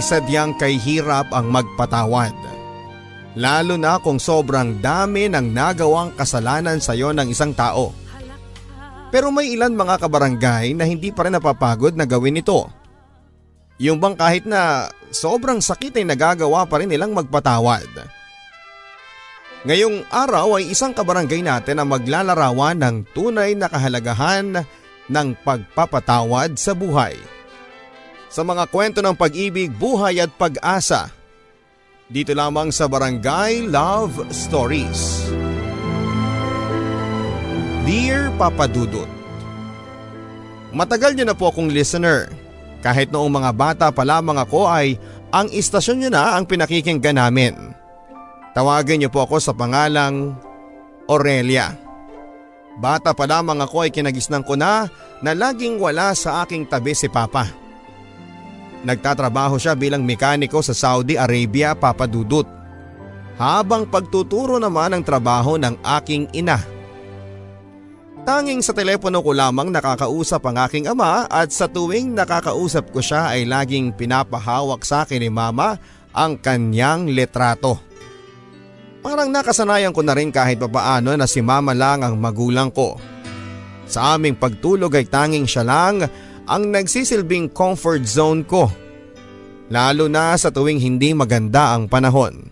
[0.00, 2.32] ay sadyang kay hirap ang magpatawad.
[3.36, 7.92] Lalo na kung sobrang dami ng nagawang kasalanan sa iyo ng isang tao.
[9.12, 12.64] Pero may ilan mga kabarangay na hindi pa rin napapagod na gawin ito.
[13.76, 18.08] Yung bang kahit na sobrang sakit ay nagagawa pa rin nilang magpatawad.
[19.68, 24.64] Ngayong araw ay isang kabarangay natin ang maglalarawan ng tunay na kahalagahan
[25.12, 27.39] ng pagpapatawad sa buhay.
[28.30, 31.10] Sa mga kwento ng pag-ibig, buhay at pag-asa.
[32.06, 35.26] Dito lamang sa Barangay Love Stories.
[37.82, 39.10] Dear Papa Dudut
[40.70, 42.30] Matagal niyo na po akong listener.
[42.86, 44.94] Kahit noong mga bata pa lamang ako ay
[45.34, 47.74] ang istasyon niyo na ang pinakikinggan namin.
[48.54, 50.38] Tawagin niyo po ako sa pangalang
[51.10, 51.74] Aurelia.
[52.78, 54.86] Bata pa lamang ako ay kinagisnan ko na
[55.18, 57.59] na laging wala sa aking tabi si Papa.
[58.80, 62.48] Nagtatrabaho siya bilang mekaniko sa Saudi Arabia, Papa Dudut.
[63.36, 66.60] Habang pagtuturo naman ang trabaho ng aking ina.
[68.20, 73.32] Tanging sa telepono ko lamang nakakausap ang aking ama at sa tuwing nakakausap ko siya
[73.32, 75.80] ay laging pinapahawak sa akin ni mama
[76.12, 77.80] ang kanyang letrato.
[79.00, 83.00] Parang nakasanayan ko na rin kahit papaano na si mama lang ang magulang ko.
[83.88, 86.04] Sa aming pagtulog ay tanging siya lang
[86.46, 88.70] ang nagsisilbing comfort zone ko.
[89.70, 92.50] Lalo na sa tuwing hindi maganda ang panahon.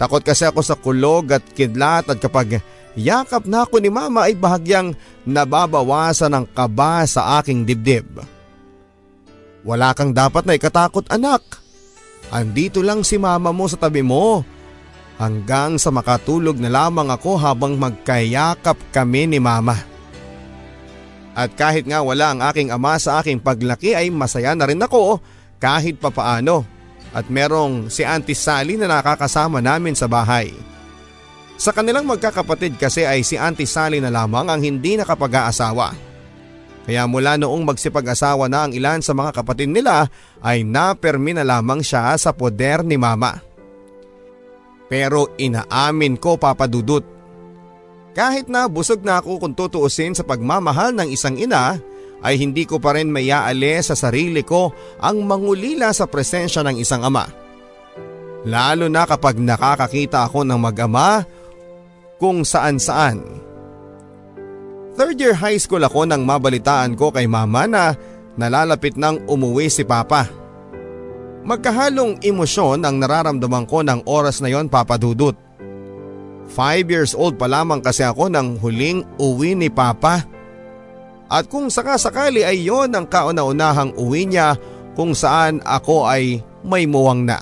[0.00, 2.64] Takot kasi ako sa kulog at kidlat at kapag
[2.96, 4.96] yakap na ako ni mama ay bahagyang
[5.28, 8.08] nababawasan ang kaba sa aking dibdib.
[9.60, 11.44] Wala kang dapat na ikatakot anak.
[12.32, 14.40] Andito lang si mama mo sa tabi mo.
[15.20, 19.89] Hanggang sa makatulog na lamang ako habang magkayakap kami ni mama.
[21.40, 25.16] At kahit nga wala ang aking ama sa aking paglaki ay masaya na rin ako
[25.56, 26.68] kahit papaano.
[27.16, 30.52] At merong si Auntie Sally na nakakasama namin sa bahay.
[31.56, 35.96] Sa kanilang magkakapatid kasi ay si Auntie Sally na lamang ang hindi nakapag-aasawa.
[36.84, 40.12] Kaya mula noong magsipag-asawa na ang ilan sa mga kapatid nila
[40.44, 43.40] ay napermi na lamang siya sa poder ni mama.
[44.92, 47.19] Pero inaamin ko papadudot.
[48.10, 51.78] Kahit na busog na ako kung tutuusin sa pagmamahal ng isang ina
[52.20, 57.06] ay hindi ko pa rin mayaali sa sarili ko ang mangulila sa presensya ng isang
[57.06, 57.30] ama.
[58.44, 61.24] Lalo na kapag nakakakita ako ng mag-ama
[62.16, 63.20] kung saan saan.
[64.98, 67.96] Third year high school ako nang mabalitaan ko kay mama na
[68.36, 70.28] nalalapit nang umuwi si papa.
[71.40, 75.32] Magkahalong emosyon ang nararamdaman ko ng oras na yon papadudot.
[76.50, 80.26] Five years old pa lamang kasi ako nang huling uwi ni Papa.
[81.30, 84.58] At kung sakasakali ay yon ang kauna-unahang uwi niya
[84.98, 87.38] kung saan ako ay may muwang na.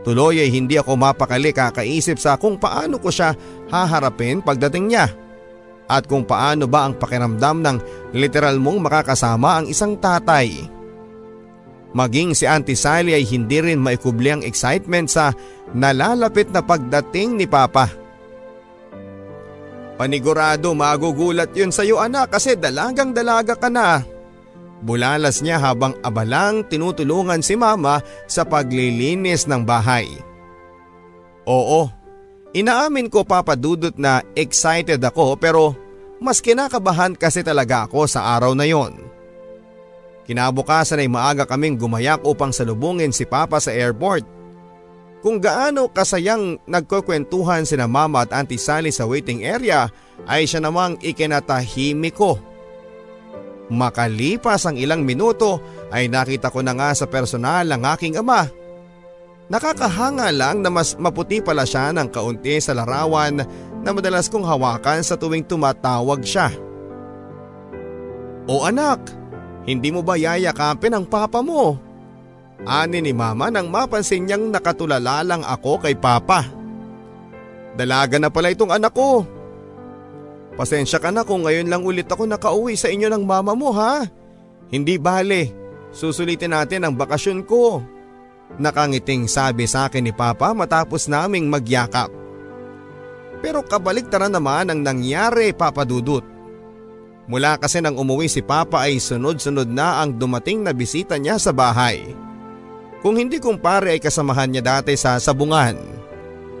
[0.00, 3.36] Tuloy ay hindi ako mapakali kakaisip sa kung paano ko siya
[3.68, 5.12] haharapin pagdating niya.
[5.84, 7.76] At kung paano ba ang pakiramdam ng
[8.16, 10.73] literal mong makakasama ang isang tatay.
[11.94, 15.30] Maging si Auntie Sally ay hindi rin maikubli ang excitement sa
[15.70, 17.86] nalalapit na pagdating ni Papa.
[19.94, 24.02] Panigurado magugulat yun sa iyo anak kasi dalagang dalaga ka na.
[24.82, 30.10] Bulalas niya habang abalang tinutulungan si mama sa paglilinis ng bahay.
[31.46, 31.86] Oo,
[32.50, 35.78] inaamin ko papadudot na excited ako pero
[36.18, 38.98] mas kinakabahan kasi talaga ako sa araw na yon.
[40.24, 44.24] Kinabukasan ay maaga kaming gumayak upang salubungin si Papa sa airport.
[45.20, 49.88] Kung gaano kasayang nagkukwentuhan sina mama at auntie Sally sa waiting area
[50.28, 52.36] ay siya namang ikinatahimik ko.
[53.72, 58.44] Makalipas ang ilang minuto ay nakita ko na nga sa personal ang aking ama.
[59.48, 63.44] Nakakahanga lang na mas maputi pala siya ng kaunti sa larawan
[63.84, 66.52] na madalas kong hawakan sa tuwing tumatawag siya.
[68.44, 69.00] O anak,
[69.64, 71.80] hindi mo ba yayakapin ang papa mo?
[72.64, 76.44] Ani ni mama nang mapansin niyang nakatulala lang ako kay papa.
[77.74, 79.26] Dalaga na pala itong anak ko.
[80.54, 84.06] Pasensya ka na kung ngayon lang ulit ako nakauwi sa inyo ng mama mo ha.
[84.70, 85.50] Hindi bale,
[85.90, 87.82] susulitin natin ang bakasyon ko.
[88.54, 92.06] Nakangiting sabi sa akin ni Papa matapos naming magyakap.
[93.42, 96.33] Pero kabaliktaran naman ang nangyari Papa Dudut.
[97.24, 101.56] Mula kasi nang umuwi si Papa ay sunod-sunod na ang dumating na bisita niya sa
[101.56, 102.04] bahay.
[103.00, 105.76] Kung hindi kumpare ay kasamahan niya dati sa sabungan.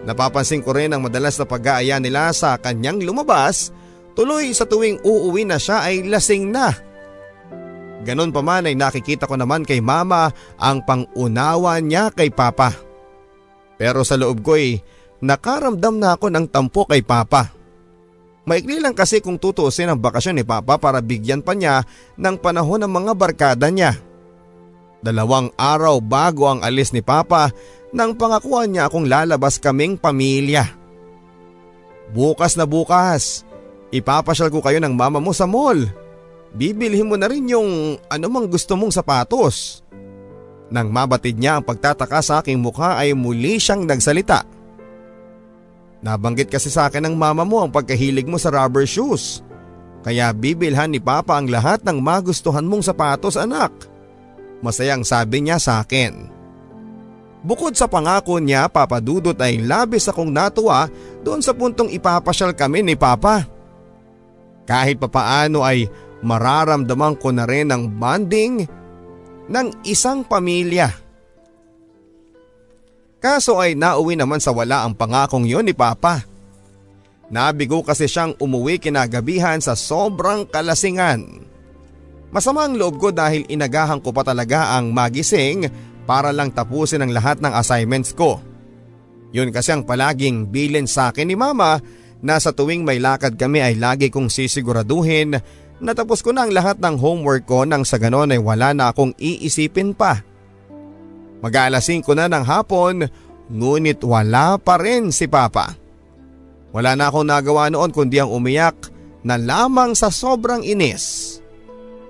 [0.04, 3.72] Napapansin ko rin ang madalas na pag-aaya nila sa kanyang lumabas,
[4.12, 6.72] tuloy sa tuwing uuwi na siya ay lasing na.
[8.04, 10.28] Ganon pa man ay nakikita ko naman kay mama
[10.60, 12.76] ang pangunawa niya kay papa.
[13.80, 14.84] Pero sa loob ko ay
[15.24, 17.48] nakaramdam na ako ng tampo kay papa.
[18.44, 21.84] Maikli lang kasi kung tutusin ang bakasyon ni papa para bigyan pa niya
[22.20, 23.96] ng panahon ng mga barkada niya.
[25.04, 27.52] Dalawang araw bago ang alis ni Papa
[27.92, 30.64] nang pangakuan niya akong lalabas kaming pamilya.
[32.16, 33.44] Bukas na bukas,
[33.92, 35.76] ipapasyal ko kayo ng mama mo sa mall.
[36.56, 39.84] Bibilhin mo na rin yung anumang gusto mong sapatos.
[40.72, 44.48] Nang mabatid niya ang pagtataka sa aking mukha ay muli siyang nagsalita.
[46.04, 49.40] Nabanggit kasi sa akin ng mama mo ang pagkahilig mo sa rubber shoes.
[50.04, 53.72] Kaya bibilhan ni Papa ang lahat ng magustuhan mong sapatos anak.
[54.60, 56.28] Masayang sabi niya sa akin.
[57.40, 60.92] Bukod sa pangako niya papadudot ay labis akong natuwa
[61.24, 63.48] doon sa puntong ipapasyal kami ni Papa.
[64.68, 65.88] Kahit papaano ay
[66.20, 68.64] mararamdaman ko na rin ang bonding
[69.48, 71.03] ng isang pamilya.
[73.24, 76.28] Kaso ay nauwi naman sa wala ang pangakong yon ni Papa.
[77.32, 81.40] Nabigo kasi siyang umuwi kinagabihan sa sobrang kalasingan.
[82.28, 85.64] Masama ang loob ko dahil inagahan ko pa talaga ang magising
[86.04, 88.44] para lang tapusin ang lahat ng assignments ko.
[89.32, 91.80] Yun kasi ang palaging bilin sa akin ni mama
[92.20, 95.40] na sa tuwing may lakad kami ay lagi kong sisiguraduhin
[95.80, 98.92] na tapos ko na ang lahat ng homework ko nang sa ganon ay wala na
[98.92, 100.20] akong iisipin pa.
[101.44, 103.04] Mag-aalasing ko na ng hapon
[103.52, 105.76] ngunit wala pa rin si Papa.
[106.72, 108.88] Wala na akong nagawa noon kundi ang umiyak
[109.20, 111.36] na lamang sa sobrang inis.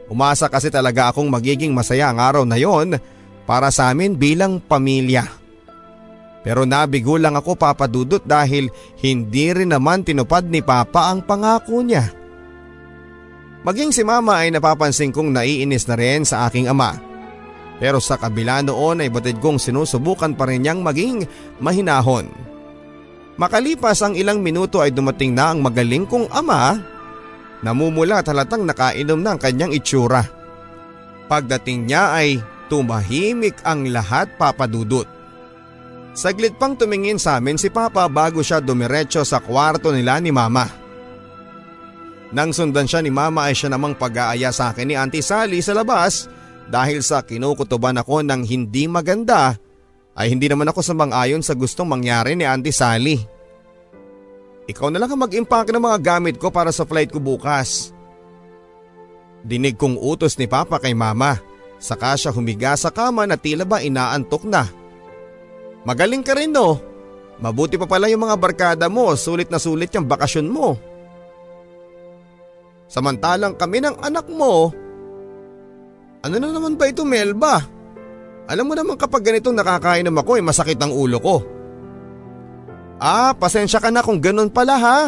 [0.07, 2.95] Umasa kasi talaga akong magiging masaya ang araw na yon
[3.43, 5.27] para sa amin bilang pamilya.
[6.47, 8.71] Pero nabigo lang ako papadudot dahil
[9.03, 12.07] hindi rin naman tinupad ni Papa ang pangako niya.
[13.65, 17.14] Maging si Mama ay napapansin kong naiinis na rin sa aking ama.
[17.83, 21.27] Pero sa kabila noon ay batid kong sinusubukan pa rin niyang maging
[21.59, 22.31] mahinahon.
[23.35, 26.95] Makalipas ang ilang minuto ay dumating na ang magaling kong ama
[27.65, 30.21] Namumula talatang nakainom ng kanyang itsura.
[31.25, 32.37] Pagdating niya ay
[32.69, 35.09] tumahimik ang lahat papadudot.
[36.13, 40.69] Saglit pang tumingin sa amin si Papa bago siya dumiretso sa kwarto nila ni Mama.
[42.37, 45.73] Nang sundan siya ni Mama ay siya namang pag-aaya sa akin ni Auntie Sally sa
[45.73, 46.29] labas
[46.69, 49.57] dahil sa kinukutuban ako ng hindi maganda
[50.15, 53.19] ay hindi naman ako samang-ayon sa gustong mangyari ni Auntie Sally.
[54.65, 57.93] Ikaw na lang ang mag-impact ng mga gamit ko para sa flight ko bukas.
[59.45, 61.37] Dinig kong utos ni Papa kay Mama.
[61.77, 64.65] Saka siya humiga sa kama na tila ba inaantok na.
[65.85, 66.81] Magaling ka rin no.
[67.45, 70.81] Mabuti pa pala yung mga barkada mo, sulit na sulit yung bakasyon mo.
[72.89, 74.73] Samantalang kami ng anak mo,
[76.25, 77.61] ano na naman ba ito Melba?
[78.49, 81.37] Alam mo naman kapag ganitong nakakainom ako ay eh, masakit ang ulo ko.
[82.97, 84.99] Ah, pasensya ka na kung ganun pala ha.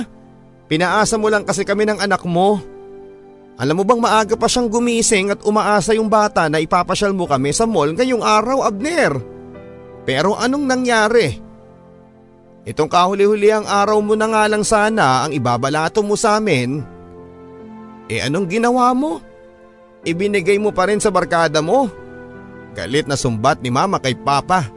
[0.68, 2.60] Pinaasa mo lang kasi kami ng anak mo.
[3.56, 7.56] Alam mo bang maaga pa siyang gumising at umaasa yung bata na ipapasyal mo kami
[7.56, 9.16] sa mall ngayong araw, Abner?
[10.04, 11.40] Pero anong nangyari?
[12.68, 16.84] Itong kahuli-huli ang araw mo na nga lang sana ang ibabalato mo sa amin.
[18.12, 19.22] Eh anong ginawa mo?
[20.06, 21.90] Ibinigay mo pa rin sa barkada mo.
[22.78, 24.70] Galit na sumbat ni mama kay papa.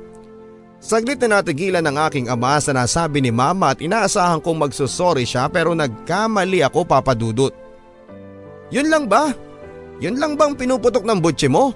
[0.81, 5.45] Saglit na natigilan ng aking ama sa nasabi ni mama at inaasahan kong magsusorry siya
[5.51, 7.53] pero nagkamali ako papadudot.
[8.73, 9.29] Yun lang ba?
[9.99, 11.75] Yun lang bang pinuputok ng butche mo?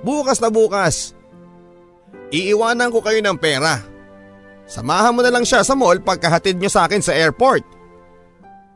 [0.00, 1.12] Bukas na bukas.
[2.32, 3.84] Iiwanan ko kayo ng pera.
[4.64, 7.62] Samahan mo na lang siya sa mall pagkahatid niyo sa akin sa airport.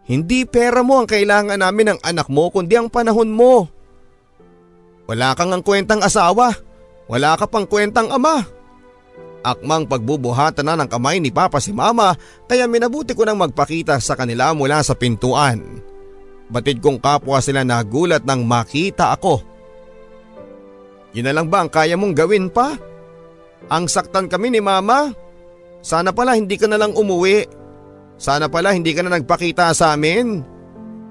[0.04, 3.73] Hindi pera mo ang kailangan namin ng anak mo kundi ang panahon mo.
[5.04, 6.56] Wala kang ang kwentang asawa.
[7.04, 8.44] Wala ka pang kwentang ama.
[9.44, 12.16] Akmang pagbubuhatan na ng kamay ni Papa si Mama
[12.48, 15.60] kaya minabuti ko nang magpakita sa kanila mula sa pintuan.
[16.48, 19.44] Batid kong kapwa sila nagulat nang makita ako.
[21.12, 22.72] Yun na lang ba ang kaya mong gawin pa?
[23.68, 25.12] Ang saktan kami ni Mama?
[25.84, 27.44] Sana pala hindi ka na lang umuwi.
[28.16, 30.40] Sana pala hindi ka na nagpakita sa amin.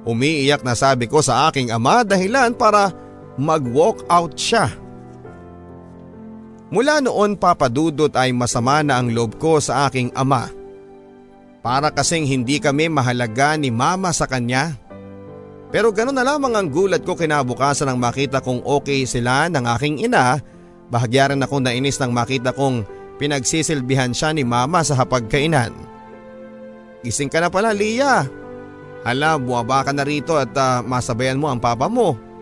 [0.03, 2.89] Umiiyak na sabi ko sa aking ama dahilan para
[3.39, 4.69] mag-walk out siya.
[6.73, 10.49] Mula noon papadudot ay masama na ang loob ko sa aking ama.
[11.61, 14.73] Para kasing hindi kami mahalaga ni mama sa kanya.
[15.69, 20.05] Pero ganoon na lamang ang gulat ko kinabukasan nang makita kong okay sila ng aking
[20.05, 20.41] ina.
[20.89, 22.85] Bahagya rin akong nainis nang makita kong
[23.21, 25.73] pinagsisilbihan siya ni mama sa hapagkainan.
[27.05, 28.25] Gising ka na pala Lia.
[29.03, 32.32] Hala, buwaba ka na rito at uh, masabayan mo ang papa mo.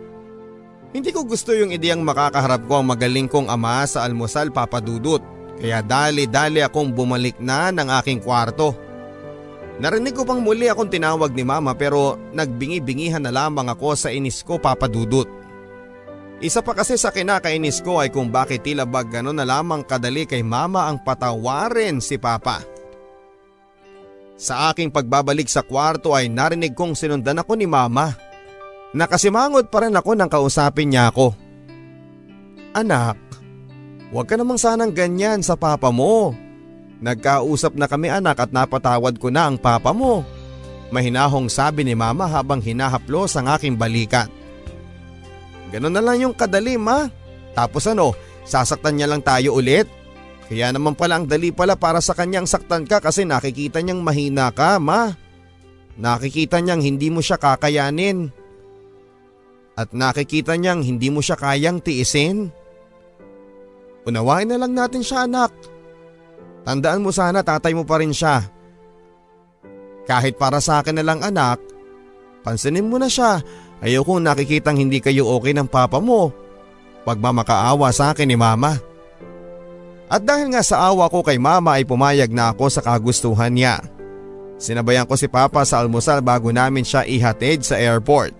[0.91, 5.23] Hindi ko gusto yung ideyang makakaharap ko ang magaling kong ama sa almusal papadudot
[5.61, 8.75] kaya dali-dali akong bumalik na ng aking kwarto.
[9.79, 14.43] Narinig ko pang muli akong tinawag ni mama pero nagbingi-bingihan na lamang ako sa inis
[14.43, 15.29] ko papadudot.
[16.41, 20.25] Isa pa kasi sa kinakainis ko ay kung bakit tila ba gano'n na lamang kadali
[20.25, 22.65] kay mama ang patawarin si papa.
[24.41, 28.17] Sa aking pagbabalik sa kwarto ay narinig kong sinundan ako ni mama.
[28.91, 31.31] Nakasimangot pa rin ako nang kausapin niya ako.
[32.75, 33.15] Anak,
[34.11, 36.35] huwag ka namang sanang ganyan sa papa mo.
[36.99, 40.27] Nagkausap na kami anak at napatawad ko na ang papa mo.
[40.91, 44.27] Mahinahong sabi ni mama habang hinahaplos ang aking balikat.
[45.71, 47.07] Ganon na lang yung kadali ma.
[47.55, 48.11] Tapos ano,
[48.43, 49.87] sasaktan niya lang tayo ulit.
[50.51, 54.51] Kaya naman pala ang dali pala para sa kanyang saktan ka kasi nakikita niyang mahina
[54.51, 55.15] ka ma.
[55.95, 58.40] Nakikita niyang hindi mo siya kakayanin
[59.75, 62.51] at nakikita niyang hindi mo siya kayang tiisin?
[64.03, 65.53] Unawain na lang natin siya anak.
[66.65, 68.45] Tandaan mo sana tatay mo pa rin siya.
[70.05, 71.61] Kahit para sa akin na lang anak,
[72.41, 73.41] pansinin mo na siya.
[73.81, 76.29] Ayokong nakikitang hindi kayo okay ng papa mo.
[77.01, 78.77] Pagmamakaawa sa akin ni mama.
[80.11, 83.81] At dahil nga sa awa ko kay mama ay pumayag na ako sa kagustuhan niya.
[84.61, 88.35] Sinabayan ko si papa sa almusal bago namin siya ihatid sa airport.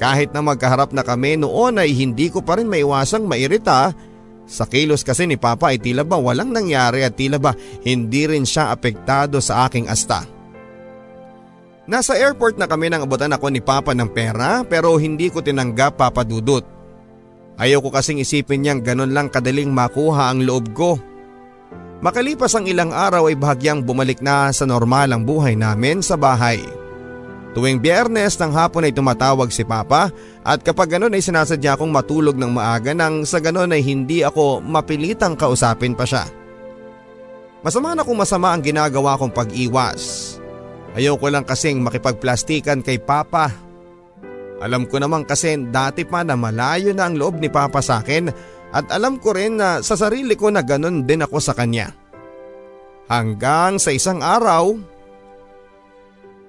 [0.00, 3.92] Kahit na magkaharap na kami noon ay hindi ko pa rin maiwasang mairita
[4.48, 7.52] sa kilos kasi ni Papa ay tila ba walang nangyari at tila ba
[7.84, 10.24] hindi rin siya apektado sa aking asta.
[11.84, 16.00] Nasa airport na kami nang abutan ako ni Papa ng pera pero hindi ko tinanggap
[16.00, 16.64] Papa Dudut.
[17.60, 20.96] Ayaw ko kasing isipin niyang ganun lang kadaling makuha ang loob ko.
[22.00, 26.64] Makalipas ang ilang araw ay bahagyang bumalik na sa normal ang buhay namin sa bahay.
[27.50, 30.14] Tuwing biyernes ng hapon ay tumatawag si Papa
[30.46, 34.62] at kapag ganoon ay sinasadya akong matulog ng maaga nang sa ganoon ay hindi ako
[34.62, 36.30] mapilitang kausapin pa siya.
[37.66, 40.38] Masama na kung masama ang ginagawa kong pag-iwas.
[40.94, 43.50] Ayoko lang kasing makipagplastikan kay Papa.
[44.62, 48.30] Alam ko naman kasi dati pa na malayo na ang loob ni Papa sa akin
[48.70, 51.90] at alam ko rin na sa sarili ko na ganon din ako sa kanya.
[53.10, 54.78] Hanggang sa isang araw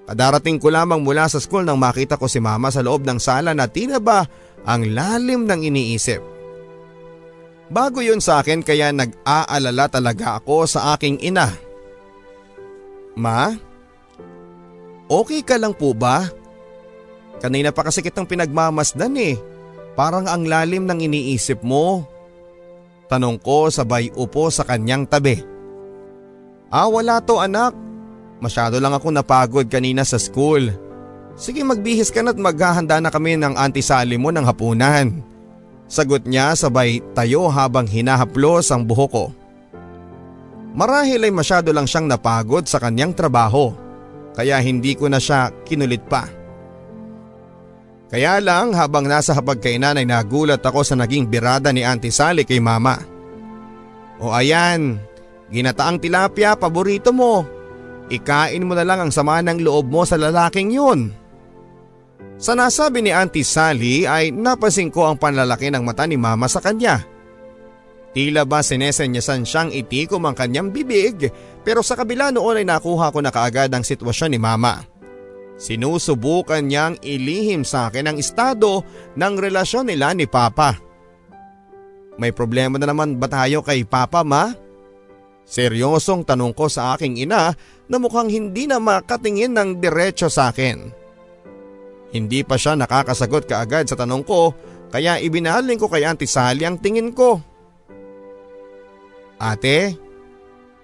[0.02, 3.54] Kadarating ko lamang mula sa school nang makita ko si mama sa loob ng sala
[3.54, 4.26] na tila ba
[4.66, 6.20] ang lalim ng iniisip.
[7.72, 11.48] Bago yun sa akin kaya nag-aalala talaga ako sa aking ina.
[13.16, 13.54] Ma?
[15.08, 16.28] Okay ka lang po ba?
[17.40, 19.34] Kanina pa kasi kitang pinagmamasdan eh.
[19.96, 22.04] Parang ang lalim ng iniisip mo.
[23.08, 25.36] Tanong ko sabay upo sa kanyang tabi.
[26.72, 27.76] Ah wala to anak.
[28.42, 30.74] Masyado lang ako napagod kanina sa school.
[31.38, 35.22] Sige magbihis ka na't maghahanda na kami ng auntie Sally mo ng hapunan.
[35.86, 39.26] Sagot niya sabay tayo habang hinahaplos ang buhok ko.
[40.74, 43.70] Marahil ay masyado lang siyang napagod sa kanyang trabaho
[44.34, 46.26] kaya hindi ko na siya kinulit pa.
[48.10, 52.58] Kaya lang habang nasa hapagkainan ay nagulat ako sa naging birada ni Auntie Sally kay
[52.58, 52.98] mama.
[54.18, 54.98] O ayan,
[55.48, 57.61] ginataang tilapia paborito mo.
[58.10, 61.14] Ikain mo na lang ang sama ng loob mo sa lalaking yun.
[62.42, 66.58] Sa nasabi ni Auntie Sally ay napansin ko ang panlalaki ng mata ni mama sa
[66.58, 67.06] kanya.
[68.12, 71.32] Tila ba sinesenyasan siyang itikom ang kanyang bibig
[71.62, 74.84] pero sa kabila noon ay nakuha ko na kaagad ang sitwasyon ni mama.
[75.56, 78.82] Sinusubukan niyang ilihim sa akin ang estado
[79.14, 80.74] ng relasyon nila ni Papa.
[82.18, 84.52] May problema na naman ba tayo kay Papa ma?
[85.46, 87.54] Seryosong tanong ko sa aking ina
[87.92, 90.88] na mukhang hindi na makatingin ng diretso sa akin.
[92.16, 94.56] Hindi pa siya nakakasagot kaagad sa tanong ko
[94.88, 97.40] kaya ibinaling ko kay Auntie Sally ang tingin ko.
[99.36, 99.96] Ate,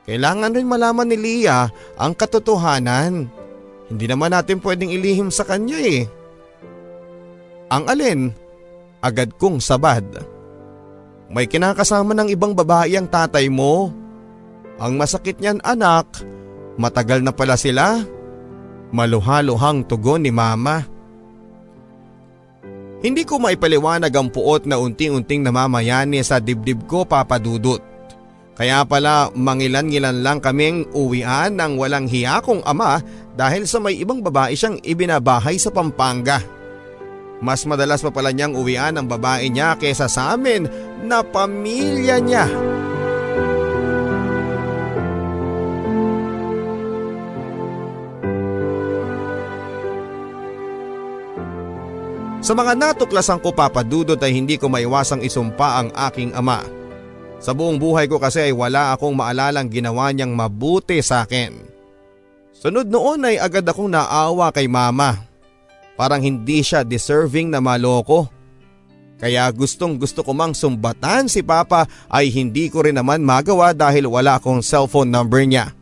[0.09, 3.29] kailangan rin malaman ni Lia ang katotohanan.
[3.89, 6.05] Hindi naman natin pwedeng ilihim sa kanya eh.
[7.69, 8.21] Ang alin,
[9.05, 10.05] agad kong sabad.
[11.29, 13.93] May kinakasama ng ibang babae ang tatay mo.
[14.81, 16.09] Ang masakit niyan anak,
[16.79, 18.01] matagal na pala sila.
[18.95, 20.87] Maluhaluhang tugon ni mama.
[22.99, 27.79] Hindi ko maipaliwanag ang puot na unting-unting namamayani sa dibdib ko papadudot.
[28.59, 32.99] Kaya pala mangilan-ngilan lang kaming uwian ng walang hiya kong ama
[33.39, 36.43] dahil sa may ibang babae siyang ibinabahay sa Pampanga.
[37.39, 40.67] Mas madalas pa pala niyang uwian ang babae niya kesa sa amin
[41.07, 42.51] na pamilya niya.
[52.49, 56.65] Sa mga natuklasan ko papadudot ay hindi ko maiwasang isumpa ang aking ama
[57.45, 61.53] sa buong buhay ko kasi ay wala akong maalalang ginawa niyang mabuti sa akin.
[62.57, 65.29] Sunod noon ay agad akong naawa kay mama.
[65.93, 68.33] Parang hindi siya deserving na maloko.
[69.21, 74.09] Kaya gustong gusto ko mang sumbatan si Papa ay hindi ko rin naman magawa dahil
[74.09, 75.77] wala akong cellphone number niya.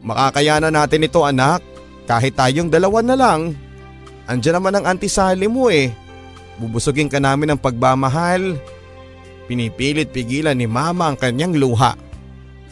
[0.00, 1.60] Makakayanan natin ito anak,
[2.08, 3.54] kahit tayong dalawa na lang.
[4.26, 5.90] Andiyan naman ang antisali mo eh.
[6.60, 8.60] Bubusugin ka namin ng pagmamahal
[9.46, 11.98] Pinipilit pigilan ni mama ang kanyang luha.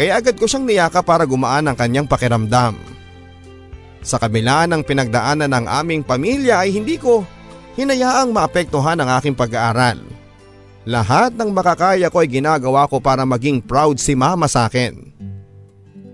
[0.01, 2.79] Kaya agad ko siyang niyaka para gumaan ang kanyang pakiramdam.
[4.01, 7.21] Sa kabila ng pinagdaanan ng aming pamilya ay hindi ko
[7.77, 10.01] hinayaang maapektuhan ang aking pag-aaral.
[10.89, 14.97] Lahat ng makakaya ko ay ginagawa ko para maging proud si mama sa akin.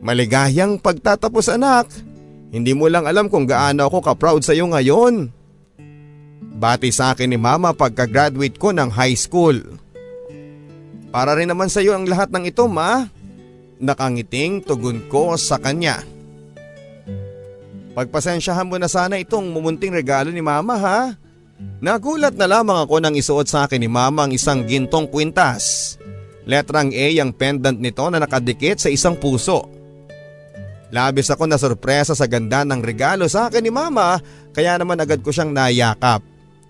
[0.03, 1.87] Maligayang pagtatapos anak,
[2.54, 5.30] hindi mo lang alam kung gaano ako ka-proud sa iyo ngayon.
[6.56, 9.59] Bati sa akin ni mama pagka-graduate ko ng high school.
[11.12, 13.09] Para rin naman sa iyo ang lahat ng ito ma.
[13.76, 16.00] Nakangiting tugon ko sa kanya.
[17.92, 21.00] Pagpasensyahan mo na sana itong mumunting regalo ni mama ha.
[21.80, 25.96] Nagulat na lamang ako nang isuot sa akin ni mama ang isang gintong kwintas.
[26.48, 29.75] Letrang A ang pendant nito na nakadikit sa isang puso.
[30.94, 34.22] Labis ako na sorpresa sa ganda ng regalo sa akin ni mama
[34.55, 36.22] kaya naman agad ko siyang nayakap.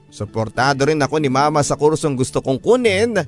[0.09, 3.20] Suportado rin ako ni mama sa kursong gusto kong kunin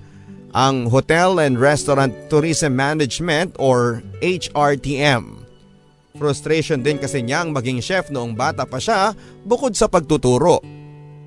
[0.57, 5.44] ang Hotel and Restaurant Tourism Management or HRTM.
[6.16, 9.12] Frustration din kasi niyang maging chef noong bata pa siya
[9.44, 10.64] bukod sa pagtuturo.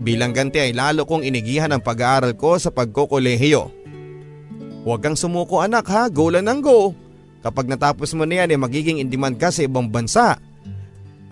[0.01, 3.69] Bilang ganti ay lalo kong inigihan ang pag-aaral ko sa pagkokolehiyo.
[4.81, 6.97] Huwag kang sumuko anak ha, go lang ng go.
[7.41, 10.37] Kapag natapos mo na yan eh, magiging indiman ka sa ibang bansa.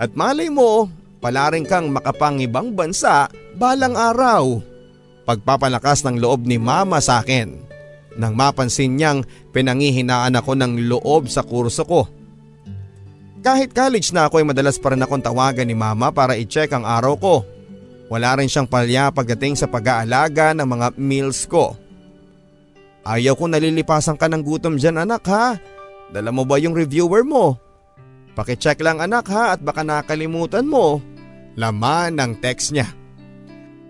[0.01, 0.89] At malay mo,
[1.21, 4.61] pala rin kang makapangibang bansa balang araw.
[5.29, 7.69] Pagpapalakas ng loob ni mama sa akin
[8.17, 12.09] nang mapansin niyang pinangihinaan ako ng loob sa kurso ko.
[13.39, 16.83] Kahit college na ako ay madalas pa rin akong tawagan ni mama para i-check ang
[16.83, 17.35] araw ko.
[18.11, 21.77] Wala rin siyang palya pagdating sa pag-aalaga ng mga meals ko.
[23.07, 25.55] Ayaw ko nalilipasan ka ng gutom dyan anak ha.
[26.09, 27.57] Dala mo ba yung reviewer mo?
[28.33, 31.03] Pakicheck lang anak ha at baka nakalimutan mo.
[31.59, 32.89] Laman ng text niya.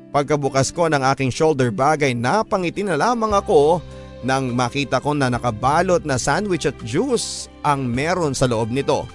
[0.10, 3.77] Pagkabukas ko ng aking shoulder bag ay napangiti na lamang ako
[4.25, 9.05] nang makita ko na nakabalot na sandwich at juice ang meron sa loob nito.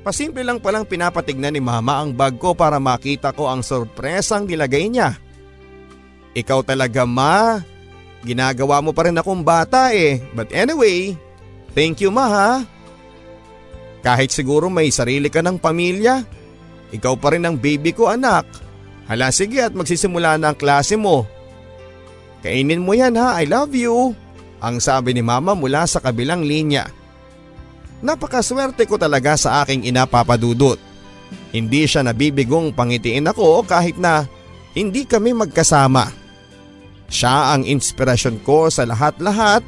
[0.00, 4.88] Pasimple lang palang pinapatignan ni mama ang bag ko para makita ko ang sorpresang nilagay
[4.88, 5.20] niya.
[6.32, 7.60] Ikaw talaga ma,
[8.24, 10.24] ginagawa mo pa rin akong bata eh.
[10.32, 11.12] But anyway,
[11.72, 12.50] thank you ma ha.
[14.00, 16.24] Kahit siguro may sarili ka ng pamilya,
[16.90, 18.48] ikaw pa rin ang baby ko anak.
[19.10, 21.26] Hala sige at magsisimula na ang klase mo.
[22.40, 24.16] Kainin mo yan ha, I love you.
[24.60, 26.88] Ang sabi ni mama mula sa kabilang linya.
[28.00, 30.80] Napakaswerte ko talaga sa aking ina papadudot.
[31.52, 34.24] Hindi siya nabibigong pangitiin ako kahit na
[34.72, 36.08] hindi kami magkasama.
[37.10, 39.60] Siya ang inspirasyon ko sa lahat-lahat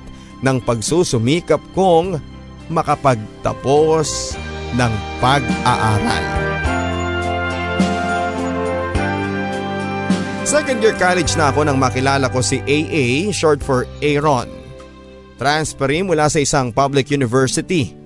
[0.43, 2.19] ng pagsusumikap kong
[2.69, 4.35] makapagtapos
[4.75, 6.25] ng pag-aaral.
[10.43, 14.51] Second year college na ako nang makilala ko si AA, short for Aaron.
[15.41, 17.97] Transferi mula sa isang public university.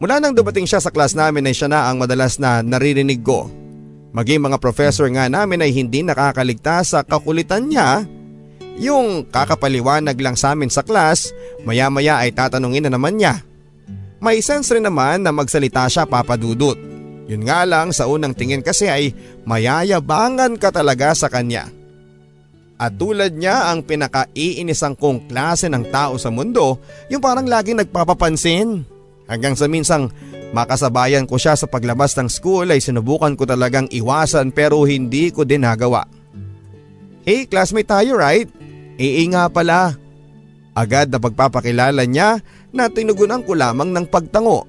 [0.00, 3.52] Mula nang dumating siya sa class namin ay siya na ang madalas na naririnig ko.
[4.14, 8.06] Maging mga professor nga namin ay hindi nakakaligtas sa kakulitan niya.
[8.74, 11.30] Yung kakapaliwanag lang sa amin sa class,
[11.62, 13.38] maya maya ay tatanungin na naman niya.
[14.18, 16.74] May sense rin naman na magsalita siya papadudot.
[17.30, 19.14] Yun nga lang sa unang tingin kasi ay
[19.46, 21.70] mayayabangan ka talaga sa kanya.
[22.74, 28.82] At tulad niya ang pinakaiinisang kong klase ng tao sa mundo, yung parang laging nagpapapansin.
[29.24, 30.10] Hanggang sa minsang
[30.52, 35.46] makasabayan ko siya sa paglabas ng school ay sinubukan ko talagang iwasan pero hindi ko
[35.46, 36.04] din nagawa.
[37.24, 38.46] Hey classmate tayo right?
[39.00, 39.96] Ee nga pala.
[40.76, 44.68] Agad na pagpapakilala niya na tinugunan ko lamang ng pagtango.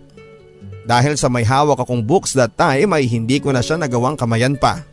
[0.85, 4.55] Dahil sa may hawak akong books that time ay hindi ko na siya nagawang kamayan
[4.55, 4.85] pa.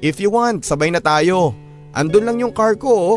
[0.00, 1.54] If you want, sabay na tayo.
[1.94, 3.16] Andun lang yung car ko oh.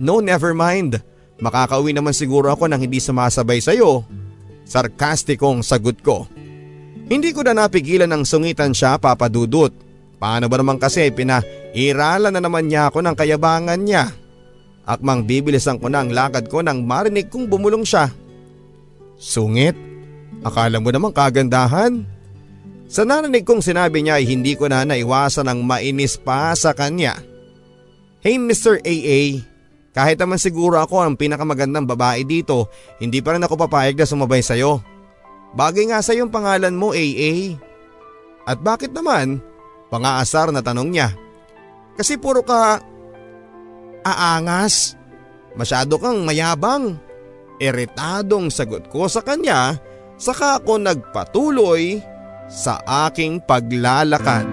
[0.00, 1.00] No, never mind.
[1.40, 4.04] Makakauwi naman siguro ako nang hindi sumasabay sa'yo.
[4.64, 6.24] Sarkastikong sagot ko.
[7.06, 9.70] Hindi ko na napigilan ng sungitan siya papadudot.
[10.16, 14.08] Paano ba naman kasi pinairalan na naman niya ako ng kayabangan niya.
[14.86, 18.08] Akmang bibilisan ko na ang lakad ko nang marinig kong bumulong siya.
[19.18, 19.74] Sungit?
[20.46, 22.06] Akala mo naman kagandahan?
[22.86, 27.18] Sa narinig kong sinabi niya ay hindi ko na naiwasan ang mainis pa sa kanya.
[28.22, 28.78] Hey Mr.
[28.86, 29.42] AA,
[29.90, 32.70] kahit naman siguro ako ang pinakamagandang babae dito,
[33.02, 34.78] hindi pa rin ako papayag na sumabay sa'yo.
[35.56, 37.58] Bagay nga sa yung pangalan mo AA.
[38.46, 39.42] At bakit naman?
[39.88, 41.08] Pangaasar na tanong niya.
[41.96, 42.82] Kasi puro ka
[44.06, 44.94] aangas.
[45.56, 46.98] Masyado kang mayabang.
[47.56, 49.80] Eritadong sagot ko sa kanya
[50.20, 52.00] saka ako nagpatuloy
[52.48, 54.48] sa aking paglalakad.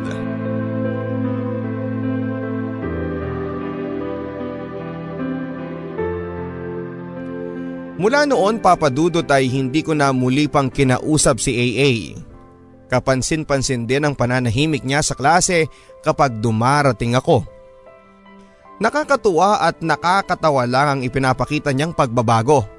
[7.93, 11.91] Mula noon papadudot ay hindi ko na muli pang kinausap si AA.
[12.93, 15.65] Kapansin-pansin din ang pananahimik niya sa klase
[16.05, 17.41] kapag dumarating ako.
[18.77, 22.69] Nakakatuwa at nakakatawa lang ang ipinapakita niyang pagbabago.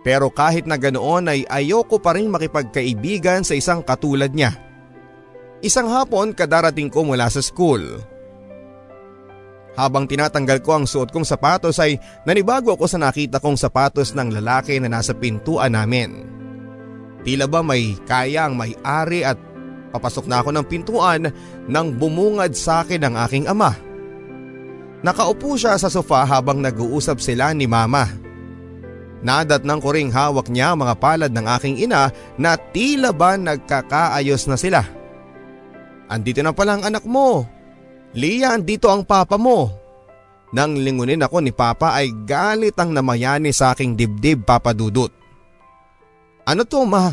[0.00, 4.56] Pero kahit na ganoon ay ayoko pa rin makipagkaibigan sa isang katulad niya.
[5.60, 8.00] Isang hapon kadarating ko mula sa school.
[9.76, 14.32] Habang tinatanggal ko ang suot kong sapatos ay nanibago ako sa nakita kong sapatos ng
[14.40, 16.24] lalaki na nasa pintuan namin.
[17.26, 19.34] Tila ba may kaya ang may-ari at
[19.90, 21.22] papasok na ako ng pintuan
[21.66, 23.74] nang bumungad sa akin ang aking ama.
[25.02, 28.06] Nakaupo siya sa sofa habang nag-uusap sila ni mama.
[29.26, 34.54] Nadat ng kuring hawak niya mga palad ng aking ina na tila ba nagkakaayos na
[34.54, 34.86] sila.
[36.06, 37.42] Andito na pala ang anak mo,
[38.14, 39.74] Lia, andito ang papa mo.
[40.54, 45.10] Nang lingunin ako ni papa ay galit ang namayani sa aking dibdib papadudot.
[46.46, 47.10] Ano to ma?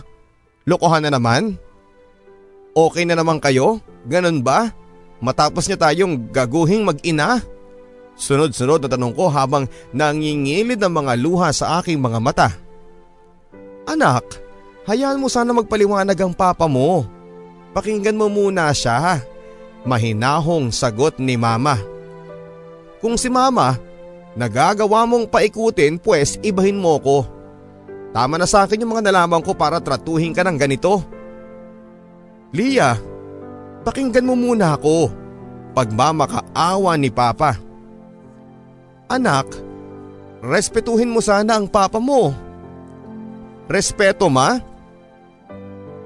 [0.69, 1.57] Lokohan na naman?
[2.77, 3.81] Okay na naman kayo?
[4.05, 4.69] Ganon ba?
[5.17, 7.41] Matapos niya tayong gaguhing mag-ina?
[8.13, 12.49] Sunod-sunod na tanong ko habang nangingilid ang mga luha sa aking mga mata.
[13.89, 14.37] Anak,
[14.85, 17.09] hayaan mo sana magpaliwanag ang papa mo.
[17.73, 19.17] Pakinggan mo muna siya.
[19.81, 21.81] Mahinahong sagot ni mama.
[23.01, 23.81] Kung si mama,
[24.37, 27.32] nagagawa mong paikutin pwes ibahin mo ko.
[28.13, 31.01] Tama na sa akin yung mga nalaman ko para tratuhin ka ng ganito.
[32.53, 32.93] Lia,
[33.81, 35.09] pakinggan mo muna ako.
[35.73, 37.57] Pagmamakaawa ni Papa.
[39.09, 39.49] Anak,
[40.45, 42.29] respetuhin mo sana ang Papa mo.
[43.65, 44.61] Respeto ma?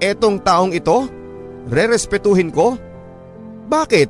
[0.00, 1.04] Etong taong ito,
[1.68, 2.80] re-respetuhin ko?
[3.68, 4.08] Bakit?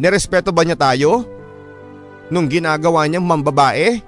[0.00, 1.28] Nerespeto ba niya tayo?
[2.32, 4.00] Nung ginagawa niyang mambabae?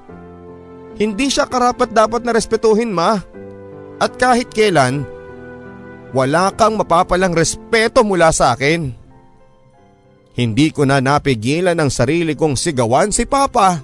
[0.97, 3.21] Hindi siya karapat dapat na respetuhin ma.
[4.01, 5.05] At kahit kailan,
[6.11, 8.91] wala kang mapapalang respeto mula sa akin.
[10.35, 13.83] Hindi ko na napigilan ang sarili kong sigawan si Papa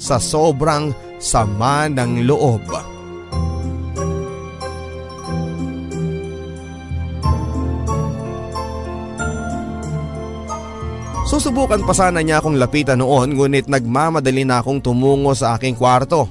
[0.00, 2.91] sa sobrang sama ng loob.
[11.32, 16.28] Susubukan pa sana niya akong lapitan noon ngunit nagmamadali na akong tumungo sa aking kwarto.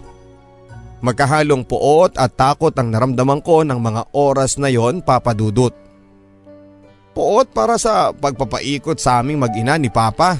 [1.01, 5.73] Magkahalong puot at takot ang naramdaman ko ng mga oras na yon papadudot.
[7.17, 10.37] Puot para sa pagpapaikot sa aming mag-ina ni Papa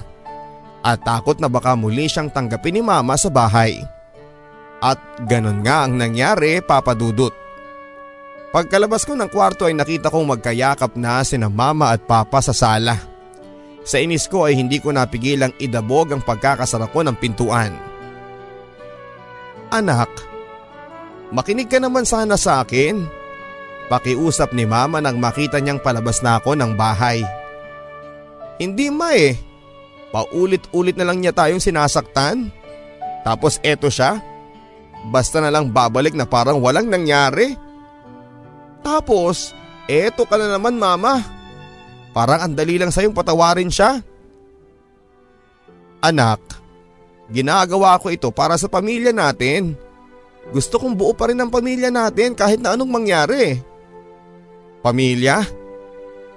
[0.86, 3.82] at takot na baka muli siyang tanggapin ni Mama sa bahay.
[4.78, 7.34] At ganun nga ang nangyari papadudot.
[8.54, 13.11] Pagkalabas ko ng kwarto ay nakita kong magkayakap na sina Mama at Papa sa sala.
[13.82, 17.74] Sa inis ko ay hindi ko napigilang idabog ang pagkakasara ko ng pintuan.
[19.74, 20.12] Anak,
[21.34, 23.02] makinig ka naman sana sa akin.
[23.90, 27.26] Pakiusap ni mama nang makita niyang palabas na ako ng bahay.
[28.62, 29.34] Hindi ma eh.
[30.14, 32.54] Paulit-ulit na lang niya tayong sinasaktan.
[33.26, 34.22] Tapos eto siya.
[35.10, 37.58] Basta na lang babalik na parang walang nangyari.
[38.86, 39.56] Tapos,
[39.90, 41.41] eto ka na naman mama.
[42.12, 44.04] Parang ang dali lang sayong patawarin siya.
[46.04, 46.42] Anak,
[47.32, 49.78] ginagawa ko ito para sa pamilya natin.
[50.52, 53.62] Gusto kong buo pa rin ang pamilya natin kahit na anong mangyari.
[54.82, 55.46] Pamilya?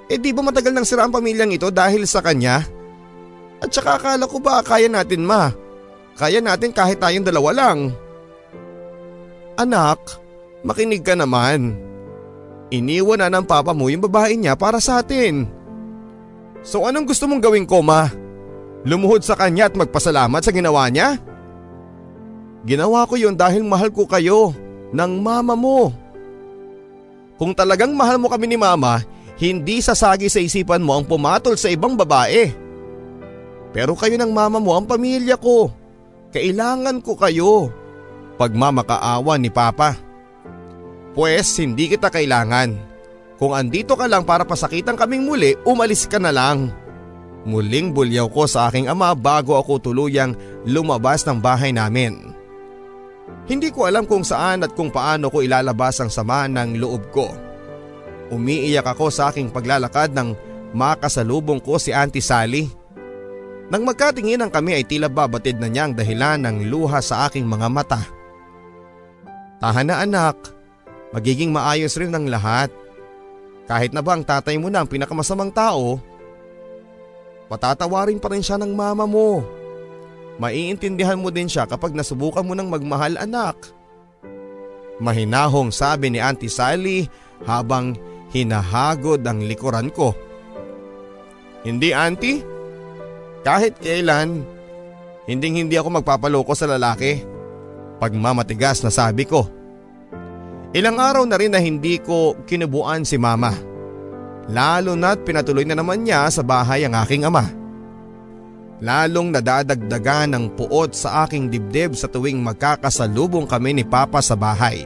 [0.06, 2.60] Eh di ba matagal nang sira ang pamilyang ito dahil sa kanya?
[3.64, 5.48] At saka akala ko ba kaya natin ma?
[6.14, 7.90] Kaya natin kahit tayong dalawa lang.
[9.56, 10.20] Anak,
[10.60, 11.80] makinig ka naman.
[12.68, 15.63] Iniwan na ng papa mo yung babae niya para sa atin.
[16.64, 18.08] So anong gusto mong gawin ko ma?
[18.88, 21.20] Lumuhod sa kanya at magpasalamat sa ginawa niya?
[22.64, 24.56] Ginawa ko yon dahil mahal ko kayo
[24.96, 25.92] ng mama mo.
[27.36, 29.04] Kung talagang mahal mo kami ni mama,
[29.36, 32.48] hindi sasagi sa isipan mo ang pumatol sa ibang babae.
[33.76, 35.68] Pero kayo ng mama mo ang pamilya ko.
[36.32, 37.68] Kailangan ko kayo.
[38.40, 39.98] Pagmamakaawa ni Papa.
[41.12, 42.93] Pwes hindi kita kailangan.
[43.34, 46.70] Kung andito ka lang para pasakitan kaming muli, umalis ka na lang.
[47.44, 50.32] Muling bulyaw ko sa aking ama bago ako tuluyang
[50.64, 52.32] lumabas ng bahay namin.
[53.44, 57.28] Hindi ko alam kung saan at kung paano ko ilalabas ang sama ng loob ko.
[58.32, 60.32] Umiiyak ako sa aking paglalakad nang
[60.72, 62.64] makasalubong ko si Auntie Sally.
[63.68, 67.68] Nang magkatinginan kami ay tila babatid na niya ang dahilan ng luha sa aking mga
[67.68, 68.00] mata.
[69.60, 70.36] Tahan na anak,
[71.12, 72.72] magiging maayos rin ang lahat.
[73.64, 75.96] Kahit na ba ang tatay mo na ang pinakamasamang tao,
[77.48, 79.40] patatawarin pa rin siya ng mama mo.
[80.36, 83.56] Maiintindihan mo din siya kapag nasubukan mo ng magmahal anak.
[85.00, 87.08] Mahinahong sabi ni Auntie Sally
[87.46, 87.96] habang
[88.34, 90.12] hinahagod ang likuran ko.
[91.64, 92.44] Hindi auntie,
[93.40, 94.44] kahit kailan,
[95.24, 97.24] hinding hindi ako magpapaloko sa lalaki.
[98.02, 99.48] Pagmamatigas na sabi ko.
[100.74, 103.54] Ilang araw na rin na hindi ko kinubuan si mama.
[104.50, 107.46] Lalo na't pinatuloy na naman niya sa bahay ang aking ama.
[108.82, 114.82] Lalong nadadagdagan ng puot sa aking dibdib sa tuwing magkakasalubong kami ni Papa sa bahay.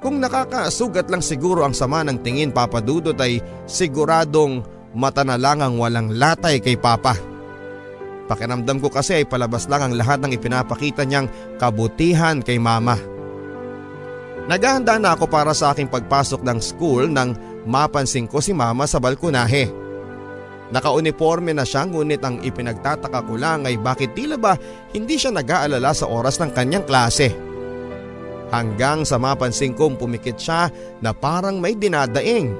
[0.00, 4.64] Kung nakakasugat lang siguro ang sama ng tingin Papa Dudot ay siguradong
[4.96, 7.12] mata na lang ang walang latay kay Papa.
[8.24, 11.28] Pakiramdam ko kasi ay palabas lang ang lahat ng ipinapakita niyang
[11.60, 13.15] kabutihan kay Mama.
[14.46, 17.34] Naghahanda na ako para sa aking pagpasok ng school nang
[17.66, 19.66] mapansin ko si mama sa balkonahe.
[20.70, 24.54] Nakauniforme na siya ngunit ang ipinagtataka ko lang ay bakit tila ba
[24.94, 27.34] hindi siya nag-aalala sa oras ng kanyang klase.
[28.54, 30.70] Hanggang sa mapansin kong pumikit siya
[31.02, 32.54] na parang may dinadaing.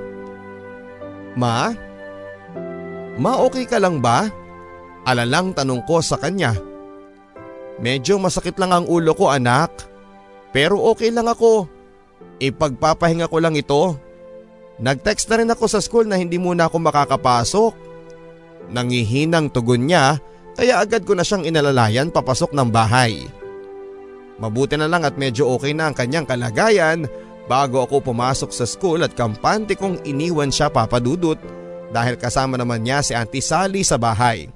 [1.38, 1.70] Ma?
[3.14, 4.26] Ma okay ka lang ba?
[5.06, 6.50] Alalang tanong ko sa kanya.
[7.78, 9.70] Medyo masakit lang ang ulo ko anak.
[10.50, 11.75] Pero okay lang ako.
[12.36, 13.96] Ipagpapahinga ko lang ito.
[14.76, 17.72] Nag-text na rin ako sa school na hindi muna ako makakapasok.
[18.72, 20.20] Nangihinang tugon niya
[20.56, 23.24] kaya agad ko na siyang inalalayan papasok ng bahay.
[24.36, 27.08] Mabuti na lang at medyo okay na ang kanyang kalagayan
[27.48, 31.40] bago ako pumasok sa school at kampante kong iniwan siya papadudot
[31.88, 34.52] dahil kasama naman niya si Auntie Sally sa bahay.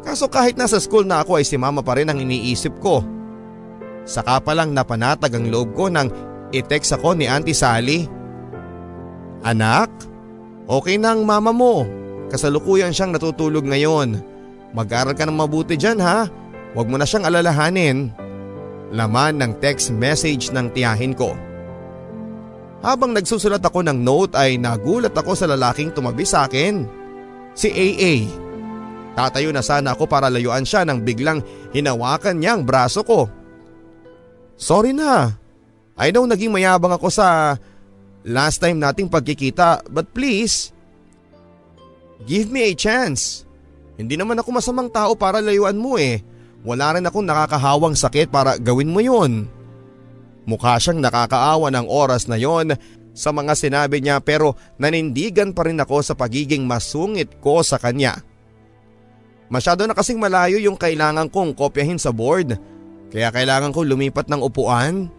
[0.00, 3.04] Kaso kahit nasa school na ako ay si mama pa rin ang iniisip ko.
[4.02, 6.10] Saka pa lang napanatag ang loob ko nang
[6.52, 8.04] I-text ako ni Auntie Sally.
[9.40, 9.88] Anak,
[10.68, 11.88] okay na ang mama mo.
[12.28, 14.20] Kasalukuyan siyang natutulog ngayon.
[14.76, 16.28] Mag-aral ka ng mabuti dyan ha.
[16.76, 18.12] Huwag mo na siyang alalahanin.
[18.92, 21.32] Laman ng text message ng tiyahin ko.
[22.84, 26.84] Habang nagsusulat ako ng note ay nagulat ako sa lalaking tumabi sa akin.
[27.56, 28.28] Si AA.
[29.12, 31.40] Tatayo na sana ako para layuan siya nang biglang
[31.72, 33.28] hinawakan niya ang braso ko.
[34.56, 35.36] Sorry na,
[35.96, 37.56] I know naging mayabang ako sa
[38.24, 40.72] last time nating pagkikita but please,
[42.24, 43.44] give me a chance.
[44.00, 46.24] Hindi naman ako masamang tao para layuan mo eh.
[46.62, 49.50] Wala rin akong nakakahawang sakit para gawin mo yun.
[50.42, 52.74] Mukha siyang nakakaawa ng oras na yon
[53.12, 58.18] sa mga sinabi niya pero nanindigan pa rin ako sa pagiging masungit ko sa kanya.
[59.52, 62.56] Masyado na kasing malayo yung kailangan kong kopyahin sa board
[63.12, 65.12] kaya kailangan ko lumipat ng upuan.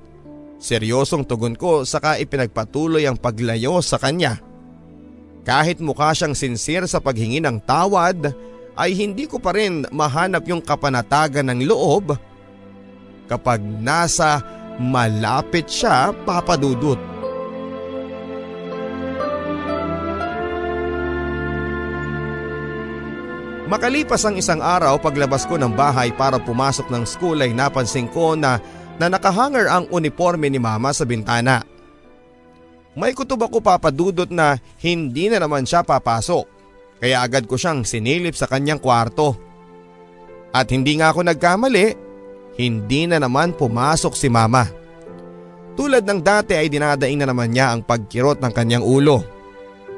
[0.64, 4.40] Seryosong tugon ko saka ipinagpatuloy ang paglayo sa kanya.
[5.44, 8.32] Kahit mukha siyang sincere sa paghingi ng tawad
[8.80, 12.16] ay hindi ko pa rin mahanap yung kapanatagan ng loob
[13.28, 14.40] kapag nasa
[14.80, 17.12] malapit siya papadudot.
[23.68, 28.38] Makalipas ang isang araw paglabas ko ng bahay para pumasok ng school ay napansin ko
[28.38, 28.64] na,
[29.02, 31.66] na nakahanger ang uniforme ni mama sa bintana.
[32.94, 36.46] May kutob ako papadudot na hindi na naman siya papasok.
[37.02, 39.34] Kaya agad ko siyang sinilip sa kanyang kwarto.
[40.54, 41.88] At hindi nga ako nagkamali,
[42.62, 44.70] hindi na naman pumasok si mama.
[45.74, 49.26] Tulad ng dati ay dinadaing na naman niya ang pagkirot ng kanyang ulo.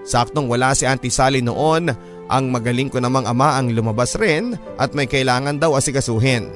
[0.08, 1.92] Saktong wala si Auntie Sally noon,
[2.32, 6.48] ang magaling ko namang ama ang lumabas rin at may kailangan daw asikasuhin.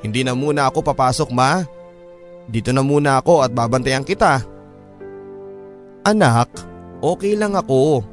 [0.00, 1.64] Hindi na muna ako papasok ma.
[2.46, 4.42] Dito na muna ako at babantayan kita.
[6.06, 6.48] Anak,
[7.02, 8.06] okay lang ako.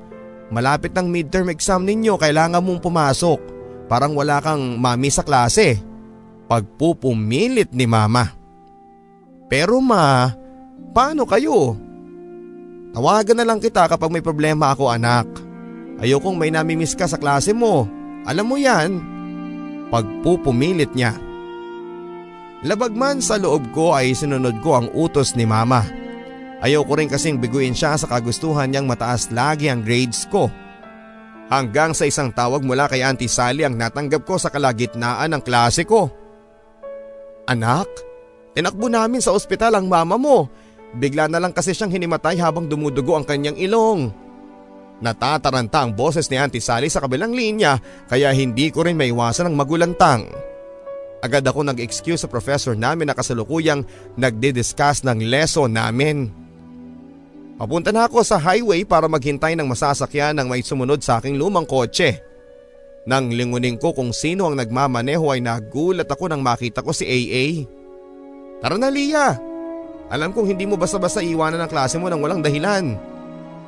[0.50, 3.40] Malapit ng midterm exam ninyo, kailangan mong pumasok.
[3.86, 5.78] Parang wala kang mami sa klase.
[6.50, 8.34] Pagpupumilit ni mama.
[9.50, 10.34] Pero ma,
[10.94, 11.78] paano kayo?
[12.94, 15.26] Tawagan na lang kita kapag may problema ako anak.
[16.02, 17.90] Ayokong may namimiss ka sa klase mo.
[18.26, 19.02] Alam mo yan.
[19.90, 21.18] Pagpupumilit niya.
[22.64, 25.84] Labagman sa loob ko ay sinunod ko ang utos ni mama.
[26.64, 30.48] Ayoko rin kasing biguin siya sa kagustuhan niyang mataas lagi ang grades ko.
[31.52, 35.84] Hanggang sa isang tawag mula kay Auntie Sally ang natanggap ko sa kalagitnaan ng klase
[35.84, 36.08] ko.
[37.52, 37.92] Anak,
[38.56, 40.48] tinakbo namin sa ospital ang mama mo.
[40.96, 44.08] Bigla na lang kasi siyang hinimatay habang dumudugo ang kanyang ilong.
[45.04, 47.76] Natataranta ang boses ni Auntie Sally sa kabilang linya
[48.08, 50.53] kaya hindi ko rin maiwasan ang magulantang.
[51.24, 53.88] Agad ako nag-excuse sa professor namin na kasalukuyang
[54.20, 56.28] nagdi-discuss ng lesson namin.
[57.56, 61.64] Papunta na ako sa highway para maghintay ng masasakyan ng may sumunod sa aking lumang
[61.64, 62.20] kotse.
[63.08, 67.64] Nang lingunin ko kung sino ang nagmamaneho ay nagulat ako nang makita ko si AA.
[68.60, 69.40] Tara na Lia!
[70.12, 73.00] Alam kong hindi mo basta-basta iwanan ang klase mo nang walang dahilan.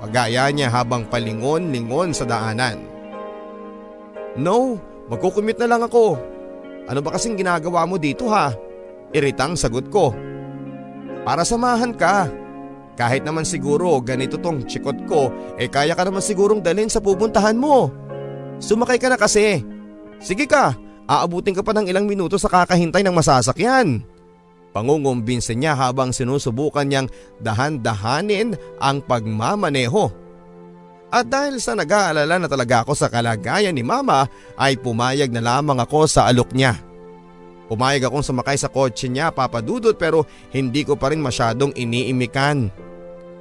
[0.04, 2.84] Pagaya niya habang palingon-lingon sa daanan.
[4.36, 4.76] No,
[5.08, 6.35] magkukumit na lang ako.
[6.86, 8.54] Ano ba kasing ginagawa mo dito ha?
[9.10, 10.14] Iritang sagot ko.
[11.26, 12.30] Para samahan ka.
[12.96, 15.28] Kahit naman siguro ganito tong chikot ko,
[15.60, 17.92] eh kaya ka naman sigurong dalhin sa pupuntahan mo.
[18.62, 19.60] Sumakay ka na kasi.
[20.24, 20.72] Sige ka,
[21.04, 24.00] aabutin ka pa ng ilang minuto sa kakahintay ng masasakyan.
[24.72, 27.08] Pangungumbinsin niya habang sinusubukan niyang
[27.44, 30.25] dahan-dahanin ang pagmamaneho.
[31.14, 35.78] At dahil sa nag-aalala na talaga ako sa kalagayan ni mama ay pumayag na lamang
[35.80, 36.76] ako sa alok niya.
[37.66, 42.70] Pumayag akong sumakay sa kotse niya papadudot pero hindi ko pa rin masyadong iniimikan.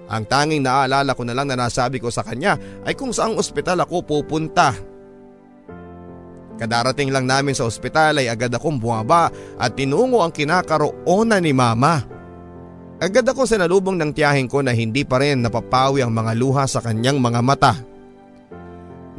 [0.05, 3.85] Ang tanging naaalala ko na lang na nasabi ko sa kanya ay kung saang ospital
[3.85, 4.77] ako pupunta.
[6.55, 12.07] Kadarating lang namin sa ospital ay agad akong bumaba at tinungo ang kinakaroonan ni mama.
[13.05, 16.81] Agad ako sinalubong ng tiyahin ko na hindi pa rin napapawi ang mga luha sa
[16.81, 17.77] kanyang mga mata.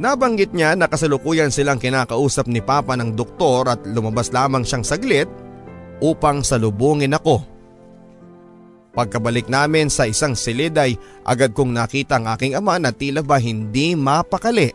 [0.02, 5.30] Nabanggit niya na kasalukuyan silang kinakausap ni Papa ng doktor at lumabas lamang siyang saglit
[6.02, 7.46] upang salubungin ako.
[8.90, 13.38] Pagkabalik namin sa isang silid ay agad kong nakita ang aking ama na tila ba
[13.38, 14.74] hindi mapakali.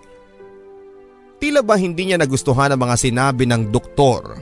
[1.35, 4.39] Tila ba hindi niya nagustuhan ang mga sinabi ng doktor.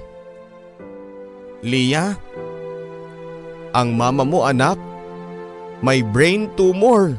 [1.65, 2.13] Lia,
[3.73, 4.77] ang mama mo anak,
[5.79, 7.15] may brain tumor.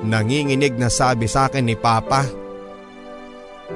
[0.00, 2.24] Nanginginig na sabi sa akin ni Papa.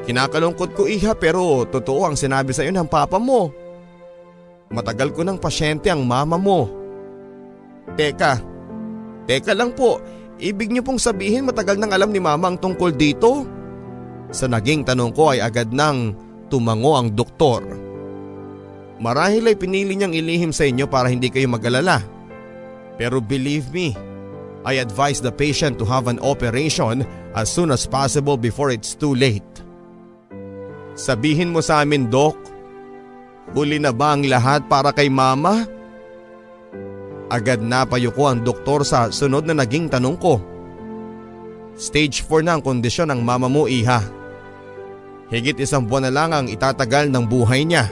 [0.03, 3.53] Kinakalungkot ko iha pero totoo ang sinabi sa iyo ng Papa mo.
[4.75, 6.67] Matagal ko ng pasyente ang mama mo.
[7.95, 8.41] Teka,
[9.29, 10.01] teka lang po,
[10.41, 13.47] ibig niyo pong sabihin matagal nang alam ni mama ang tungkol dito?
[14.35, 16.17] Sa naging tanong ko ay agad nang
[16.51, 17.63] tumango ang doktor.
[19.03, 22.03] Marahil ay pinili niyang ilihim sa inyo para hindi kayo magalala.
[22.95, 23.95] Pero believe me,
[24.63, 27.03] I advise the patient to have an operation
[27.35, 29.45] as soon as possible before it's too late.
[30.95, 32.39] Sabihin mo sa amin, Doc,
[33.53, 35.69] Huli na ba ang lahat para kay mama?
[37.29, 40.41] Agad na payuko ang doktor sa sunod na naging tanong ko.
[41.77, 44.01] Stage 4 na ang kondisyon ng mama mo iha.
[45.29, 47.91] Higit isang buwan na lang ang itatagal ng buhay niya.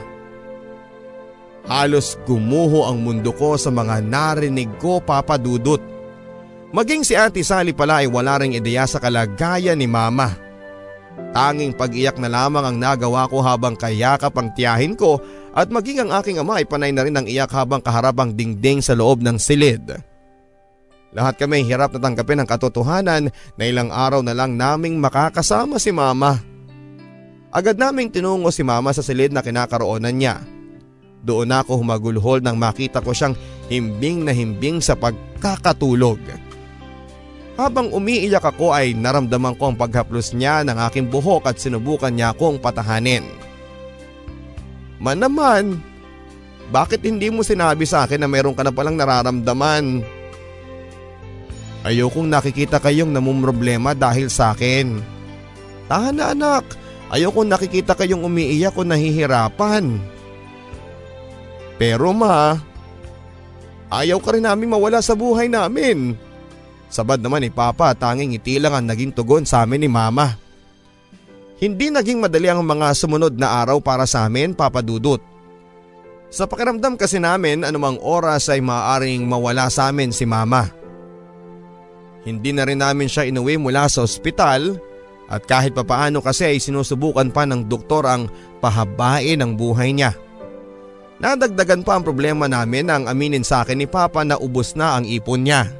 [1.63, 5.79] Halos gumuho ang mundo ko sa mga narinig ko papadudot.
[6.73, 10.35] Maging si Auntie Sally pala ay wala ring ideya sa kalagayan ni mama.
[11.33, 15.21] Tanging pag-iyak na lamang ang nagawa ko habang kayakap ang tiyahin ko
[15.53, 18.81] at maging ang aking ama ay panay na rin ang iyak habang kaharap ang dingding
[18.81, 19.85] sa loob ng silid.
[21.13, 25.93] Lahat kami hirap na tanggapin ang katotohanan na ilang araw na lang naming makakasama si
[25.93, 26.41] mama.
[27.53, 30.41] Agad naming tinungo si mama sa silid na kinakaroonan niya.
[31.23, 33.33] Doon ako humagulhol nang makita ko siyang
[33.71, 36.19] himbing na himbing sa pagkakatulog.
[37.55, 42.35] Habang umiiyak ako ay naramdaman ko ang paghaplos niya ng aking buhok at sinubukan niya
[42.35, 43.23] akong patahanin.
[44.99, 45.79] Man naman,
[46.75, 50.03] bakit hindi mo sinabi sa akin na meron ka na palang nararamdaman?
[51.83, 54.99] Ayokong nakikita kayong namumroblema dahil sa akin.
[55.87, 56.63] Tahan na anak,
[57.11, 60.12] ayokong nakikita kayong umiiyak o nahihirapan.
[61.83, 62.55] Pero ma,
[63.91, 66.15] ayaw ka rin namin mawala sa buhay namin.
[66.87, 70.39] Sabad naman ni Papa tanging ngiti lang ang naging tugon sa amin ni Mama.
[71.59, 75.19] Hindi naging madali ang mga sumunod na araw para sa amin, Papa Dudut.
[76.31, 80.71] Sa pakiramdam kasi namin anumang oras ay maaaring mawala sa amin si Mama.
[82.23, 84.79] Hindi na rin namin siya inuwi mula sa ospital
[85.27, 88.31] at kahit papaano kasi ay sinusubukan pa ng doktor ang
[88.63, 90.15] pahabain ang buhay niya.
[91.23, 95.07] Nadagdagan pa ang problema namin nang aminin sa akin ni Papa na ubos na ang
[95.07, 95.71] ipon niya.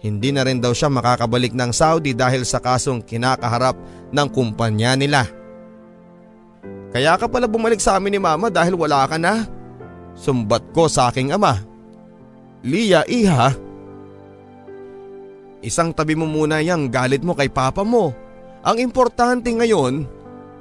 [0.00, 3.76] Hindi na rin daw siya makakabalik ng Saudi dahil sa kasong kinakaharap
[4.08, 5.28] ng kumpanya nila.
[6.96, 9.44] Kaya ka pala bumalik sa amin ni Mama dahil wala ka na?
[10.16, 11.60] Sumbat ko sa aking ama.
[12.64, 13.52] Lia, iha,
[15.64, 18.12] Isang tabi mo muna yung galit mo kay papa mo.
[18.60, 20.04] Ang importante ngayon,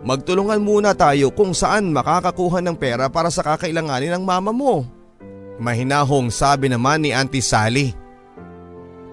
[0.04, 4.84] magtulungan muna tayo kung saan makakakuha ng pera para sa kakailanganin ng mama mo.
[5.58, 7.96] Mahinahong sabi naman ni Auntie Sally.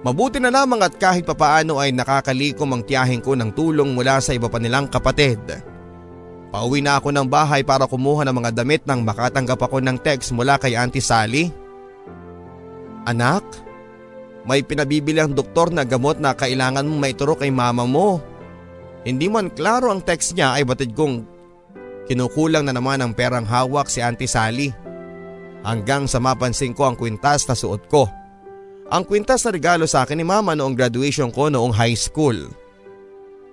[0.01, 4.33] Mabuti na lamang at kahit papaano ay nakakalikom ang tiyahin ko ng tulong mula sa
[4.33, 5.39] iba pa nilang kapatid.
[6.51, 10.35] Pauwi na ako ng bahay para kumuha ng mga damit nang makatanggap ako ng text
[10.35, 11.53] mula kay Auntie Sally.
[13.05, 13.45] Anak,
[14.49, 18.25] may pinabibili ang doktor na gamot na kailangan mong maituro kay mama mo.
[19.01, 21.25] Hindi man klaro ang text niya ay batid kong
[22.05, 24.69] kinukulang na naman ang perang hawak si Auntie Sally.
[25.65, 28.09] Hanggang sa mapansin ko ang kwintas na suot ko.
[28.91, 32.37] Ang kwintas na regalo sa akin ni mama noong graduation ko noong high school.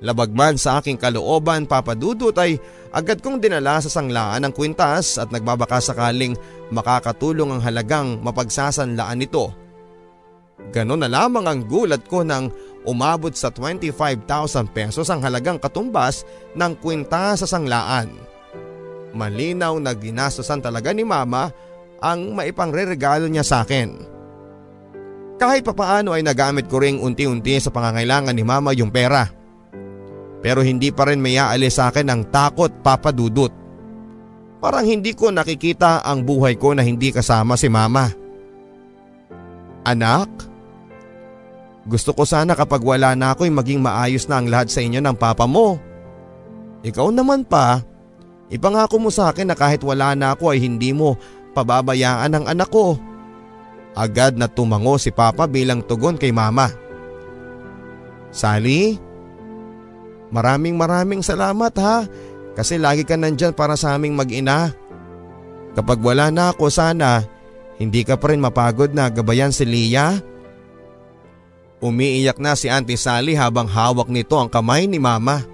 [0.01, 2.57] Labag man sa aking kalooban papadudot ay
[2.93, 6.37] agad kong dinala sa sanglaan ang kwintas at nagbabaka sakaling
[6.69, 9.67] makakatulong ang halagang mapagsasanlaan nito
[10.73, 12.49] Ganon na lamang ang gulat ko nang
[12.87, 14.23] umabot sa 25,000
[14.71, 16.23] pesos ang halagang katumbas
[16.55, 18.15] ng kwinta sa sanglaan.
[19.11, 21.51] Malinaw na ginastosan talaga ni mama
[21.99, 24.15] ang maipangreregalo niya sa akin.
[25.37, 29.29] Kahit papaano ay nagamit ko ring unti-unti sa pangangailangan ni mama yung pera.
[30.41, 31.37] Pero hindi pa rin may
[31.69, 33.53] sa akin ang takot papadudot.
[34.57, 38.09] Parang hindi ko nakikita ang buhay ko na hindi kasama si mama.
[39.85, 40.29] Anak,
[41.87, 44.99] gusto ko sana kapag wala na ako ay maging maayos na ang lahat sa inyo
[44.99, 45.79] ng papa mo.
[46.83, 47.79] Ikaw naman pa,
[48.51, 51.15] ipangako mo sa akin na kahit wala na ako ay hindi mo
[51.55, 52.99] pababayaan ang anak ko.
[53.95, 56.69] Agad na tumango si papa bilang tugon kay mama.
[58.35, 58.99] Sally,
[60.29, 62.03] maraming maraming salamat ha
[62.53, 64.75] kasi lagi ka nandyan para sa aming mag-ina.
[65.71, 67.23] Kapag wala na ako sana,
[67.79, 70.19] hindi ka pa rin mapagod na gabayan si Leah?
[71.77, 75.45] Umiiyak na si Auntie Sally habang hawak nito ang kamay ni Mama.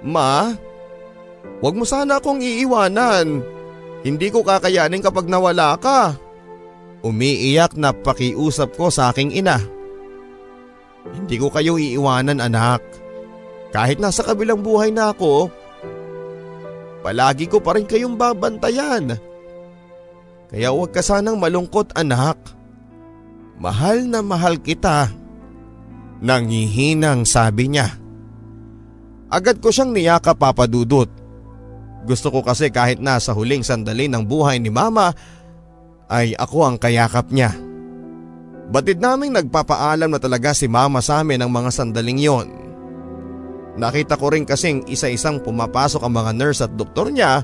[0.00, 0.56] Ma,
[1.60, 3.44] wag mo sana akong iiwanan.
[4.04, 6.16] Hindi ko kakayanin kapag nawala ka.
[7.04, 9.60] Umiiyak na pakiusap ko sa aking ina.
[11.12, 12.80] Hindi ko kayo iiwanan anak.
[13.76, 15.52] Kahit nasa kabilang buhay na ako,
[17.04, 19.20] palagi ko pa rin kayong babantayan.
[20.48, 22.40] Kaya huwag ka sanang malungkot anak.
[23.58, 25.10] Mahal na mahal kita.
[26.24, 27.90] Nangihinang sabi niya.
[29.30, 31.10] Agad ko siyang niyaka papadudot.
[32.04, 35.16] Gusto ko kasi kahit na sa huling sandali ng buhay ni mama
[36.12, 37.50] ay ako ang kayakap niya.
[38.68, 42.48] Batid naming nagpapaalam na talaga si mama sa amin ng mga sandaling yon.
[43.74, 47.42] Nakita ko rin kasing isa-isang pumapasok ang mga nurse at doktor niya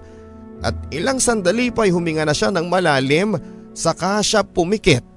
[0.62, 3.34] at ilang sandali pa'y huminga na siya ng malalim
[3.74, 5.09] saka siya pumikit.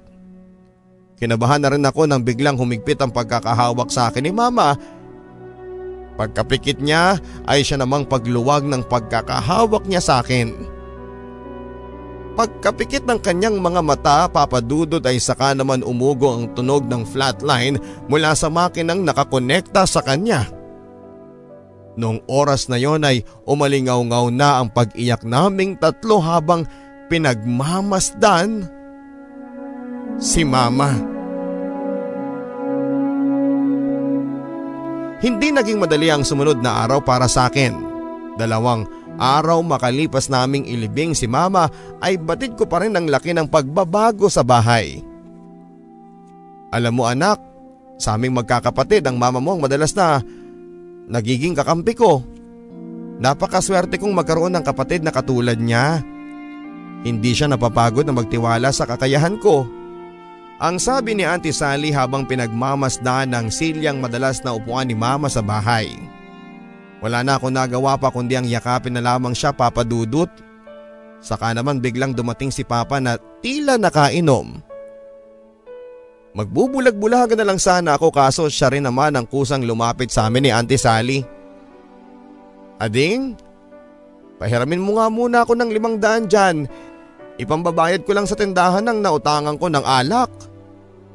[1.14, 4.74] Kinabahan na rin ako nang biglang humigpit ang pagkakahawak sa akin ni mama.
[6.14, 10.74] Pagkapikit niya ay siya namang pagluwag ng pagkakahawak niya sa akin.
[12.34, 17.78] Pagkapikit ng kanyang mga mata, papadudod ay saka naman umugo ang tunog ng flatline
[18.10, 20.50] mula sa makinang nakakonekta sa kanya.
[21.94, 26.66] Noong oras na yon ay umalingaw-ngaw na ang pag-iyak naming tatlo habang
[27.06, 28.66] pinagmamasdan
[30.20, 30.92] si mama.
[35.24, 37.72] Hindi naging madali ang sumunod na araw para sa akin.
[38.36, 41.70] Dalawang Araw makalipas naming ilibing si mama
[42.02, 44.98] ay batid ko pa rin ang laki ng pagbabago sa bahay.
[46.74, 47.38] Alam mo anak,
[47.94, 50.18] sa aming magkakapatid ang mama mo ang madalas na
[51.06, 52.26] nagiging kakampi ko.
[53.22, 56.02] Napakaswerte kong magkaroon ng kapatid na katulad niya.
[57.06, 59.62] Hindi siya napapagod na magtiwala sa kakayahan ko.
[60.64, 65.44] Ang sabi ni Auntie Sally habang pinagmamasdan ng silyang madalas na upuan ni mama sa
[65.44, 65.92] bahay.
[67.04, 70.32] Wala na ako nagawa pa kundi ang yakapin na lamang siya papadudot.
[71.20, 74.56] Saka naman biglang dumating si Papa na tila nakainom.
[76.32, 80.50] Magbubulag-bulagan na lang sana ako kaso siya rin naman ang kusang lumapit sa amin ni
[80.50, 81.20] Auntie Sally.
[82.80, 83.36] Ading,
[84.40, 86.64] pahiramin mo nga muna ako ng limang daan dyan.
[87.36, 90.53] Ipambabayad ko lang sa tindahan ng nautangan ko ng alak.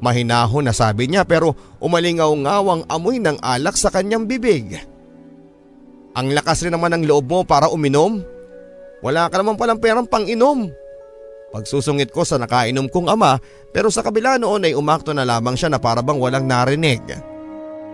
[0.00, 4.80] Mahinahon na sabi niya pero umalingaw-ngaw ang amoy ng alak sa kanyang bibig.
[6.16, 8.24] Ang lakas rin naman ng loob mo para uminom.
[9.04, 10.72] Wala ka naman palang perang pang inom.
[11.50, 13.36] Pagsusungit ko sa nakainom kong ama
[13.74, 17.02] pero sa kabila noon ay umakto na lamang siya na parabang walang narinig.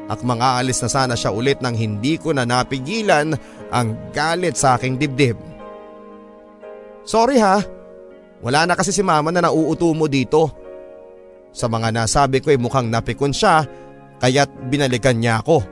[0.06, 3.34] At mga alis na sana siya ulit nang hindi ko na napigilan
[3.74, 5.34] ang galit sa aking dibdib.
[7.02, 7.62] Sorry ha,
[8.42, 10.65] wala na kasi si mama na nauuto mo dito.
[11.56, 13.64] Sa mga nasabi ko ay mukhang napikon siya
[14.20, 15.64] kaya't binalikan niya ako.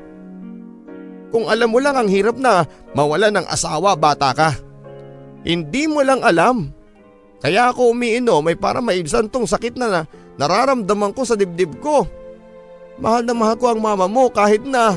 [1.28, 2.64] Kung alam mo lang ang hirap na
[2.96, 4.56] mawala ng asawa bata ka.
[5.44, 6.72] Hindi mo lang alam.
[7.44, 10.00] Kaya ako umiinom ay para maibsan tong sakit na, na
[10.40, 12.08] nararamdaman ko sa dibdib ko.
[12.96, 14.96] Mahal na mahal ko ang mama mo kahit na…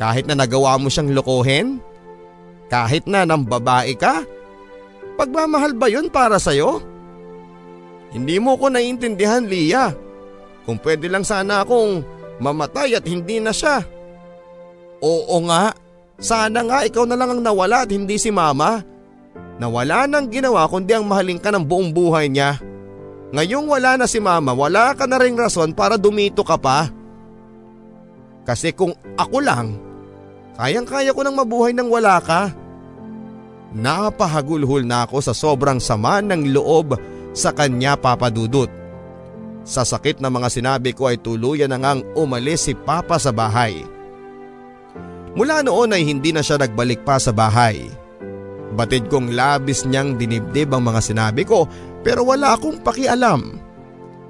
[0.00, 1.76] Kahit na nagawa mo siyang lokohin?
[2.72, 4.24] Kahit na nang babae ka?
[5.20, 6.91] Pagmamahal ba yun para sa'yo?
[8.12, 9.92] Hindi mo ko naiintindihan, Lia.
[10.68, 12.04] Kung pwede lang sana akong
[12.38, 13.82] mamatay at hindi na siya.
[15.02, 15.74] Oo nga,
[16.22, 18.84] sana nga ikaw na lang ang nawala at hindi si mama.
[19.58, 22.62] Nawala nang ginawa kundi ang mahalin ka ng buong buhay niya.
[23.32, 26.92] Ngayong wala na si mama, wala ka na ring rason para dumito ka pa.
[28.44, 29.80] Kasi kung ako lang,
[30.60, 32.52] kayang kaya ko nang mabuhay nang wala ka.
[33.72, 36.92] Napahagulhol na ako sa sobrang sama ng loob
[37.32, 38.68] sa kanya papadudot.
[39.62, 43.84] Sa sakit na mga sinabi ko ay tuluyan na ngang umalis si Papa sa bahay.
[45.32, 47.88] Mula noon ay hindi na siya nagbalik pa sa bahay.
[48.72, 51.64] Batid kong labis niyang dinibdib ang mga sinabi ko
[52.04, 53.56] pero wala akong pakialam.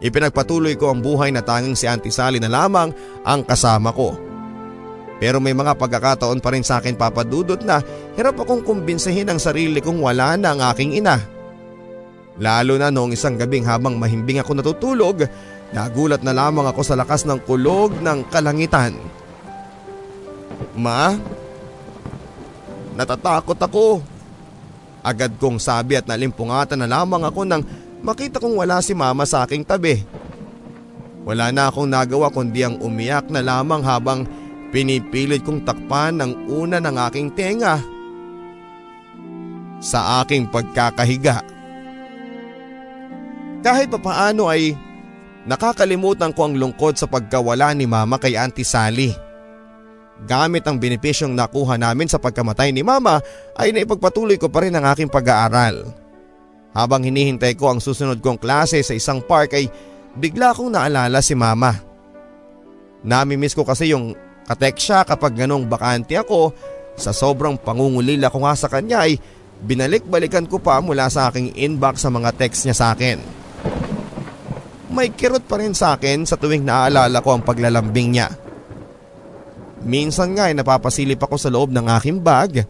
[0.03, 2.91] Ipinagpatuloy ko ang buhay na tanging si Auntie Sally na lamang
[3.23, 4.19] ang kasama ko.
[5.23, 7.79] Pero may mga pagkakataon pa rin sa akin papadudot na
[8.19, 11.23] hirap akong kumbinsihin ang sarili kong wala na ang aking ina.
[12.41, 15.29] Lalo na noong isang gabing habang mahimbing ako natutulog,
[15.77, 18.97] nagulat na lamang ako sa lakas ng kulog ng kalangitan.
[20.73, 21.13] Ma?
[22.97, 24.01] Natatakot ako.
[25.03, 27.67] Agad kong sabi at nalimpungatan na lamang ako nang
[28.01, 30.01] makita kong wala si mama sa aking tabi.
[31.23, 34.27] Wala na akong nagawa kundi ang umiyak na lamang habang
[34.75, 37.79] pinipilit kong takpan ng una ng aking tenga.
[39.83, 41.43] Sa aking pagkakahiga.
[43.63, 44.75] Kahit papaano ay
[45.47, 49.15] nakakalimutan ko ang lungkot sa pagkawala ni mama kay Auntie Sally.
[50.27, 53.23] Gamit ang benepisyong nakuha namin sa pagkamatay ni mama
[53.55, 55.87] ay naipagpatuloy ko pa rin ang aking pag-aaral.
[56.75, 59.71] Habang hinihintay ko ang susunod kong klase sa isang park ay
[60.19, 61.75] bigla akong naalala si mama.
[63.03, 64.15] Namimiss ko kasi yung
[64.47, 66.51] katek siya kapag ganong bakante ako
[66.99, 69.19] sa sobrang pangungulila ko nga sa kanya ay
[69.63, 73.42] binalik-balikan ko pa mula sa aking inbox sa mga text niya sa akin.
[74.93, 78.29] May kirot pa rin sa akin sa tuwing naaalala ko ang paglalambing niya.
[79.83, 82.69] Minsan nga ay napapasilip ako sa loob ng aking bag.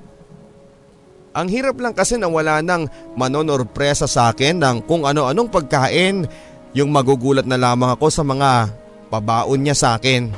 [1.32, 2.86] Ang hirap lang kasi na wala nang
[3.18, 6.24] manonorpresa sa akin ng kung ano-anong pagkain
[6.72, 8.70] yung magugulat na lamang ako sa mga
[9.12, 10.32] pabaon niya sa akin.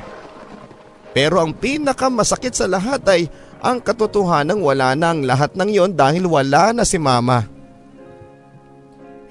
[1.14, 3.30] Pero ang pinakamasakit sa lahat ay
[3.62, 7.53] ang katotohanan wala na ang lahat ng yon dahil wala na si mama.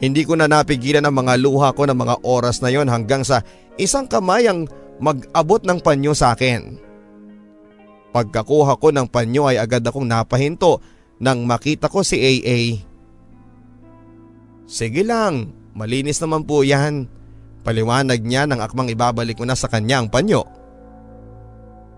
[0.04, 3.40] Hindi ko na napigilan ang mga luha ko ng mga oras na yon hanggang sa
[3.80, 4.68] isang kamay ang
[5.00, 6.76] mag-abot ng panyo sa akin.
[8.12, 10.84] Pagkakuha ko ng panyo ay agad akong napahinto
[11.24, 12.84] nang makita ko si AA.
[14.68, 17.08] Sige lang, malinis naman po yan.
[17.64, 20.44] Paliwanag niya nang akmang ibabalik ko na sa kanya ang panyo.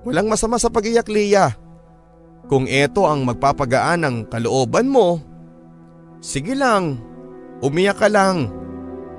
[0.06, 1.58] Walang masama sa pagiyak Lia.
[2.46, 5.18] Kung ito ang magpapagaan ng kalooban mo,
[6.22, 7.02] sige lang,
[7.60, 8.52] umiyak ka lang.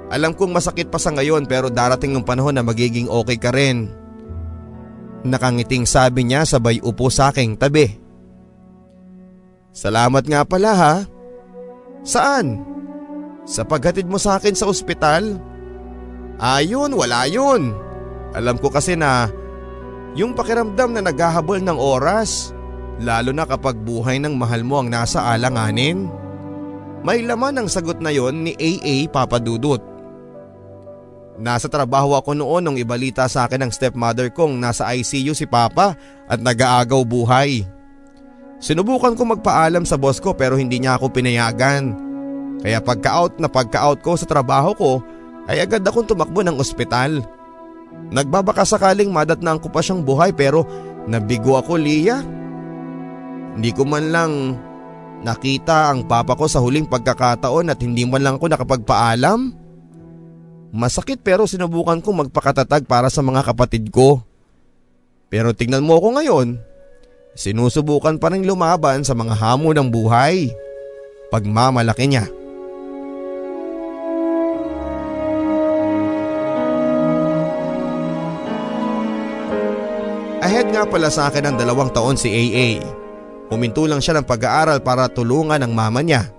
[0.06, 3.90] Alam kong masakit pa sa ngayon pero darating ng panahon na magiging okay ka rin.
[5.26, 7.90] Nakangiting sabi niya sabay upo sa aking tabi.
[9.74, 10.94] Salamat nga pala ha.
[12.06, 12.62] Saan?
[13.44, 15.38] Sa paghatid mo sa akin sa ospital?
[16.38, 17.74] Ayun, wala yun.
[18.36, 19.26] Alam ko kasi na
[20.16, 22.56] yung pakiramdam na naghahabol ng oras,
[23.02, 26.08] lalo na kapag buhay ng mahal mo ang nasa alanganin.
[27.06, 29.78] May laman ang sagot na yon ni AA Papadudut.
[31.38, 35.94] Nasa trabaho ako noon nung ibalita sa akin ng stepmother kong nasa ICU si Papa
[36.26, 37.62] at nag-aagaw buhay.
[38.58, 41.94] Sinubukan ko magpaalam sa boss ko pero hindi niya ako pinayagan.
[42.66, 44.92] Kaya pagka-out na pagka-out ko sa trabaho ko
[45.46, 47.22] ay agad akong tumakbo ng ospital.
[48.10, 50.66] Nagbabaka sakaling madatnaan ko pa siyang buhay pero
[51.06, 52.18] nabigo ako Lia.
[53.54, 54.32] Hindi ko man lang
[55.24, 59.54] nakita ang papa ko sa huling pagkakataon at hindi man lang ako nakapagpaalam.
[60.76, 64.20] Masakit pero sinubukan kong magpakatatag para sa mga kapatid ko.
[65.32, 66.48] Pero tingnan mo ako ngayon,
[67.32, 70.52] sinusubukan pa rin lumaban sa mga hamon ng buhay.
[71.32, 72.26] Pagmamalaki niya.
[80.46, 82.95] Ahead nga pala sa akin ng dalawang taon si AA.
[83.46, 86.34] Huminto lang siya ng pag-aaral para tulungan ang mama niya.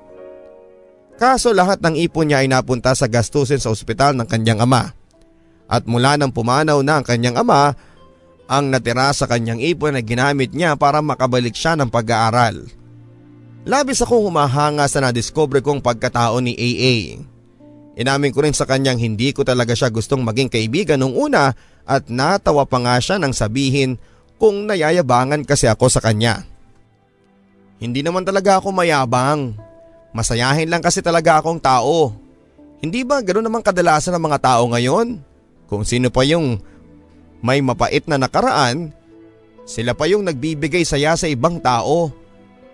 [1.18, 4.93] Kaso lahat ng ipon niya ay napunta sa gastusin sa ospital ng kanyang ama.
[5.66, 7.74] At mula nang pumanaw na ang kanyang ama,
[8.47, 12.70] ang natira sa kanyang ipon ay ginamit niya para makabalik siya ng pag-aaral.
[13.68, 17.20] Labis akong humahanga sa nadiscover kong pagkatao ni AA.
[17.99, 21.51] Inamin ko rin sa kanyang hindi ko talaga siya gustong maging kaibigan nung una
[21.84, 23.99] at natawa pa nga siya nang sabihin
[24.38, 26.45] kung nayayabangan kasi ako sa kanya.
[27.78, 29.54] Hindi naman talaga ako mayabang.
[30.14, 32.14] Masayahin lang kasi talaga akong tao.
[32.82, 35.22] Hindi ba ganoon naman kadalasan ng mga tao ngayon?
[35.70, 36.58] Kung sino pa yung
[37.42, 38.90] may mapait na nakaraan,
[39.68, 42.10] sila pa yung nagbibigay saya sa ibang tao.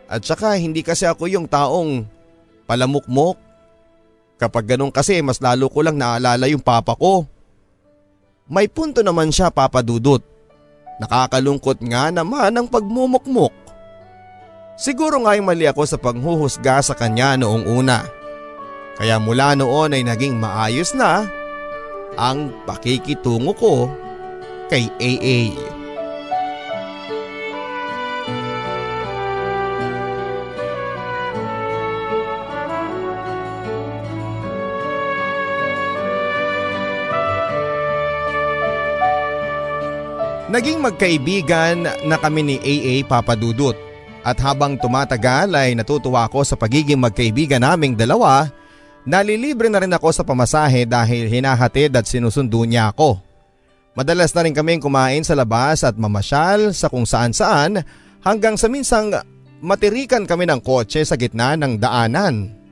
[0.08, 2.06] At saka hindi kasi ako yung taong
[2.70, 3.36] palamukmok.
[4.40, 7.28] Kapag ganun kasi mas lalo ko lang naalala yung papa ko.
[8.48, 10.20] May punto naman siya papadudot.
[11.00, 13.63] Nakakalungkot nga naman ang pagmumukmok.
[14.74, 18.10] Siguro nga ay mali ako sa panghuhusga sa kanya noong una.
[18.98, 21.30] Kaya mula noon ay naging maayos na
[22.18, 23.86] ang pakikitungo ko
[24.74, 25.54] kay AA.
[40.54, 43.93] Naging magkaibigan na kami ni AA Papadudut
[44.24, 48.48] at habang tumatagal ay natutuwa ako sa pagiging magkaibigan naming dalawa,
[49.04, 53.20] nalilibre na rin ako sa pamasahe dahil hinahatid at sinusundo niya ako.
[53.94, 57.84] Madalas na rin kaming kumain sa labas at mamasyal sa kung saan saan
[58.24, 59.14] hanggang sa minsang
[59.62, 62.64] matirikan kami ng kotse sa gitna ng daanan.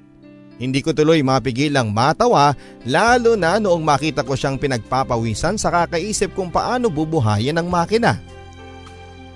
[0.58, 2.54] Hindi ko tuloy mapigilang matawa
[2.86, 8.22] lalo na noong makita ko siyang pinagpapawisan sa kakaisip kung paano bubuhayin ang makina.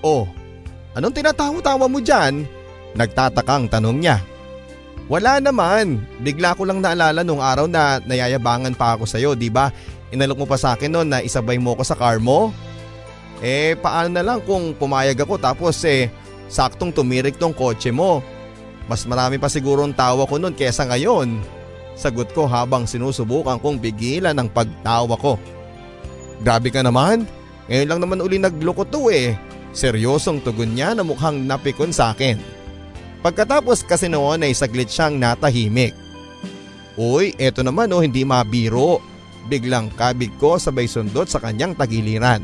[0.06, 0.30] Oh,
[0.96, 2.48] Anong tinatawa-tawa mo dyan?
[2.96, 4.24] Nagtatakang tanong niya.
[5.12, 6.02] Wala naman.
[6.24, 9.70] Bigla ko lang naalala nung araw na nayayabangan pa ako sa'yo, di ba?
[10.16, 12.56] Inalok mo pa sa akin noon na isabay mo ko sa car mo.
[13.44, 16.08] Eh paano na lang kung pumayag ako tapos eh
[16.48, 18.24] saktong tumirik tong kotse mo.
[18.88, 21.44] Mas marami pa siguro ang tawa ko noon kesa ngayon.
[22.00, 25.36] Sagot ko habang sinusubukan kong pigilan ang pagtawa ko.
[26.40, 27.28] Grabe ka naman.
[27.68, 29.36] Ngayon lang naman uli nagloko to eh.
[29.76, 32.40] Seryosong tugon niya na mukhang napikon sa akin.
[33.20, 35.92] Pagkatapos kasi noon ay saglit siyang natahimik.
[36.96, 39.04] Uy, eto naman oh hindi mabiro.
[39.52, 42.42] Biglang kabig ko sabay sundot sa kanyang tagiliran.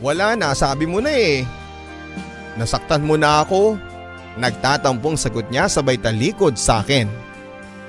[0.00, 1.44] Wala na, sabi mo na eh.
[2.56, 3.76] Nasaktan mo na ako.
[4.40, 7.06] Nagtatampong sagot niya sabay talikod sa akin.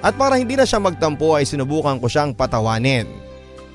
[0.05, 3.24] At para hindi na siya magtampo ay sinubukan ko siyang patawanin.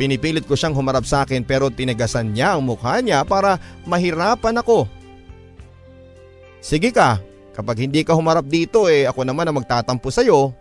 [0.01, 4.88] Pinipilit ko siyang humarap sa akin pero tinagasan niya ang mukha niya para mahirapan ako.
[6.64, 7.20] Sige ka,
[7.53, 10.57] kapag hindi ka humarap dito eh ako naman ang magtatampo sa'yo.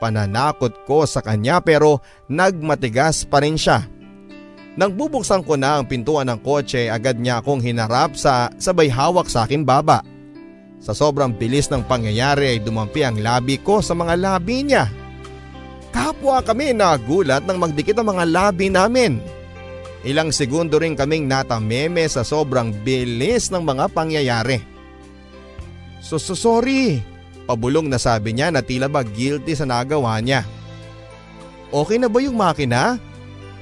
[0.00, 2.02] pananakot ko sa kanya pero
[2.32, 3.86] nagmatigas pa rin siya.
[4.74, 9.28] Nang bubuksan ko na ang pintuan ng kotse agad niya akong hinarap sa sabay hawak
[9.28, 10.00] sa akin baba.
[10.82, 14.90] Sa sobrang bilis ng pangyayari ay dumampi ang labi ko sa mga labi niya.
[15.92, 19.20] Kapwa kami nagulat nang magdikit ang mga labi namin.
[20.02, 24.58] Ilang segundo rin kaming natameme sa sobrang bilis ng mga pangyayari.
[26.02, 26.98] So, so sorry,
[27.46, 30.42] pabulong na sabi niya na tila ba guilty sa nagawa niya.
[31.70, 32.98] Okay na ba yung makina?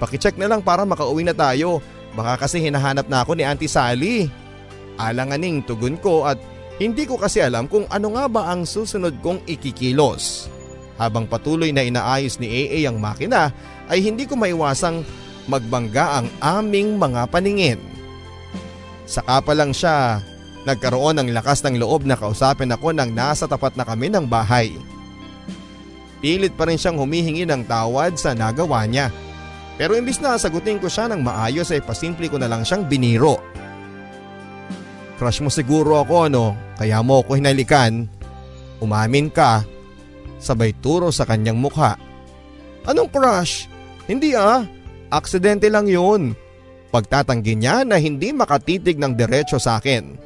[0.01, 1.85] Pakicheck na lang para makauwi na tayo.
[2.17, 4.33] Baka kasi hinahanap na ako ni Auntie Sally.
[4.97, 6.41] Alanganing tugon ko at
[6.81, 10.49] hindi ko kasi alam kung ano nga ba ang susunod kong ikikilos.
[11.01, 13.57] Habang patuloy na inaayos ni AA ang makina
[13.89, 15.01] ay hindi ko maiwasang
[15.49, 17.81] magbangga ang aming mga paningin.
[19.09, 20.21] Saka pa lang siya,
[20.69, 24.77] nagkaroon ng lakas ng loob na kausapin ako nang nasa tapat na kami ng bahay.
[26.21, 29.09] Pilit pa rin siyang humihingi ng tawad sa nagawa niya.
[29.81, 33.41] Pero imbis na sagutin ko siya ng maayos ay pasimple ko na lang siyang biniro.
[35.17, 38.05] Crush mo siguro ako no, kaya mo ako hinalikan.
[38.85, 39.65] Umamin ka.
[40.41, 42.01] Sabay turo sa kanyang mukha.
[42.89, 43.69] Anong crush?
[44.09, 44.65] Hindi ah,
[45.13, 46.33] aksidente lang yun.
[46.91, 50.19] Pagtatanggi niya na hindi makatitig ng diretso sa akin.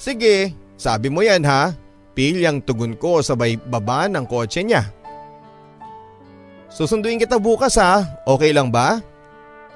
[0.00, 1.76] Sige, sabi mo yan ha.
[2.12, 4.90] Pilyang tugon ko sabay baba ng kotse niya.
[6.72, 9.00] Susunduin kita bukas ha, okay lang ba?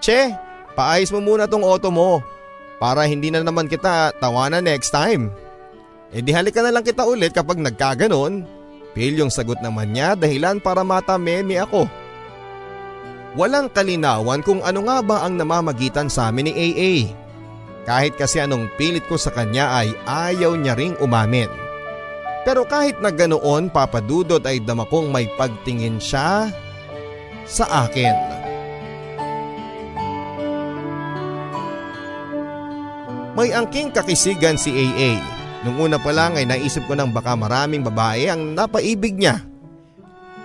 [0.01, 0.32] Che,
[0.72, 2.24] paayos mo muna tong auto mo
[2.76, 5.32] para hindi na naman kita tawanan next time.
[6.12, 8.45] E di halika na lang kita ulit kapag nagkaganon.
[8.97, 11.84] Pilyong sagot naman niya dahilan para matameme ako.
[13.36, 16.94] Walang kalinawan kung ano nga ba ang namamagitan sa amin ni AA.
[17.84, 21.53] Kahit kasi anong pilit ko sa kanya ay ayaw niya ring umamin.
[22.49, 26.49] Pero kahit na ganoon papadudot ay dama kong may pagtingin siya
[27.44, 28.16] sa akin.
[33.36, 35.36] May angking kakisigan si AA.
[35.66, 39.42] Nung una pa lang ay naisip ko nang baka maraming babae ang napaibig niya.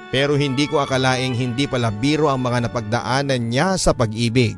[0.09, 4.57] Pero hindi ko akalaing hindi pala biro ang mga napagdaanan niya sa pag-ibig.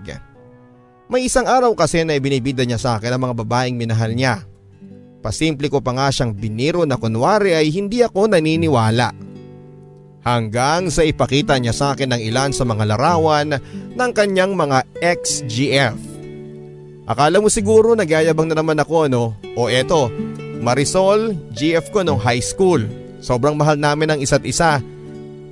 [1.11, 4.47] May isang araw kasi na ibinibida niya sa akin ang mga babaeng minahal niya.
[5.19, 9.11] Pasimple ko pa nga siyang biniro na kunwari ay hindi ako naniniwala.
[10.23, 13.59] Hanggang sa ipakita niya sa akin ng ilan sa mga larawan
[13.93, 15.99] ng kanyang mga ex-GF.
[17.03, 19.35] Akala mo siguro nagyayabang na naman ako no?
[19.59, 20.07] O eto,
[20.63, 22.87] Marisol, GF ko nung high school.
[23.19, 24.79] Sobrang mahal namin ang isa't isa.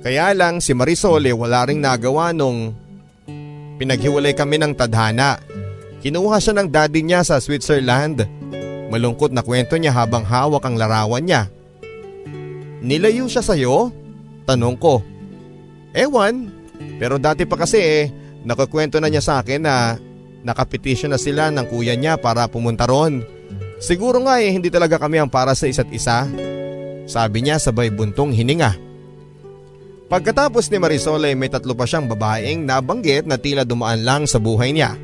[0.00, 2.72] Kaya lang si Marisol eh wala ring nagawa nung
[3.76, 5.36] pinaghiwalay kami ng tadhana.
[6.00, 8.24] Kinuha siya ng daddy niya sa Switzerland.
[8.88, 11.52] Malungkot na kwento niya habang hawak ang larawan niya.
[12.82, 13.92] Nilayo siya sa'yo?
[14.48, 15.04] Tanong ko.
[15.94, 16.50] Ewan,
[16.98, 18.02] pero dati pa kasi eh,
[18.42, 20.00] nakakwento na niya sa akin na
[20.42, 23.22] nakapetisyon na sila ng kuya niya para pumunta ron.
[23.82, 26.30] Siguro nga eh hindi talaga kami ang para sa isa't isa.
[27.10, 28.78] Sabi niya sabay buntong hininga.
[30.06, 34.38] Pagkatapos ni Marisol ay may tatlo pa siyang babaeng nabanggit na tila dumaan lang sa
[34.38, 34.94] buhay niya.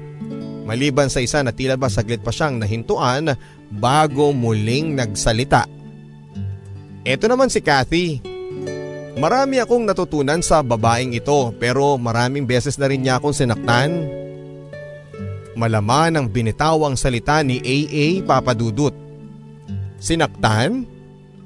[0.62, 3.34] Maliban sa isa na tila ba saglit pa siyang nahintuan
[3.72, 5.66] bago muling nagsalita.
[7.02, 8.20] Ito naman si Kathy.
[9.18, 14.06] Marami akong natutunan sa babaeng ito pero maraming beses na rin niya akong sinaktan.
[15.58, 18.94] Malaman ang binitawang salita ni AA Papadudut.
[19.98, 20.86] Sinaktan?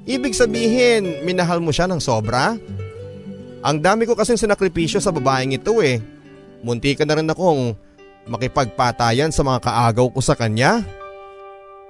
[0.05, 2.53] Ibig sabihin, minahal mo siya ng sobra?
[3.65, 5.97] Ang dami ko kasing sinakripisyo sa babaeng ito eh.
[6.61, 7.73] Munti ka na rin akong
[8.29, 10.85] makipagpatayan sa mga kaagaw ko sa kanya.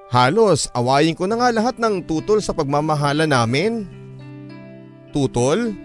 [0.08, 3.84] Halos awayin ko na nga lahat ng tutol sa pagmamahala namin.
[5.12, 5.76] Tutol?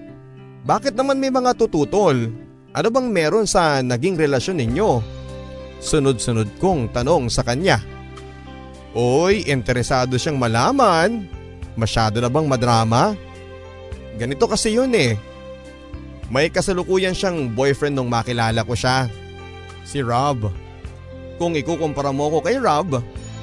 [0.62, 2.30] Bakit naman may mga tututol?
[2.76, 5.17] Ano bang meron sa naging relasyon ninyo?
[5.78, 7.78] Sunod-sunod kong tanong sa kanya.
[8.98, 11.26] Oy, interesado siyang malaman.
[11.78, 13.14] Masyado na bang madrama?
[14.18, 15.14] Ganito kasi yun eh.
[16.28, 19.06] May kasalukuyan siyang boyfriend nung makilala ko siya.
[19.86, 20.50] Si Rob.
[21.38, 22.98] Kung ikukumpara mo ko kay Rob,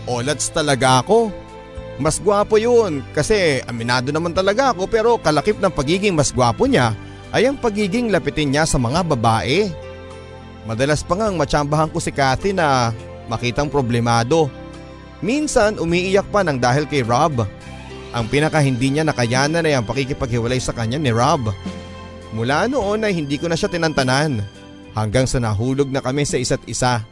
[0.06, 1.32] olats talaga ako.
[1.96, 6.92] Mas gwapo yun kasi aminado naman talaga ako pero kalakip ng pagiging mas gwapo niya
[7.32, 9.72] ay ang pagiging lapitin niya sa mga babae.
[10.66, 12.90] Madalas pa ngang matsambahan ko si Kathy na
[13.30, 14.50] makitang problemado.
[15.22, 17.46] Minsan umiiyak pa ng dahil kay Rob.
[18.16, 21.54] Ang pinaka hindi niya nakayanan ay ang pakikipaghiwalay sa kanya ni Rob.
[22.34, 24.42] Mula noon ay hindi ko na siya tinantanan
[24.98, 27.06] hanggang sa nahulog na kami sa isa't isa.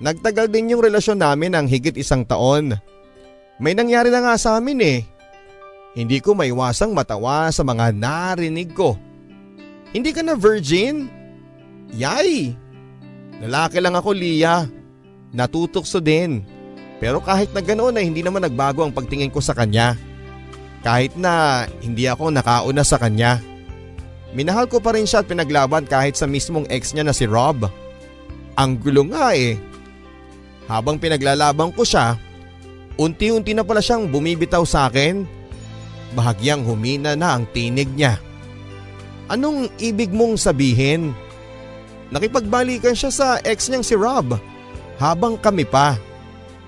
[0.00, 2.72] Nagtagal din yung relasyon namin ng higit isang taon.
[3.60, 4.98] May nangyari na nga sa amin eh.
[5.92, 8.96] Hindi ko maiwasang matawa sa mga narinig ko.
[9.92, 11.10] Hindi ka na virgin?
[11.92, 12.54] Yay!
[13.40, 14.68] Lalaki lang ako, Lia.
[15.32, 16.44] Natutokso din.
[17.00, 19.96] Pero kahit na ganoon ay hindi naman nagbago ang pagtingin ko sa kanya.
[20.84, 23.40] Kahit na hindi ako nakauna sa kanya.
[24.36, 27.66] Minahal ko pa rin siya at pinaglaban kahit sa mismong ex niya na si Rob.
[28.54, 29.56] Ang gulo nga eh.
[30.68, 32.14] Habang pinaglalaban ko siya,
[33.00, 35.24] unti-unti na pala siyang bumibitaw sa akin.
[36.14, 38.20] Bahagyang humina na ang tinig niya.
[39.32, 41.16] Anong ibig mong sabihin?
[42.10, 44.34] Nakipagbalikan siya sa ex niyang si Rob
[44.98, 45.94] habang kami pa.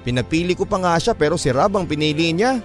[0.03, 2.63] Pinapili ko pa nga siya pero si Rob ang pinili niya.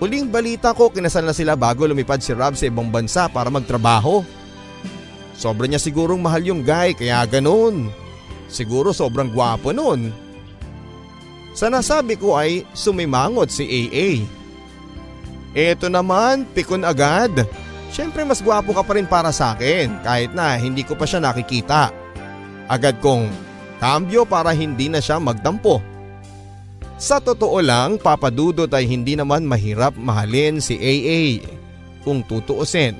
[0.00, 4.24] Huling balita ko kinasal na sila bago lumipad si Rob sa ibang bansa para magtrabaho.
[5.36, 7.88] Sobra niya sigurong mahal yung guy kaya ganun.
[8.48, 10.12] Siguro sobrang gwapo nun.
[11.56, 14.24] Sa nasabi ko ay sumimangot si AA.
[15.50, 17.44] Eto naman, pikon agad.
[17.90, 21.18] Siyempre mas gwapo ka pa rin para sa akin kahit na hindi ko pa siya
[21.18, 21.90] nakikita.
[22.70, 23.26] Agad kong
[23.82, 25.82] kambyo para hindi na siya magtampo.
[27.00, 31.42] Sa totoo lang, papadudot ay hindi naman mahirap mahalin si AA
[32.06, 32.94] kung tutuusin.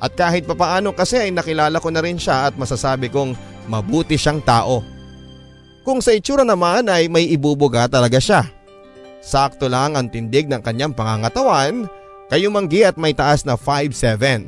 [0.00, 3.36] At kahit papaano kasi ay nakilala ko na rin siya at masasabi kong
[3.68, 4.80] mabuti siyang tao.
[5.84, 8.48] Kung sa itsura naman ay may ibubuga talaga siya.
[9.20, 11.84] Sakto lang ang tindig ng kanyang pangangatawan,
[12.30, 14.46] kayumanggi at may taas na 5'7".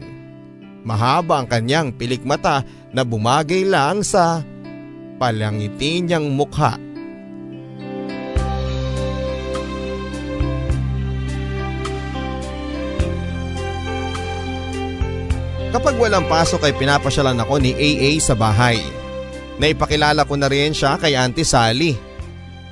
[0.87, 2.62] Mahaba ang kanyang pilik mata
[2.95, 4.43] na bumagay lang sa
[5.18, 6.78] palangiti niyang mukha.
[15.72, 18.76] Kapag walang pasok ay pinapasyalan ako ni AA sa bahay.
[19.57, 21.97] Naipakilala ko na rin siya kay Auntie Sally.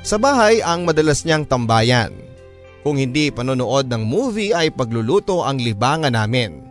[0.05, 2.13] Sa bahay ang madalas niyang tambayan.
[2.81, 6.65] Kung hindi panonood ng movie ay pagluluto ang libangan namin.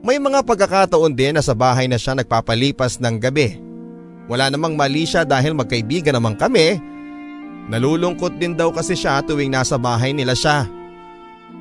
[0.00, 3.58] May mga pagkakataon din na sa bahay na siya nagpapalipas ng gabi.
[4.30, 6.80] Wala namang mali siya dahil magkaibigan naman kami.
[7.66, 10.64] Nalulungkot din daw kasi siya tuwing nasa bahay nila siya.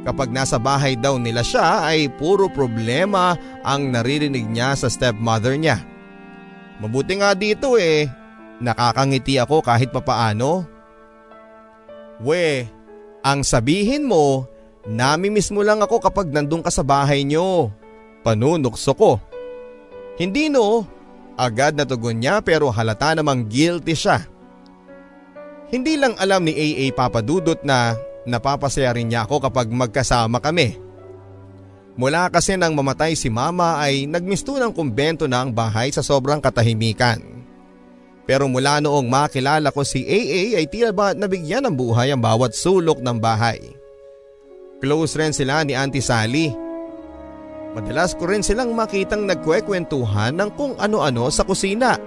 [0.06, 3.34] Kapag nasa bahay daw nila siya ay puro problema
[3.66, 5.82] ang naririnig niya sa stepmother niya.
[6.78, 8.06] Mabuti nga dito eh,
[8.62, 10.70] nakakangiti ako kahit papaano.
[12.22, 12.70] We,
[13.26, 14.46] ang sabihin mo,
[14.86, 17.74] namimiss mo lang ako kapag nandun ka sa bahay niyo.
[18.22, 19.18] Panunokso ko.
[20.22, 20.86] Hindi no,
[21.34, 24.22] agad na tugon niya pero halata namang guilty siya.
[25.74, 30.82] Hindi lang alam ni AA Papadudot na Napapasaya rin niya ako kapag magkasama kami.
[31.96, 36.42] Mula kasi nang mamatay si mama ay nagmisto ng kumbento na ang bahay sa sobrang
[36.42, 37.22] katahimikan.
[38.26, 42.58] Pero mula noong makilala ko si AA ay tila ba nabigyan ng buhay ang bawat
[42.58, 43.62] sulok ng bahay.
[44.82, 46.50] Close rin sila ni Auntie Sally.
[47.78, 52.02] Madalas ko rin silang makitang nagkwekwentuhan ng kung ano-ano sa kusina.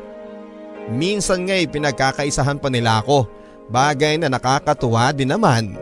[0.89, 3.29] Minsan nga'y pinagkakaisahan pa nila ako,
[3.69, 5.77] bagay na nakakatuwa din naman.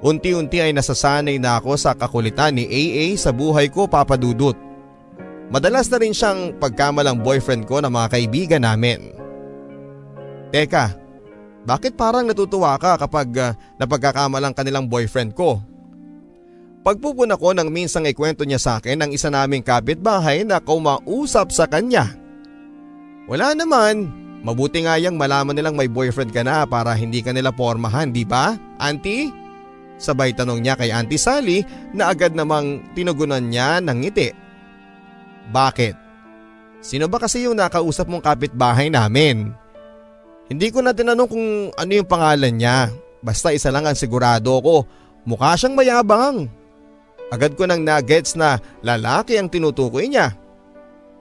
[0.00, 4.56] Unti-unti ay nasasanay na ako sa kakulitan ni AA sa buhay ko papadudot.
[5.50, 9.10] Madalas na rin siyang pagkamalang boyfriend ko ng mga kaibigan namin.
[10.50, 10.98] Teka,
[11.62, 15.62] bakit parang natutuwa ka kapag uh, napagkakamalang kanilang boyfriend ko?
[16.80, 21.68] Pagpupuna ko nang minsang ikwento niya sa akin ang isa naming kapitbahay na kumausap sa
[21.68, 22.08] kanya.
[23.28, 24.08] Wala naman,
[24.40, 28.24] mabuti nga yang malaman nilang may boyfriend ka na para hindi ka nila pormahan, di
[28.24, 29.28] ba, auntie?
[30.00, 31.60] Sabay tanong niya kay Auntie Sally
[31.92, 34.32] na agad namang tinugunan niya ng ngiti.
[35.52, 35.94] Bakit?
[36.80, 39.52] Sino ba kasi yung nakausap mong kapitbahay namin?
[40.50, 42.90] Hindi ko na tinanong kung ano yung pangalan niya.
[43.22, 44.82] Basta isa lang ang sigurado ko.
[45.22, 46.50] Mukha siyang mayabang.
[47.30, 50.34] Agad ko nang nagets na lalaki ang tinutukoy niya.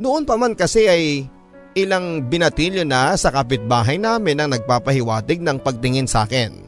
[0.02, 1.30] Noon pa man kasi ay
[1.78, 6.66] ilang binatilyo na sa kapitbahay namin ang nagpapahiwatig ng pagtingin sa akin.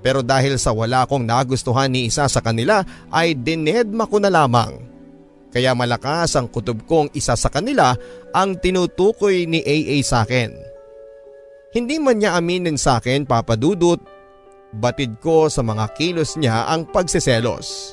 [0.00, 2.80] Pero dahil sa wala akong nagustuhan ni isa sa kanila
[3.12, 4.80] ay dinedma ko na lamang.
[5.52, 7.92] Kaya malakas ang kutob kong isa sa kanila
[8.32, 10.77] ang tinutukoy ni AA sa akin.
[11.68, 14.00] Hindi man niya aminin sa akin papadudot,
[14.72, 17.92] batid ko sa mga kilos niya ang pagsiselos.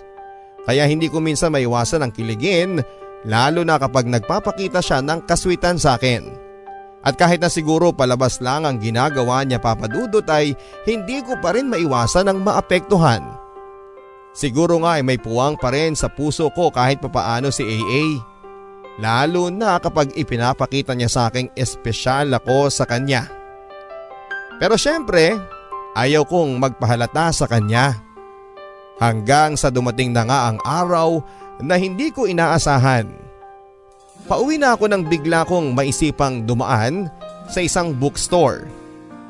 [0.64, 2.80] Kaya hindi ko minsan maiwasan ang kiligin
[3.28, 6.24] lalo na kapag nagpapakita siya ng kaswitan sa akin.
[7.06, 10.58] At kahit na siguro palabas lang ang ginagawa niya papadudot ay
[10.90, 13.22] hindi ko pa rin maiwasan ang maapektuhan.
[14.34, 18.20] Siguro nga ay may puwang pa rin sa puso ko kahit papaano si AA.
[19.04, 23.45] Lalo na kapag ipinapakita niya sa aking espesyal ako sa kanya.
[24.56, 25.36] Pero syempre,
[25.96, 28.00] ayaw kong magpahalata sa kanya.
[28.96, 31.20] Hanggang sa dumating na nga ang araw
[31.60, 33.12] na hindi ko inaasahan.
[34.26, 37.12] Pauwi na ako nang bigla kong maisipang dumaan
[37.52, 38.66] sa isang bookstore.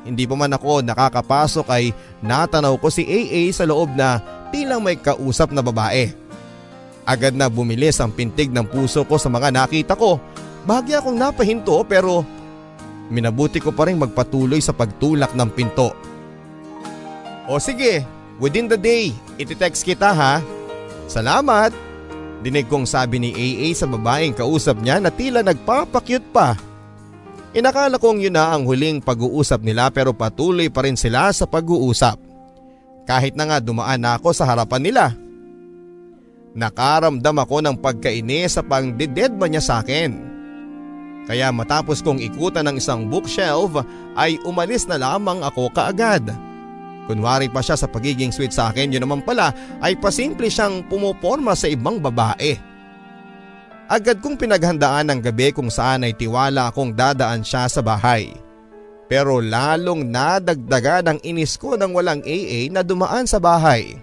[0.06, 1.90] Hindi pa man ako nakakapasok ay
[2.22, 4.22] natanaw ko si AA sa loob na
[4.54, 6.14] tilang may kausap na babae.
[7.02, 10.22] Agad na bumilis ang pintig ng puso ko sa mga nakita ko.
[10.62, 12.22] Bahagya akong napahinto pero
[13.08, 15.94] minabuti ko pa rin magpatuloy sa pagtulak ng pinto.
[17.46, 18.02] O sige,
[18.42, 20.42] within the day, iti-text kita ha.
[21.06, 21.70] Salamat!
[22.42, 26.54] Dinig kong sabi ni AA sa babaeng kausap niya na tila nagpapakyut pa.
[27.56, 32.20] Inakala kong yun na ang huling pag-uusap nila pero patuloy pa rin sila sa pag-uusap.
[33.08, 35.04] Kahit na nga dumaan na ako sa harapan nila.
[36.52, 40.35] Nakaramdam ako ng pagkainis sa pangdidedma niya sa akin.
[41.26, 43.82] Kaya matapos kong ikutan ng isang bookshelf
[44.14, 46.30] ay umalis na lamang ako kaagad.
[47.10, 49.50] Kunwari pa siya sa pagiging sweet sa akin, yun naman pala
[49.82, 52.58] ay pasimple siyang pumoporma sa ibang babae.
[53.86, 58.34] Agad kong pinaghandaan ng gabi kung saan ay tiwala akong dadaan siya sa bahay.
[59.06, 63.94] Pero lalong nadagdagan ang inis ko nang walang AA na dumaan sa bahay.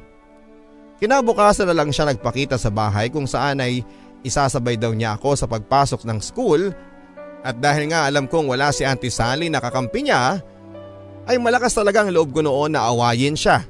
[1.03, 3.83] Kinabukasan na lang siya nagpakita sa bahay kung saan ay
[4.23, 6.71] isasabay daw niya ako sa pagpasok ng school
[7.43, 10.39] at dahil nga alam kong wala si Auntie Sally na kakampi niya
[11.27, 13.67] ay malakas talaga ang loob ko noon na awayin siya.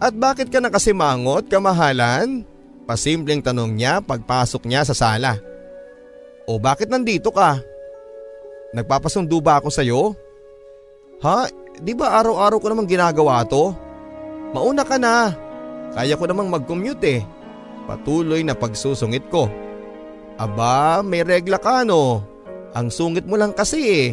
[0.00, 2.44] At bakit ka nakasimangot, kamahalan?
[2.84, 5.40] Pasimpleng tanong niya pagpasok niya sa sala.
[6.44, 7.56] O bakit nandito ka?
[8.76, 10.12] Nagpapasundo ba ako sa'yo?
[11.24, 11.48] Ha?
[11.80, 13.72] Di ba araw-araw ko namang ginagawa to?
[14.52, 15.32] Mauna ka na.
[15.96, 17.20] Kaya ko namang mag-commute eh.
[17.88, 19.48] Patuloy na pagsusungit ko.
[20.34, 22.22] Aba, may regla ka no.
[22.74, 24.08] Ang sungit mo lang kasi eh.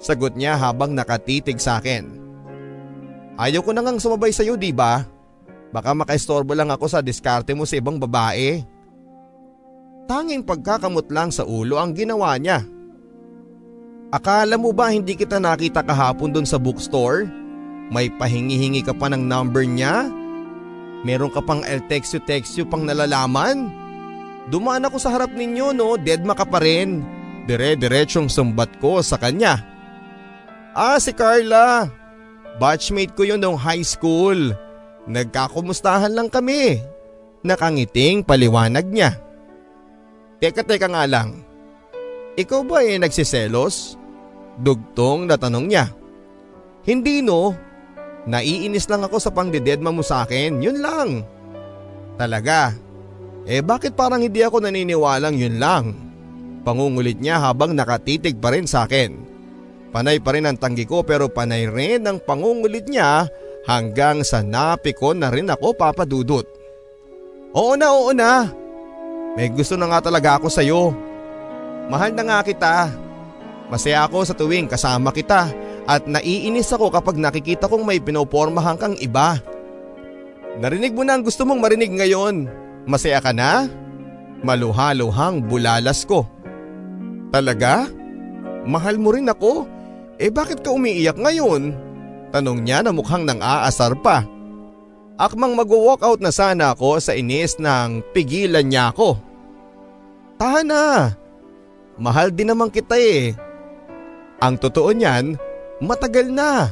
[0.00, 2.08] Sagot niya habang nakatitig sa akin.
[3.36, 5.04] Ayaw ko na ngang sumabay sa iyo di ba?
[5.76, 8.64] Baka makaistorbo lang ako sa diskarte mo sa ibang babae.
[10.08, 12.64] Tanging pagkakamot lang sa ulo ang ginawa niya.
[14.08, 17.28] Akala mo ba hindi kita nakita kahapon doon sa bookstore?
[17.92, 20.08] May pahingi-hingi ka pa ng number niya?
[21.04, 22.16] Meron ka pang el text
[22.56, 23.68] you pang nalalaman?
[24.46, 27.02] Dumaan ako sa harap ninyo no, deadma ka pa rin.
[27.50, 29.62] Dire-diretsyong sumbat ko sa kanya.
[30.74, 31.90] Ah, si Carla.
[32.58, 34.54] Batchmate ko yun nung high school.
[35.06, 36.82] Nagkakumustahan lang kami.
[37.46, 39.18] Nakangiting paliwanag niya.
[40.42, 41.42] Teka teka nga lang.
[42.36, 43.96] Ikaw ba eh nagsiselos?
[44.60, 45.88] Dugtong na tanong niya.
[46.84, 47.54] Hindi no.
[48.26, 50.58] Naiinis lang ako sa pangdidedma mo sa akin.
[50.60, 51.08] Yun lang.
[52.18, 52.74] Talaga.
[53.46, 55.94] Eh bakit parang hindi ako naniniwalang yun lang?
[56.66, 59.14] Pangungulit niya habang nakatitig pa rin sa akin.
[59.94, 63.30] Panay pa rin ang tanggi ko pero panay rin ang pangungulit niya
[63.70, 66.42] hanggang sa napikon na rin ako papadudot.
[67.54, 68.50] Oo na oo na.
[69.38, 70.90] May gusto na nga talaga ako sa'yo.
[71.86, 72.90] Mahal na nga kita.
[73.70, 75.54] Masaya ako sa tuwing kasama kita
[75.86, 79.38] at naiinis ako kapag nakikita kong may pinopormahan kang iba.
[80.58, 82.65] Narinig mo na ang gusto mong marinig ngayon.
[82.86, 83.66] Masaya ka na?
[84.46, 86.24] Maluhaluhang bulalas ko.
[87.34, 87.90] Talaga?
[88.66, 89.76] Mahal mo rin ako
[90.16, 91.76] eh bakit ka umiiyak ngayon?
[92.32, 94.24] Tanong niya na mukhang nang aasar pa.
[95.16, 99.16] Akmang mag-walk out na sana ako sa inis nang pigilan niya ako.
[100.36, 101.16] Tahan na.
[101.96, 103.32] Mahal din naman kita eh.
[104.36, 105.40] Ang totoo niyan,
[105.80, 106.68] matagal na.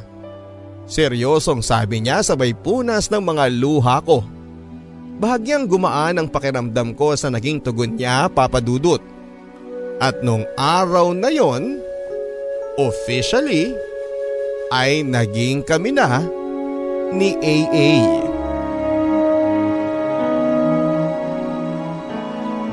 [0.85, 4.21] Seryosong sabi niya sabay punas ng mga luha ko.
[5.15, 8.99] Bahagyang gumaan ang pakiramdam ko sa naging tugon niya papadudot.
[10.03, 11.79] At nung araw na yon,
[12.75, 13.71] officially
[14.75, 16.19] ay naging kami na
[17.15, 17.91] ni AA.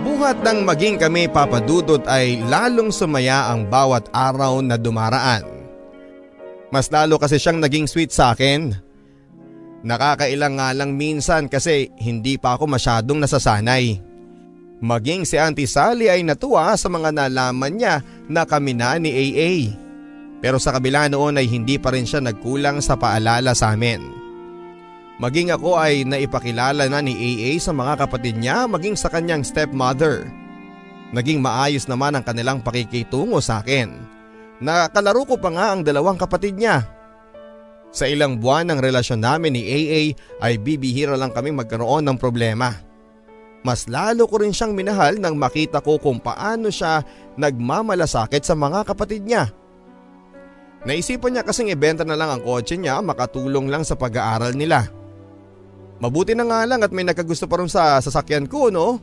[0.02, 5.46] Buhat ng maging kami papadudot ay lalong sumaya ang bawat araw na dumaraan.
[6.74, 8.91] Mas lalo kasi siyang naging sweet sa akin.
[9.82, 13.97] Nakakailang nga lang minsan kasi hindi pa ako masyadong nasasanay.
[14.82, 19.53] Maging si Auntie Sally ay natuwa sa mga nalaman niya na kami na ni AA.
[20.41, 24.01] Pero sa kabila noon ay hindi pa rin siya nagkulang sa paalala sa amin.
[25.21, 30.25] Maging ako ay naipakilala na ni AA sa mga kapatid niya maging sa kanyang stepmother.
[31.13, 33.93] Naging maayos naman ang kanilang pakikitungo sa akin.
[34.61, 36.86] Nakakalaro ko pa nga ang dalawang kapatid niya.
[37.92, 40.02] Sa ilang buwan ng relasyon namin ni AA
[40.39, 42.72] ay bibihira lang kami magkaroon ng problema.
[43.62, 47.04] Mas lalo ko rin siyang minahal nang makita ko kung paano siya
[47.36, 49.52] nagmamalasakit sa mga kapatid niya.
[50.82, 54.89] Naisipan niya kasing ibenta na lang ang kotse niya makatulong lang sa pag-aaral nila.
[56.02, 58.98] Mabuti na nga lang at may nagkagusto pa rin sa sasakyan ko no?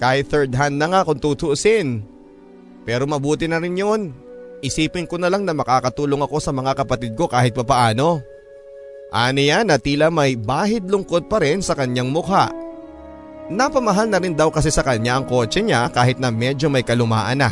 [0.00, 2.00] Kahit third hand na nga kung tutuusin.
[2.88, 4.16] Pero mabuti na rin yun.
[4.60, 8.20] Isipin ko na lang na makakatulong ako sa mga kapatid ko kahit papaano.
[9.10, 12.52] Ani yan na tila may bahid lungkot pa rin sa kanyang mukha.
[13.50, 17.42] Napamahal na rin daw kasi sa kanya ang kotse niya kahit na medyo may kalumaan
[17.42, 17.50] na.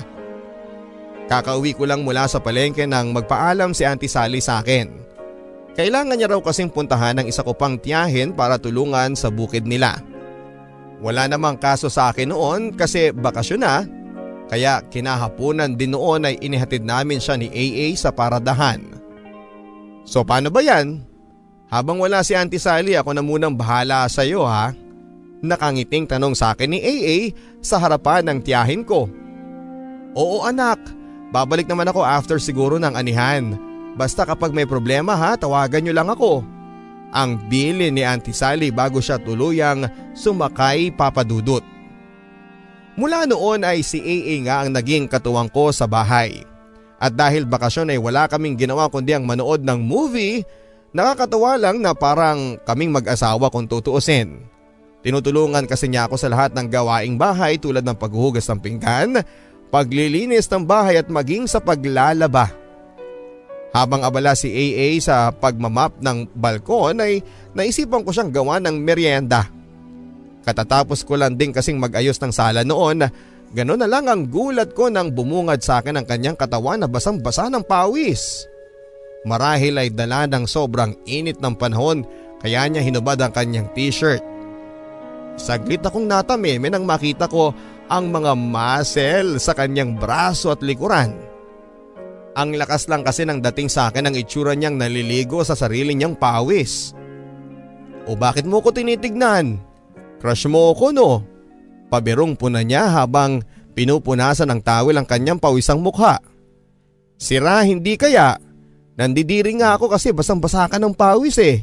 [1.26, 4.88] Kakauwi ko lang mula sa palengke nang magpaalam si Auntie Sally sa akin.
[5.74, 9.98] Kailangan niya raw kasing puntahan ng isa ko pang tiyahin para tulungan sa bukid nila.
[11.02, 13.86] Wala namang kaso sa akin noon kasi bakasyon na
[14.48, 18.80] kaya kinahapunan din noon ay inihatid namin siya ni AA sa paradahan.
[20.08, 21.04] So paano ba yan?
[21.68, 24.72] Habang wala si Auntie Sally ako na munang bahala sa iyo ha.
[25.44, 29.04] Nakangiting tanong sa akin ni AA sa harapan ng tiyahin ko.
[30.16, 30.80] Oo anak,
[31.28, 33.52] babalik naman ako after siguro ng anihan.
[34.00, 36.40] Basta kapag may problema ha, tawagan niyo lang ako.
[37.12, 41.77] Ang bili ni Auntie Sally bago siya tuluyang sumakay papadudot.
[42.98, 46.42] Mula noon ay si AA nga ang naging katuwang ko sa bahay.
[46.98, 50.42] At dahil bakasyon ay wala kaming ginawa kundi ang manood ng movie,
[50.90, 54.42] nakakatawa lang na parang kaming mag-asawa kung tutuusin.
[55.06, 59.22] Tinutulungan kasi niya ako sa lahat ng gawaing bahay tulad ng paghuhugas ng pinggan,
[59.70, 62.50] paglilinis ng bahay at maging sa paglalaba.
[63.70, 67.22] Habang abala si AA sa pagmamap ng balkon ay
[67.54, 69.57] naisipan ko siyang gawa ng merienda.
[70.48, 73.04] Katatapos ko lang din kasing mag-ayos ng sala noon,
[73.52, 77.52] gano'n na lang ang gulat ko nang bumungad sa akin ang kanyang katawan na basang-basa
[77.52, 78.48] ng pawis.
[79.28, 82.00] Marahil ay dala ng sobrang init ng panahon
[82.40, 84.24] kaya niya hinubad ang kanyang t-shirt.
[85.36, 87.52] Saglit akong natameme nang makita ko
[87.92, 91.12] ang mga muscle sa kanyang braso at likuran.
[92.40, 96.16] Ang lakas lang kasi ng dating sa akin ang itsura niyang naliligo sa sarili niyang
[96.16, 96.96] pawis.
[98.08, 99.67] O bakit mo ko tinitignan?
[100.18, 101.22] Crush mo ko no?
[101.88, 103.40] Pabirong puna niya habang
[103.78, 106.20] pinupunasan ng tawil ang kanyang pawisang mukha.
[107.18, 108.38] Sira hindi kaya?
[108.98, 111.62] Nandidiri nga ako kasi basang basa ka ng pawis eh.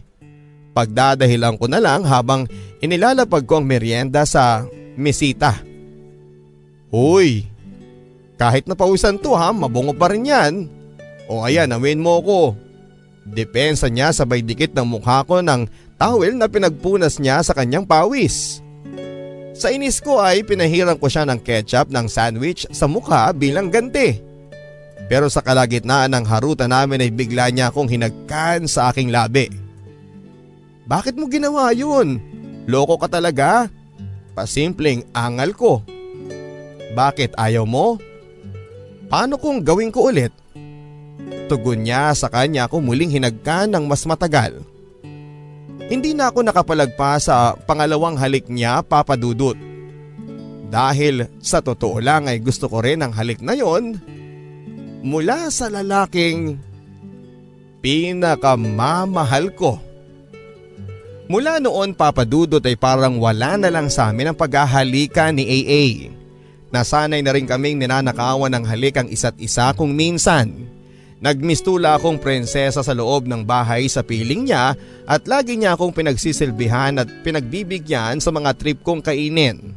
[0.72, 2.48] Pagdadahilan ko na lang habang
[2.80, 4.64] inilalapag ko ang merienda sa
[4.96, 5.56] mesita.
[6.92, 7.48] Hoy,
[8.36, 10.54] kahit napawisan to ha, mabungo pa rin yan.
[11.28, 12.40] O ayan, awin mo ko.
[13.26, 18.60] Depensa niya sabay dikit ng mukha ko ng towel na pinagpunas niya sa kanyang pawis.
[19.56, 24.20] Sa inis ko ay pinahiran ko siya ng ketchup ng sandwich sa mukha bilang ganti.
[25.08, 29.48] Pero sa kalagitnaan ng haruta namin ay bigla niya akong hinagkan sa aking labi.
[30.86, 32.20] Bakit mo ginawa yun?
[32.68, 33.72] Loko ka talaga?
[34.36, 35.80] Pasimpleng angal ko.
[36.92, 37.96] Bakit ayaw mo?
[39.08, 40.34] Paano kung gawin ko ulit?
[41.48, 44.66] Tugon niya sa kanya ako muling hinagkan ng mas matagal.
[45.86, 49.54] Hindi na ako nakapalagpa sa pangalawang halik niya papadudot.
[50.66, 54.02] Dahil sa totoo lang ay gusto ko rin ang halik na yon
[55.06, 56.58] mula sa lalaking
[57.86, 59.78] pinakamamahal ko.
[61.30, 65.86] Mula noon papadudot ay parang wala na lang sa amin ang paghahalikan ni AA.
[66.74, 70.66] Nasanay na rin kaming ninanakawan ng halik ang isa't isa kung minsan.
[71.26, 74.78] Nagmistula akong prinsesa sa loob ng bahay sa piling niya
[75.10, 79.74] at lagi niya akong pinagsisilbihan at pinagbibigyan sa mga trip kong kainin.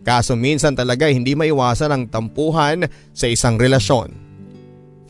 [0.00, 4.16] Kaso minsan talaga hindi maiwasan ang tampuhan sa isang relasyon.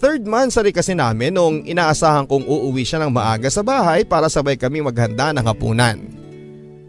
[0.02, 4.26] Third month sari kasi namin nung inaasahan kong uuwi siya ng maaga sa bahay para
[4.26, 6.02] sabay kami maghanda ng hapunan.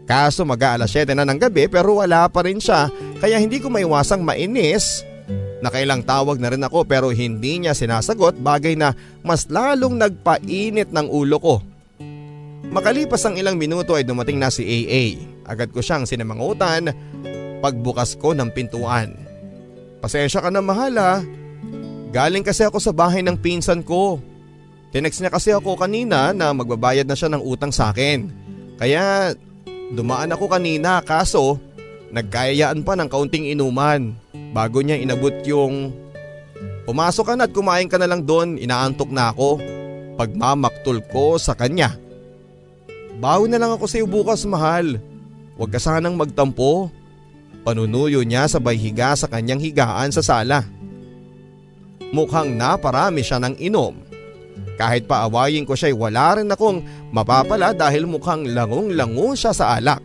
[0.02, 2.90] Kaso mag-aalas 7 na ng gabi pero wala pa rin siya
[3.22, 5.06] kaya hindi ko maiwasang mainis
[5.60, 11.06] Nakailang tawag na rin ako pero hindi niya sinasagot bagay na mas lalong nagpainit ng
[11.06, 11.56] ulo ko.
[12.70, 15.20] Makalipas ang ilang minuto ay dumating na si AA.
[15.44, 16.94] Agad ko siyang sinamangutan
[17.60, 19.12] pagbukas ko ng pintuan.
[20.00, 21.20] Pasensya ka na mahala.
[22.10, 24.18] Galing kasi ako sa bahay ng pinsan ko.
[24.90, 28.26] Tinext niya kasi ako kanina na magbabayad na siya ng utang sa akin.
[28.80, 29.36] Kaya
[29.94, 31.60] dumaan ako kanina kaso
[32.10, 34.14] nagkayayaan pa ng kaunting inuman.
[34.54, 35.94] Bago niya inabot yung
[36.90, 39.62] Pumasok ka na at kumain ka na lang doon, inaantok na ako.
[40.18, 41.94] Pagmamaktol ko sa kanya.
[43.22, 44.98] Bawi na lang ako sa iyo bukas mahal.
[45.54, 46.90] Huwag ka sanang magtampo.
[47.62, 50.66] Panunuyo niya sabay higa sa kanyang higaan sa sala.
[52.10, 53.94] Mukhang naparami siya ng inom.
[54.74, 56.82] Kahit paawayin ko siya'y wala rin akong
[57.14, 60.02] mapapala dahil mukhang langong-lango siya sa alak.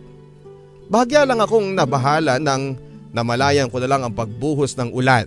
[0.85, 2.85] Bahagya lang akong nabahala ng
[3.15, 5.23] Namalayan ko na lang ang pagbuhos ng ulan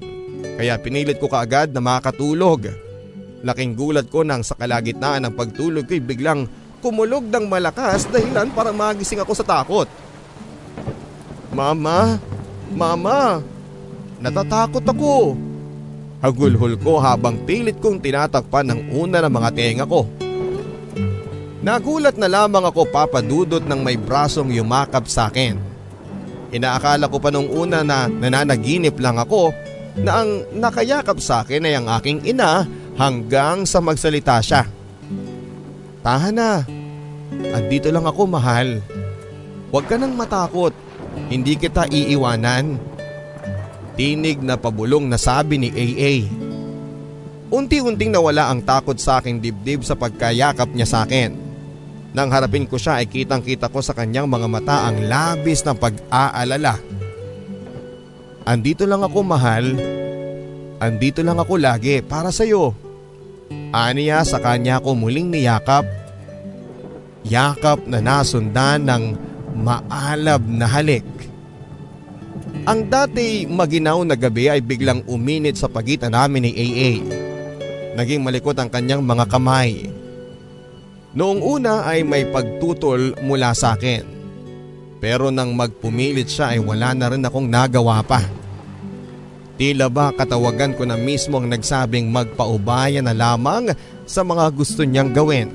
[0.61, 2.69] kaya pinilit ko kaagad na makatulog.
[3.41, 6.45] Laking gulat ko nang sa kalagitnaan ng pagtulog ko'y biglang
[6.85, 9.89] kumulog ng malakas dahilan para magising ako sa takot.
[11.49, 12.21] Mama,
[12.77, 13.41] Mama,
[14.21, 15.33] natatakot ako.
[16.21, 20.05] Hagulhol ko habang pilit kong tinatakpan ng una ng mga tenga ko.
[21.69, 25.61] Nagulat na lamang ako papadudot ng may brasong yumakap sa akin.
[26.49, 29.53] Inaakala ko pa nung una na nananaginip lang ako
[30.01, 32.65] na ang nakayakap sa akin ay ang aking ina
[32.97, 34.65] hanggang sa magsalita siya.
[36.01, 36.65] Tahan na.
[37.53, 38.81] Andito lang ako mahal.
[39.69, 40.73] Huwag ka nang matakot.
[41.29, 42.81] Hindi kita iiwanan.
[43.93, 46.33] Tinig na pabulong na sabi ni AA.
[47.53, 51.48] Unti-unting nawala ang takot sa aking dibdib sa pagkayakap niya sa akin.
[52.19, 55.79] Nang harapin ko siya ay kitang kita ko sa kanyang mga mata ang labis ng
[55.79, 56.75] pag-aalala.
[58.43, 59.79] Andito lang ako mahal.
[60.83, 62.75] Andito lang ako lagi para sa iyo.
[63.71, 65.87] Aniya sa kanya ko muling niyakap.
[67.23, 69.05] Yakap na nasundan ng
[69.55, 71.07] maalab na halik.
[72.67, 76.93] Ang dati maginaw na gabi ay biglang uminit sa pagitan namin ni AA.
[77.95, 79.98] Naging malikot ang kanyang mga kamay.
[81.17, 84.05] Noong una ay may pagtutol mula sa akin.
[84.99, 88.25] Pero nang magpumilit siya ay wala na rin akong nagawa pa.
[89.59, 93.75] Tila ba katawagan ko na mismo ang nagsabing magpaubaya na lamang
[94.07, 95.51] sa mga gusto niyang gawin.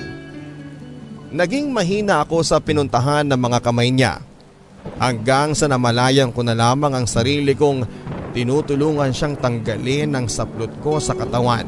[1.34, 4.21] Naging mahina ako sa pinuntahan ng mga kamay niya
[4.99, 7.88] Hanggang sa namalayan ko na lamang ang sarili kong
[8.35, 11.67] tinutulungan siyang tanggalin ang saplot ko sa katawan.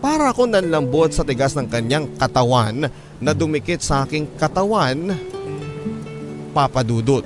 [0.00, 2.88] Para ako nanlambot sa tigas ng kanyang katawan
[3.20, 5.12] na dumikit sa aking katawan,
[6.56, 7.22] papadudot.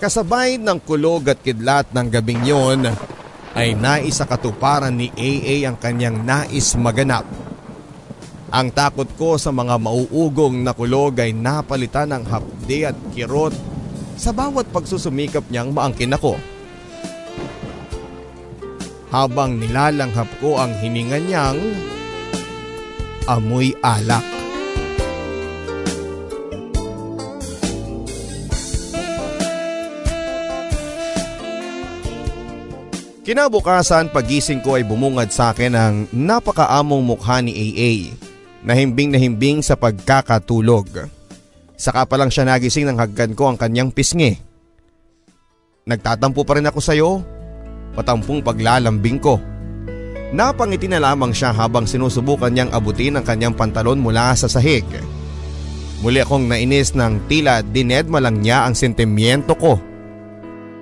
[0.00, 2.88] Kasabay ng kulog at kidlat ng gabing yon
[3.52, 7.28] ay naisakatuparan ni AA ang kanyang nais maganap.
[8.48, 13.52] Ang takot ko sa mga mauugong na kulog ay napalitan ng hapdi at kirot
[14.16, 16.53] sa bawat pagsusumikap niyang maangkin ako.
[19.14, 21.62] Habang nilalanghap ko ang hininga niyang
[23.30, 24.26] amoy alak.
[33.22, 38.12] Kinabukasan pagising ko ay bumungad sa akin ang napakaamong mukha ni AA
[38.64, 41.06] Nahimbing na himbing sa pagkakatulog.
[41.76, 44.40] Saka pa lang siya nagising ng haggan ko ang kanyang pisngi.
[45.84, 47.20] Nagtatampo pa rin ako sa iyo.
[47.94, 49.38] Patampong paglalambing ko.
[50.34, 54.82] Napangiti na lamang siya habang sinusubukan niyang abutin ang kanyang pantalon mula sa sahig.
[56.02, 59.78] Muli akong nainis ng tila dinedma lang niya ang sentimiento ko.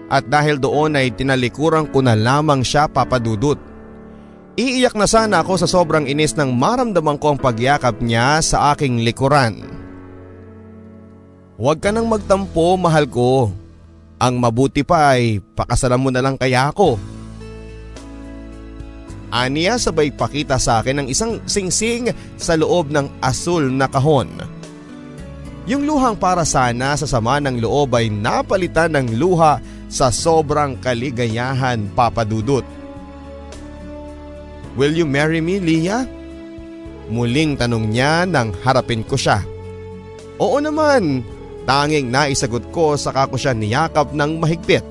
[0.08, 3.60] At dahil doon ay tinalikuran ko na lamang siya papadudot.
[4.56, 9.00] Iiyak na sana ako sa sobrang inis nang maramdaman ko ang pagyakap niya sa aking
[9.00, 9.64] likuran.
[11.56, 13.52] Huwag ka nang magtampo mahal ko.
[14.22, 16.94] Ang mabuti pa ay pakasalan mo na lang kaya ako.
[19.34, 24.30] Aniya sabay pakita sa akin ng isang singsing sa loob ng asul na kahon.
[25.66, 29.58] Yung luhang para sana sa sama ng loob ay napalitan ng luha
[29.90, 32.62] sa sobrang kaligayahan papadudot.
[34.78, 36.06] Will you marry me, Leah?
[37.10, 39.42] Muling tanong niya nang harapin ko siya.
[40.38, 41.26] Oo naman,
[41.64, 44.84] tanging naisagot ko saka ko siya niyakap ng mahigpit.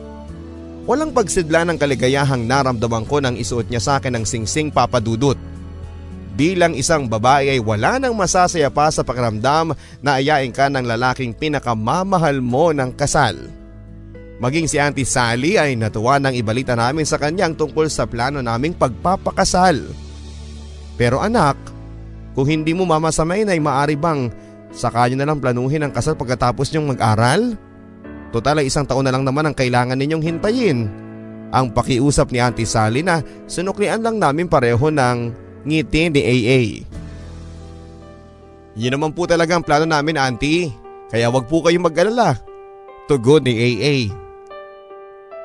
[0.89, 5.37] Walang pagsidla ng kaligayahang naramdaman ko nang isuot niya sa akin ng singsing papadudot.
[6.33, 11.37] Bilang isang babae ay wala nang masasaya pa sa pakiramdam na ayain ka ng lalaking
[11.37, 13.37] pinakamamahal mo ng kasal.
[14.41, 18.73] Maging si Auntie Sally ay natuwa ng ibalita namin sa kanyang tungkol sa plano naming
[18.73, 19.85] pagpapakasal.
[20.97, 21.61] Pero anak,
[22.33, 24.33] kung hindi mo mamasamain ay maari bang
[24.71, 27.55] saka nyo na lang planuhin ang kasal pagkatapos nyong mag-aral?
[28.31, 30.87] Total ay isang taon na lang naman ang kailangan ninyong hintayin.
[31.51, 35.35] Ang pakiusap ni Auntie Sally na sunuklian lang namin pareho ng
[35.67, 36.61] ngiti ni AA.
[38.79, 40.71] Yun naman po talaga ang plano namin Auntie,
[41.11, 42.39] kaya wag po kayong mag-alala.
[43.11, 43.95] Tugon ni AA.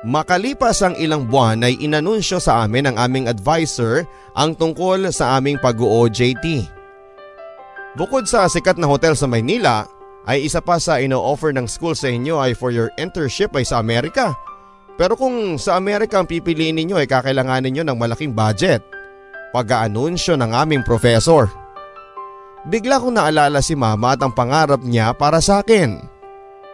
[0.07, 5.59] Makalipas ang ilang buwan ay inanunsyo sa amin ng aming advisor ang tungkol sa aming
[5.59, 6.76] pag-OJT.
[7.97, 9.89] Bukod sa sikat na hotel sa Maynila,
[10.29, 13.81] ay isa pa sa ino-offer ng school sa inyo ay for your internship ay sa
[13.81, 14.37] Amerika.
[15.01, 18.85] Pero kung sa Amerika ang pipiliin ninyo ay kakailanganin nyo ng malaking budget.
[19.55, 21.49] Pag-aanunsyo ng aming professor.
[22.67, 26.17] Bigla kong naalala si mama at ang pangarap niya para sa akin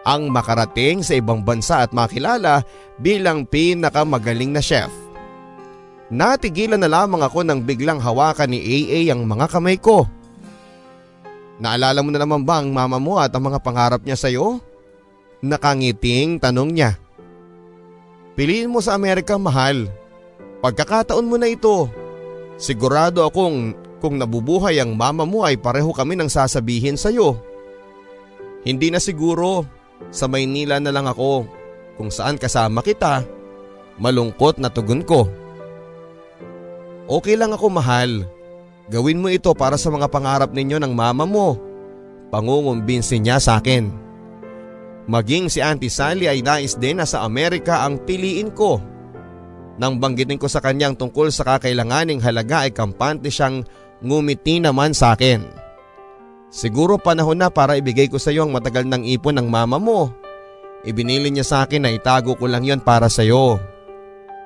[0.04, 2.62] ang makarating sa ibang bansa at makilala
[3.00, 4.92] bilang pinakamagaling na chef.
[6.12, 10.06] Natigilan na lamang ako nang biglang hawakan ni AA ang mga kamay ko.
[11.62, 14.58] Naalala mo na naman ba ang mama mo at ang mga pangarap niya sa iyo?
[15.44, 16.98] Nakangiting tanong niya.
[18.34, 19.92] Piliin mo sa Amerika mahal.
[20.64, 21.92] Pagkakataon mo na ito.
[22.58, 27.38] Sigurado akong kung nabubuhay ang mama mo ay pareho kami nang sasabihin sa iyo.
[28.64, 29.68] Hindi na siguro.
[30.10, 31.46] Sa Maynila na lang ako.
[32.00, 33.22] Kung saan kasama kita.
[34.02, 35.30] Malungkot na tugon ko.
[37.06, 38.26] Okay lang ako mahal.
[38.92, 41.56] Gawin mo ito para sa mga pangarap ninyo ng mama mo.
[42.34, 43.88] Pangungumbinsin niya sa akin.
[45.08, 48.80] Maging si Auntie Sally ay nais din na sa Amerika ang piliin ko.
[49.80, 53.64] Nang banggitin ko sa kanyang tungkol sa kakailanganing halaga ay kampante siyang
[54.04, 55.44] ngumiti naman sa akin.
[56.54, 60.14] Siguro panahon na para ibigay ko sa iyo ang matagal ng ipon ng mama mo.
[60.86, 63.58] Ibinili niya sa akin na itago ko lang yon para sa iyo.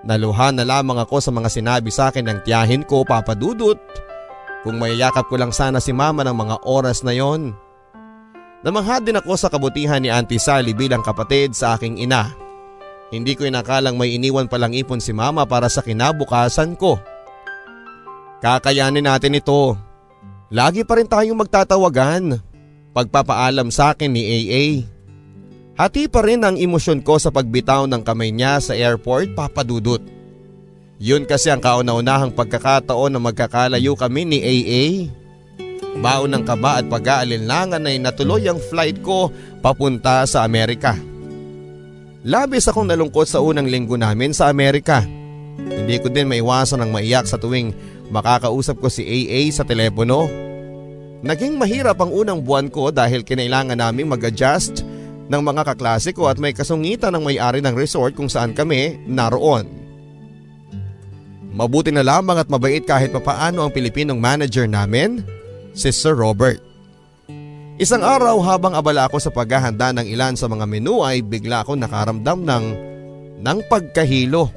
[0.07, 3.75] Naluha na lamang ako sa mga sinabi sa akin ng tiyahin ko papadudot.
[4.65, 7.53] Kung mayayakap ko lang sana si mama ng mga oras na yon.
[8.65, 12.33] Namangha din ako sa kabutihan ni Auntie Sally bilang kapatid sa aking ina.
[13.13, 16.99] Hindi ko inakalang may iniwan palang ipon si mama para sa kinabukasan ko.
[18.43, 19.77] Kakayanin natin ito.
[20.51, 22.41] Lagi pa rin tayong magtatawagan.
[22.91, 24.65] Pagpapaalam sa akin ni AA.
[25.77, 30.01] Hati pa rin ang emosyon ko sa pagbitaw ng kamay niya sa airport papadudot.
[30.97, 34.85] Yun kasi ang kauna-unahang pagkakataon na magkakalayo kami ni AA.
[36.01, 39.29] Baon ng kaba at pag-aalinlangan ay natuloy ang flight ko
[39.61, 40.97] papunta sa Amerika.
[42.25, 45.05] Labis akong nalungkot sa unang linggo namin sa Amerika.
[45.57, 47.73] Hindi ko din maiwasan ang maiyak sa tuwing
[48.09, 50.25] makakausap ko si AA sa telepono.
[51.21, 54.81] Naging mahirap ang unang buwan ko dahil kinailangan naming mag-adjust
[55.29, 59.76] ng mga kaklase ko at may kasungitan ng may-ari ng resort kung saan kami naroon.
[61.57, 65.25] Mabuti na lamang at mabait kahit papaano ang Pilipinong manager namin
[65.73, 66.61] si Sir Robert.
[67.81, 71.81] Isang araw habang abala ako sa paghahanda ng ilan sa mga menu ay bigla akong
[71.81, 72.65] nakaramdam ng,
[73.41, 74.53] ng pagkahilo.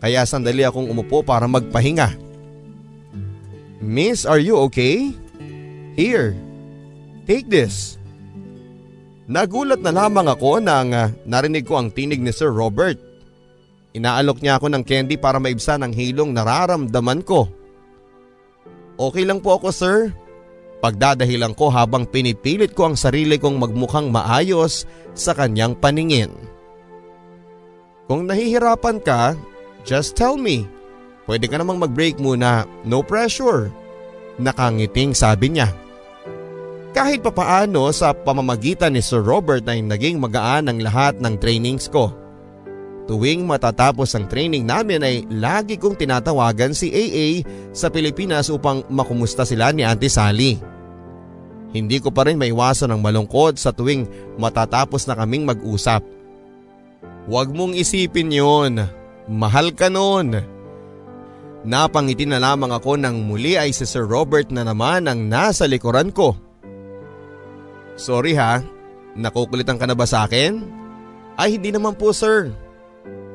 [0.00, 2.16] Kaya sandali akong umupo para magpahinga.
[3.84, 5.12] Miss, are you okay?
[5.96, 6.32] Here,
[7.28, 8.00] take this.
[9.28, 13.05] Nagulat na lamang ako nang uh, narinig ko ang tinig ni Sir Robert.
[13.96, 17.48] Inaalok niya ako ng candy para maibsan ang hilong nararamdaman ko.
[19.00, 20.12] Okay lang po ako sir.
[20.84, 24.84] Pagdadahilan ko habang pinipilit ko ang sarili kong magmukhang maayos
[25.16, 26.28] sa kanyang paningin.
[28.04, 29.32] Kung nahihirapan ka,
[29.88, 30.68] just tell me.
[31.24, 33.72] Pwede ka namang mag-break muna, no pressure.
[34.36, 35.72] Nakangiting sabi niya.
[36.92, 42.25] Kahit papaano sa pamamagitan ni Sir Robert ay naging magaan ang lahat ng trainings ko.
[43.06, 49.46] Tuwing matatapos ang training namin ay lagi kong tinatawagan si AA sa Pilipinas upang makumusta
[49.46, 50.58] sila ni Auntie Sally.
[51.70, 54.10] Hindi ko pa rin maiwasan ang malungkot sa tuwing
[54.42, 56.02] matatapos na kaming mag-usap.
[57.30, 58.82] Huwag mong isipin yon.
[59.30, 60.42] Mahal ka noon.
[61.66, 66.10] Napangiti na lamang ako nang muli ay si Sir Robert na naman ang nasa likuran
[66.10, 66.34] ko.
[67.98, 68.62] Sorry ha,
[69.14, 70.62] nakukulitan ka na ba sa akin?
[71.38, 72.50] Ay hindi naman po sir.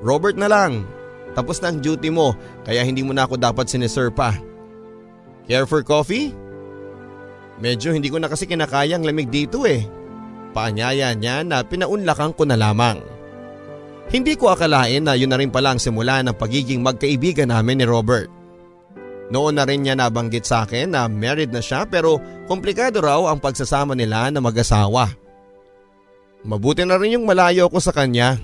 [0.02, 0.84] Robert na lang.
[1.32, 2.36] Tapos na ang duty mo
[2.68, 4.36] kaya hindi mo na ako dapat sinesir pa.
[5.48, 6.36] Care for coffee?
[7.62, 9.86] Medyo hindi ko na kasi kinakayang lamig dito eh.
[10.52, 13.00] Paanyaya niya na pinaunlakan ko na lamang.
[14.12, 17.86] Hindi ko akalain na yun na rin pala ang simula ng pagiging magkaibigan namin ni
[17.88, 18.28] Robert.
[19.32, 22.20] Noon na rin niya nabanggit sa akin na married na siya pero
[22.52, 25.08] komplikado raw ang pagsasama nila na mag-asawa.
[26.44, 28.36] Mabuti na rin yung malayo ko sa kanya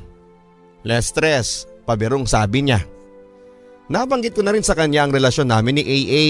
[0.85, 2.83] Less stress, pabirong sabi niya.
[3.87, 6.27] Nabanggit ko na rin sa kanya ang relasyon namin ni AA.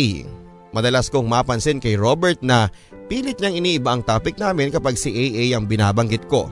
[0.71, 2.69] Madalas kong mapansin kay Robert na
[3.09, 6.47] pilit niyang iniiba ang topic namin kapag si AA ang binabanggit ko.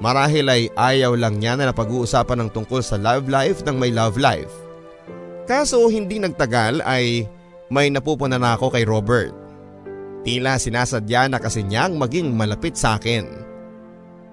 [0.00, 4.16] Marahil ay ayaw lang niya na napag-uusapan ng tungkol sa love life ng may love
[4.16, 4.52] life.
[5.44, 7.28] Kaso hindi nagtagal ay
[7.68, 9.32] may napupuna na ako kay Robert.
[10.26, 13.45] Tila sinasadya na kasi niyang maging malapit sa akin.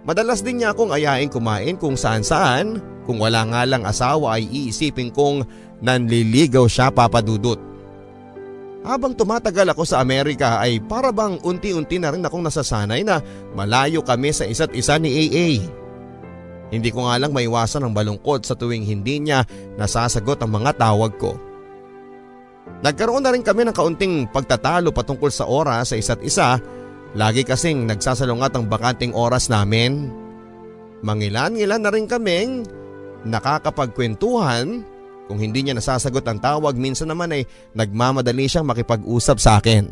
[0.03, 2.83] Madalas din niya akong ayain kumain kung saan saan.
[3.07, 5.43] Kung wala nga lang asawa ay iisipin kong
[5.83, 7.59] nanliligaw siya papadudot.
[8.83, 13.23] Habang tumatagal ako sa Amerika ay para bang unti-unti na rin akong nasasanay na
[13.55, 15.63] malayo kami sa isa't isa ni AA.
[16.67, 19.47] Hindi ko nga lang maiwasan ang balungkot sa tuwing hindi niya
[19.79, 21.39] nasasagot ang mga tawag ko.
[22.83, 26.59] Nagkaroon na rin kami ng kaunting pagtatalo patungkol sa oras sa isa't isa
[27.13, 30.09] Lagi kasing nagsasalungat ang bakanting oras namin.
[31.05, 32.65] Mangilan-ngilan na rin kaming
[33.29, 34.81] nakakapagkwentuhan.
[35.29, 39.87] Kung hindi niya nasasagot ang tawag minsan naman ay nagmamadali siyang makipag-usap sa akin.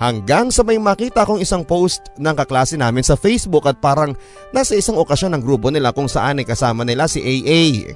[0.00, 4.16] Hanggang sa may makita kong isang post ng kaklase namin sa Facebook at parang
[4.50, 7.92] nasa isang okasyon ng grupo nila kung saan ay kasama nila si AA.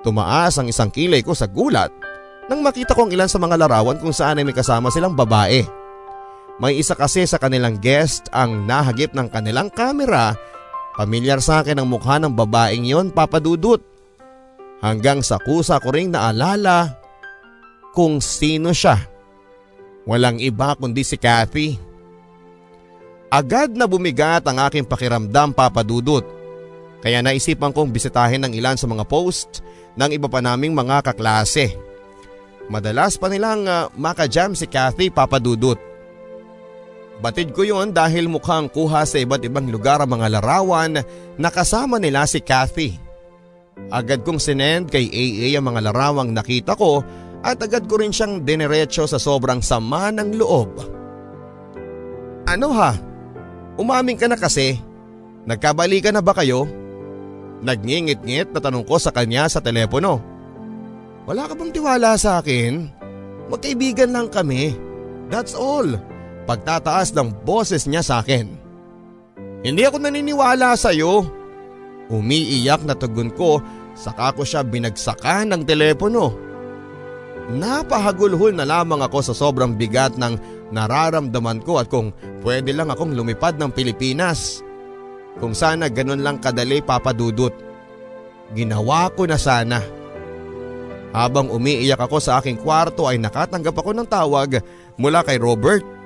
[0.00, 1.92] Tumaas ang isang kilay ko sa gulat
[2.48, 5.79] nang makita kong ilan sa mga larawan kung saan ay may kasama silang babae.
[6.60, 10.36] May isa kasi sa kanilang guest ang nahagip ng kanilang kamera.
[10.92, 13.80] Pamilyar sa akin ang mukha ng babaeng yon papadudot.
[14.84, 17.00] Hanggang sa kusa ko ring naalala
[17.96, 19.00] kung sino siya.
[20.04, 21.80] Walang iba kundi si Kathy.
[23.32, 26.28] Agad na bumigat ang aking pakiramdam papadudot.
[27.00, 29.64] Kaya naisipan kong bisitahin ng ilan sa mga post
[29.96, 31.72] ng iba pa naming mga kaklase.
[32.68, 35.89] Madalas pa nilang uh, makajam si Kathy papadudot.
[37.20, 41.04] Batid ko yon dahil mukhang kuha sa iba't ibang lugar ang mga larawan
[41.36, 42.96] na kasama nila si Kathy.
[43.92, 47.04] Agad kong sinend kay AA ang mga larawang nakita ko
[47.44, 50.72] at agad ko rin siyang dinerecho sa sobrang sama ng loob.
[52.48, 52.96] Ano ha?
[53.76, 54.80] Umaming ka na kasi?
[55.44, 56.68] Nagkabalikan na ba kayo?
[57.60, 60.20] Nagngingit-ngit na tanong ko sa kanya sa telepono.
[61.28, 62.88] Wala ka bang tiwala sa akin?
[63.52, 64.72] Magkaibigan lang kami.
[65.28, 66.09] That's all.
[66.50, 68.50] Pagtataas ng boses niya sa akin.
[69.62, 71.22] Hindi ako naniniwala sa iyo.
[72.10, 73.62] Umiiyak na tugon ko
[73.94, 76.34] saka ko siya binagsakan ng telepono.
[77.54, 82.10] Napahagulhol na lamang ako sa sobrang bigat ng nararamdaman ko at kung
[82.42, 84.58] pwede lang akong lumipad ng Pilipinas.
[85.38, 87.54] Kung sana ganun lang kadali papadudot.
[88.58, 89.78] Ginawa ko na sana.
[91.14, 94.58] Habang umiiyak ako sa aking kwarto ay nakatanggap ako ng tawag
[94.98, 95.99] mula kay Robert.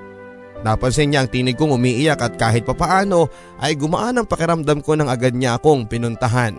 [0.65, 3.29] Napansin niya ang tinig kong umiiyak at kahit papaano
[3.61, 6.57] ay gumaan ang pakiramdam ko nang agad niya akong pinuntahan.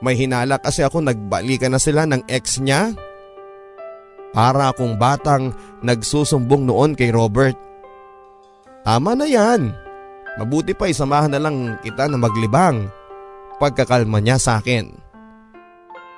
[0.00, 2.96] May hinala kasi ako nagbalikan na sila ng ex niya
[4.32, 5.52] para akong batang
[5.84, 7.52] nagsusumbong noon kay Robert.
[8.80, 9.76] Tama na yan.
[10.40, 12.88] Mabuti pa isamahan na lang kita na maglibang.
[13.60, 14.88] Pagkakalma niya sa akin.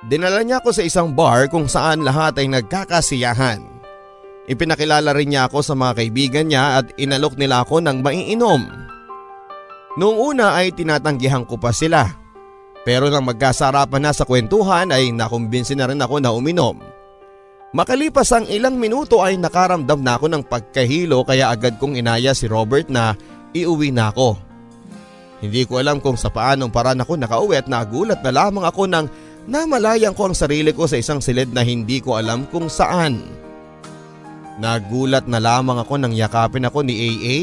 [0.07, 3.72] Dinala niya ako sa isang bar kung saan lahat ay nagkakasiyahan.
[4.43, 8.61] Ipinakilala rin niya ako sa mga kaibigan niya at inalok nila ako ng maiinom.
[9.95, 12.03] Noong una ay tinatanggihan ko pa sila.
[12.83, 16.75] Pero nang magkasarapan na sa kwentuhan ay nakumbinsi na rin ako na uminom.
[17.71, 22.45] Makalipas ang ilang minuto ay nakaramdam na ako ng pagkahilo kaya agad kong inaya si
[22.45, 23.15] Robert na
[23.55, 24.35] iuwi na ako.
[25.39, 29.07] Hindi ko alam kung sa paanong paraan ako nakauwi at nagulat na lamang ako nang
[29.47, 33.23] namalayan ko ang sarili ko sa isang silid na hindi ko alam kung saan.
[34.61, 37.37] Nagulat na lamang ako nang yakapin ako ni AA.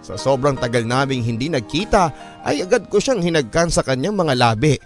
[0.00, 2.04] Sa sobrang tagal naming hindi nagkita
[2.40, 4.80] ay agad ko siyang hinagkan sa kanyang mga labi.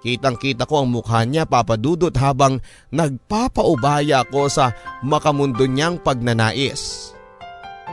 [0.00, 2.58] Kitang kita ko ang mukha niya papadudot habang
[2.90, 4.74] nagpapaubaya ako sa
[5.04, 7.12] makamundo niyang pagnanais.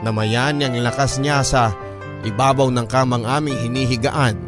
[0.02, 1.70] Namayan niyang lakas niya sa
[2.26, 4.40] ibabaw ng kamang aming hinihigaan.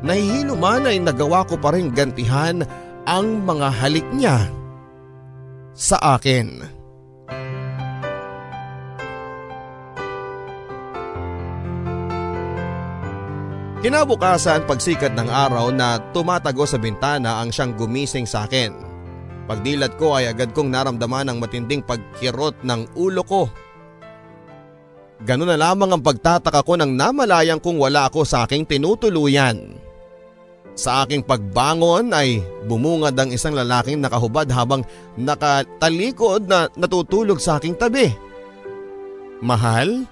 [0.00, 2.64] Nahihilo man ay nagawa ko pa rin gantihan
[3.04, 4.48] ang mga halik niya
[5.74, 6.78] sa akin.
[13.80, 18.76] Kinabukasan pagsikat ng araw na tumatago sa bintana ang siyang gumising sa akin.
[19.48, 23.42] Pagdilat ko ay agad kong naramdaman ang matinding pagkirot ng ulo ko.
[25.24, 29.80] Ganun na lamang ang pagtataka ko nang namalayan kong wala ako sa aking tinutuluyan.
[30.80, 34.80] Sa aking pagbangon ay bumungad ang isang lalaking nakahubad habang
[35.12, 38.08] nakatalikod na natutulog sa aking tabi.
[39.44, 40.08] Mahal?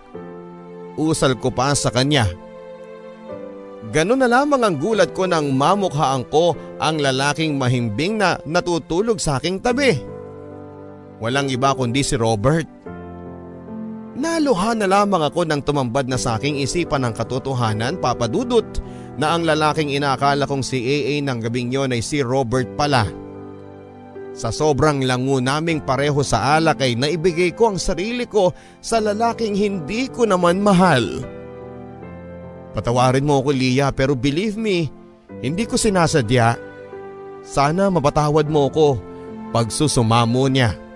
[1.00, 2.28] Usal ko pa sa kanya.
[3.88, 9.40] Ganun na lamang ang gulat ko nang mamukhaan ko ang lalaking mahimbing na natutulog sa
[9.40, 9.96] aking tabi.
[11.16, 12.68] Walang iba kundi si Robert.
[14.16, 18.64] Naluha na lamang ako nang tumambad na sa aking isipan ng katotohanan papadudot
[19.18, 23.05] na ang lalaking inaakala kong si AA ng gabing yon ay si Robert pala.
[24.39, 29.59] Sa sobrang lango naming pareho sa alak ay naibigay ko ang sarili ko sa lalaking
[29.59, 31.02] hindi ko naman mahal.
[32.70, 34.86] Patawarin mo ako Lia pero believe me,
[35.43, 36.55] hindi ko sinasadya.
[37.43, 38.89] Sana mapatawad mo ako
[39.51, 40.88] pag susumamo niya.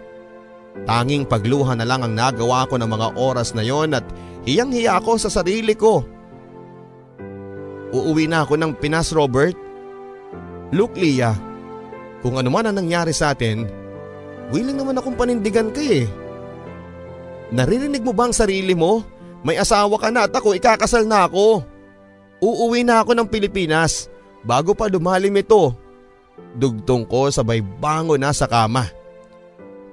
[0.83, 4.03] Tanging pagluha na lang ang nagawa ko ng mga oras na yon at
[4.49, 6.03] hiyang-hiya ako sa sarili ko.
[7.93, 9.55] Uuwi na ako ng Pinas Robert.
[10.73, 11.37] Look Lia,
[12.25, 13.69] kung ano man ang nangyari sa atin,
[14.49, 16.09] willing naman akong panindigan ka eh.
[17.53, 19.05] Naririnig mo ba ang sarili mo?
[19.45, 21.61] May asawa ka na at ako ikakasal na ako.
[22.41, 24.09] Uuwi na ako ng Pilipinas
[24.41, 25.77] bago pa lumalim ito.
[26.57, 29.02] Dugtong ko sabay bango na sa kama.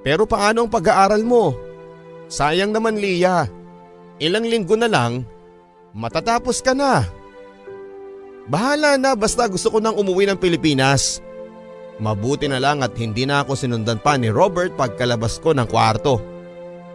[0.00, 1.52] Pero paano ang pag-aaral mo?
[2.30, 3.44] Sayang naman Lia.
[4.20, 5.24] Ilang linggo na lang,
[5.96, 7.04] matatapos ka na.
[8.48, 11.24] Bahala na basta gusto ko nang umuwi ng Pilipinas.
[12.00, 16.20] Mabuti na lang at hindi na ako sinundan pa ni Robert pagkalabas ko ng kwarto.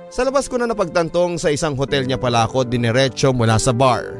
[0.09, 4.17] Sa labas ko na napagtantong sa isang hotel niya pala ako diniretso mula sa bar.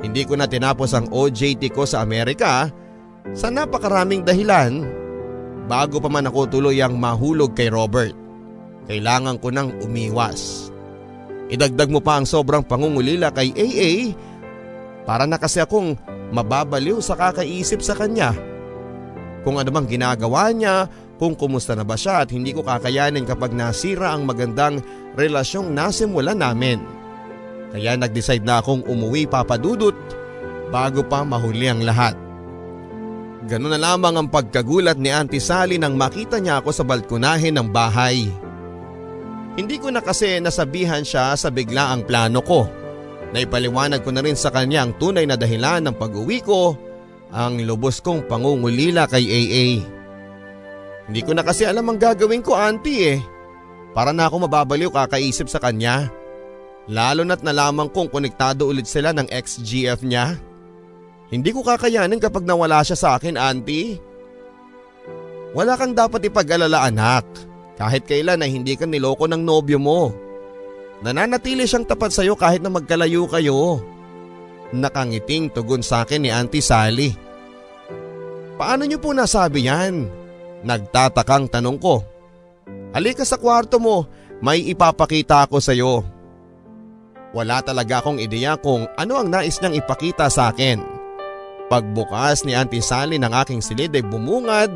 [0.00, 2.72] Hindi ko na tinapos ang OJT ko sa Amerika
[3.36, 4.99] sa napakaraming dahilan
[5.70, 8.10] bago pa man ako tuluyang mahulog kay Robert.
[8.90, 10.74] Kailangan ko nang umiwas.
[11.46, 14.18] Idagdag mo pa ang sobrang pangungulila kay AA
[15.06, 15.94] para na kasi akong
[16.34, 18.34] mababaliw sa kakaisip sa kanya.
[19.46, 20.90] Kung ano mang ginagawa niya,
[21.22, 24.82] kung kumusta na ba siya at hindi ko kakayanin kapag nasira ang magandang
[25.14, 26.82] relasyong nasimula namin.
[27.70, 29.94] Kaya nag-decide na akong umuwi papadudot
[30.74, 32.29] bago pa mahuli ang lahat.
[33.48, 37.72] Ganun na lamang ang pagkagulat ni Auntie Sally nang makita niya ako sa balkonahe ng
[37.72, 38.28] bahay.
[39.56, 42.68] Hindi ko na kasi nasabihan siya sa bigla ang plano ko.
[43.32, 46.76] Naipaliwanag ko na rin sa kanya ang tunay na dahilan ng pag-uwi ko,
[47.32, 49.66] ang lubos kong pangungulila kay AA.
[51.08, 53.18] Hindi ko na kasi alam ang gagawin ko auntie eh.
[53.96, 56.12] Para na ako mababaliw kakaisip sa kanya.
[56.90, 60.38] Lalo na't nalaman kong konektado ulit sila ng ex-GF niya.
[61.30, 64.02] Hindi ko kakayanin kapag nawala siya sa akin auntie.
[65.54, 67.26] Wala kang dapat ipag-alala anak.
[67.78, 70.10] Kahit kailan na hindi ka niloko ng nobyo mo.
[71.00, 73.80] Nananatili siyang tapat sa iyo kahit na magkalayo kayo.
[74.74, 77.14] Nakangiting tugon sa akin ni Auntie Sally.
[78.60, 80.06] Paano niyo po nasabi yan?
[80.66, 82.04] Nagtatakang tanong ko.
[82.92, 84.04] Halika sa kwarto mo,
[84.44, 86.04] may ipapakita ako sa iyo.
[87.32, 90.99] Wala talaga akong ideya kung ano ang nais niyang ipakita sa akin.
[91.70, 94.74] Pagbukas ni Auntie Sally ng aking silid ay bumungad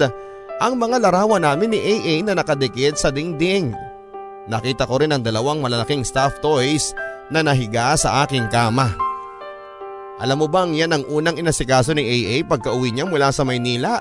[0.63, 3.75] ang mga larawan namin ni AA na nakadikit sa dingding.
[4.47, 6.95] Nakita ko rin ang dalawang malalaking stuffed toys
[7.35, 8.95] na nahiga sa aking kama.
[10.23, 13.99] Alam mo bang yan ang unang inasikaso ni AA pagka uwi niya mula sa Maynila?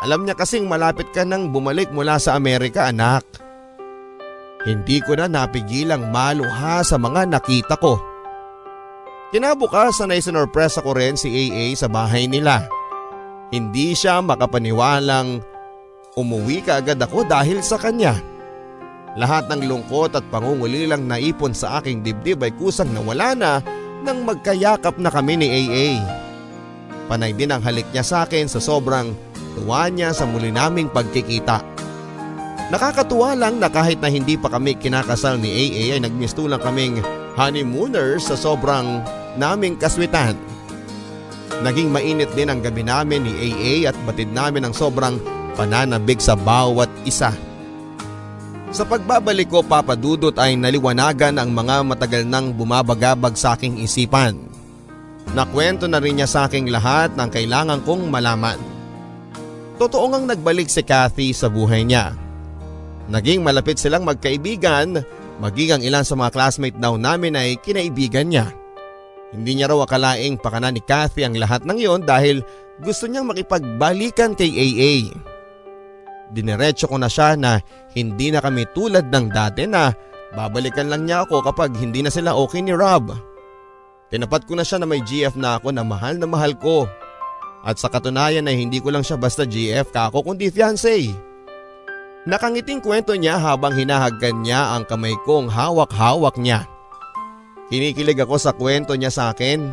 [0.00, 3.20] Alam niya kasing malapit ka nang bumalik mula sa Amerika anak.
[4.64, 8.00] Hindi ko na napigilang maluha sa mga nakita ko.
[9.30, 12.66] Kinabukasan ay sinorpresa ko rin si AA sa bahay nila.
[13.54, 15.38] Hindi siya makapaniwalang
[16.18, 18.18] umuwi ka agad ako dahil sa kanya.
[19.14, 23.52] Lahat ng lungkot at pangungulilang naipon sa aking dibdib ay kusang nawala na
[24.02, 26.02] nang magkayakap na kami ni AA.
[27.06, 29.14] Panay din ang halik niya sa akin sa sobrang
[29.54, 31.62] tuwa niya sa muli naming pagkikita.
[32.70, 37.02] Nakakatuwa lang na kahit na hindi pa kami kinakasal ni AA ay nagmistulang kaming
[37.34, 39.02] honeymooners sa sobrang
[39.38, 40.34] naming kaswitan.
[41.60, 45.20] Naging mainit din ang gabi namin ni AA at batid namin ang sobrang
[45.58, 47.34] pananabig sa bawat isa.
[48.70, 54.38] Sa pagbabalik ko papadudot ay naliwanagan ang mga matagal nang bumabagabag sa aking isipan.
[55.34, 58.58] Nakwento na rin niya sa aking lahat ng kailangan kong malaman.
[59.76, 62.14] Totoo ngang nagbalik si Kathy sa buhay niya.
[63.10, 65.02] Naging malapit silang magkaibigan,
[65.40, 68.52] maging ang ilan sa mga classmate daw namin ay kinaibigan niya.
[69.32, 72.44] Hindi niya raw akalaing pakana ni Kathy ang lahat ng yon dahil
[72.82, 74.94] gusto niyang makipagbalikan kay AA.
[76.30, 77.58] Dinerecho ko na siya na
[77.96, 79.90] hindi na kami tulad ng dati na
[80.34, 83.10] babalikan lang niya ako kapag hindi na sila okay ni Rob.
[84.10, 86.90] Tinapat ko na siya na may GF na ako na mahal na mahal ko.
[87.62, 91.29] At sa katunayan ay hindi ko lang siya basta GF kako kundi fiancé.
[92.30, 96.62] Nakangiting kwento niya habang hinahagkan niya ang kamay kong hawak-hawak niya.
[97.66, 99.66] Kinikilig ako sa kwento niya sa akin.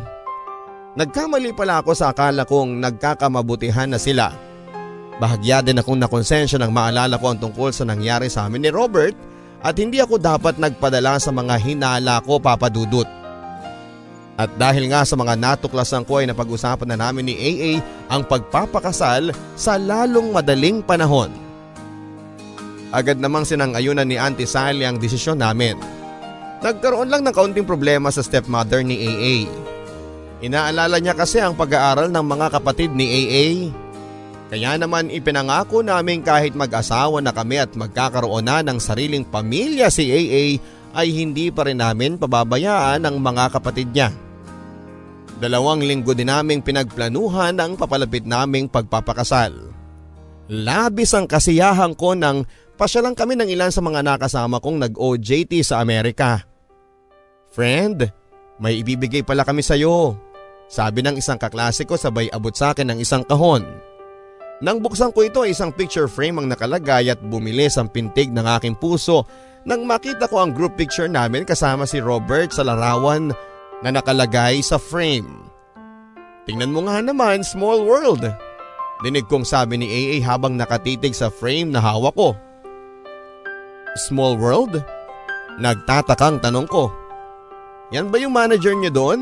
[0.98, 4.34] Nagkamali pala ako sa akala kong nagkakamabutihan na sila.
[5.22, 9.14] Bahagya din akong nakonsensya nang maalala ko ang tungkol sa nangyari sa amin ni Robert
[9.62, 13.06] at hindi ako dapat nagpadala sa mga hinala ko papadudot.
[14.34, 17.72] At dahil nga sa mga natuklasan ko ay napag-usapan na namin ni AA
[18.10, 21.47] ang pagpapakasal sa lalong madaling panahon.
[22.88, 25.76] Agad namang sinangayunan ni Auntie Sally ang desisyon namin.
[26.64, 29.36] Nagkaroon lang ng kaunting problema sa stepmother ni AA.
[30.42, 33.46] Inaalala niya kasi ang pag-aaral ng mga kapatid ni AA
[34.48, 40.08] kaya naman ipinangako namin kahit mag-asawa na kami at magkakaroon na ng sariling pamilya si
[40.08, 40.56] AA
[40.96, 44.08] ay hindi pa rin namin pababayaan ang mga kapatid niya.
[45.36, 49.52] Dalawang linggo din naming pinagplanuhan ang papalapit naming pagpapakasal.
[50.48, 52.48] Labis ang kasiyahan ko nang
[52.78, 56.46] pasyalang kami ng ilan sa mga nakasama kong nag-OJT sa Amerika.
[57.50, 58.06] Friend,
[58.62, 60.14] may ibibigay pala kami sa iyo.
[60.70, 63.66] Sabi ng isang kaklase ko sabay abot sa akin ng isang kahon.
[64.62, 68.46] Nang buksan ko ito ay isang picture frame ang nakalagay at bumilis ang pintig ng
[68.58, 69.26] aking puso
[69.66, 73.34] nang makita ko ang group picture namin kasama si Robert sa larawan
[73.82, 75.46] na nakalagay sa frame.
[76.48, 78.24] Tingnan mo nga naman, small world.
[79.04, 82.34] Dinig kong sabi ni AA habang nakatitig sa frame na hawak ko.
[83.96, 84.76] Small world?
[85.56, 86.92] Nagtatakang tanong ko.
[87.88, 89.20] Yan ba yung manager niyo doon?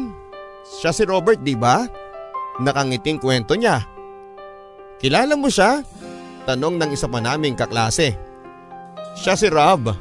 [0.66, 1.86] Siya si Robert, di ba?
[2.58, 3.86] Nakangiting kwento niya.
[4.98, 5.86] Kilala mo siya?
[6.48, 8.18] Tanong ng isa pa naming kaklase.
[9.14, 9.94] Siya si Rob.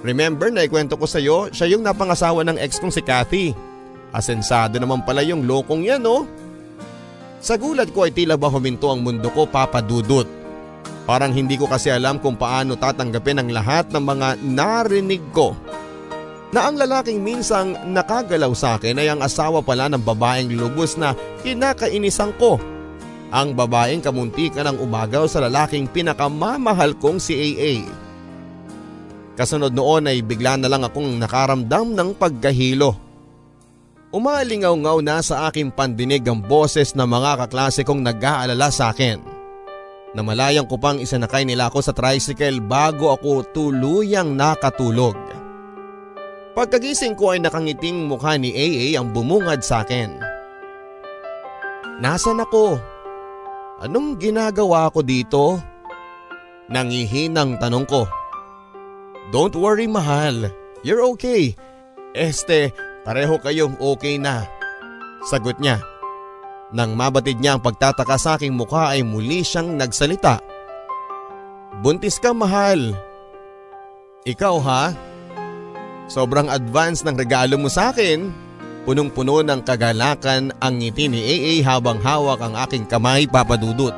[0.00, 3.52] Remember na ikwento ko sa iyo, siya yung napangasawa ng ex kong si Kathy.
[4.10, 6.24] Asensado naman pala yung lokong yan no?
[7.40, 10.39] Sa gulat ko ay tila ba huminto ang mundo ko papadudot.
[11.10, 15.58] Parang hindi ko kasi alam kung paano tatanggapin ang lahat ng mga narinig ko.
[16.54, 21.18] Na ang lalaking minsang nakagalaw sa akin ay ang asawa pala ng babaeng lubos na
[21.42, 22.62] kinakainisan ko.
[23.34, 27.90] Ang babaeng kamuntikan ng umagaw sa lalaking pinakamamahal kong si AA.
[29.34, 32.94] Kasunod noon ay bigla na lang akong nakaramdam ng pagkahilo.
[34.14, 39.29] Umalingaw-ngaw na sa aking pandinig ang boses ng mga kaklase kong nag-aalala sa akin.
[40.10, 45.14] Namalayang ko pang isanakay nila ako sa tricycle bago ako tuluyang nakatulog.
[46.58, 50.18] Pagkagising ko ay nakangiting mukha ni AA ang bumungad sa akin.
[52.02, 52.80] Nasaan ako?
[53.86, 55.62] Anong ginagawa ko dito?
[56.66, 58.02] Nangihinang tanong ko.
[59.30, 60.50] Don't worry mahal,
[60.82, 61.54] you're okay.
[62.10, 64.44] Este, Pareho kayong okay na.
[65.24, 65.80] Sagot niya.
[66.70, 70.38] Nang mabatid niya ang pagtataka sa aking mukha ay muli siyang nagsalita.
[71.82, 72.94] Buntis ka mahal.
[74.22, 74.84] Ikaw ha?
[76.06, 78.30] Sobrang advance ng regalo mo sa akin.
[78.86, 83.92] Punong-puno ng kagalakan ang ngiti ni AA habang hawak ang aking kamay papadudot.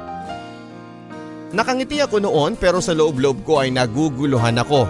[1.52, 4.88] Nakangiti ako noon pero sa loob-loob ko ay naguguluhan ako.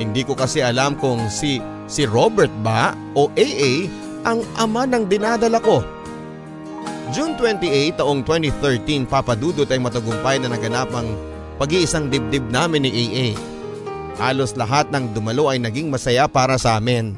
[0.00, 1.60] Hindi ko kasi alam kung si
[1.92, 3.84] Si Robert ba o AA
[4.24, 5.84] ang ama ng dinadala ko?
[7.12, 11.12] June 28 taong 2013 papadudot ay matagumpay na naganap ang
[11.60, 13.28] pag-iisang dibdib namin ni AA.
[14.16, 17.12] Halos lahat ng dumalo ay naging masaya para sa amin.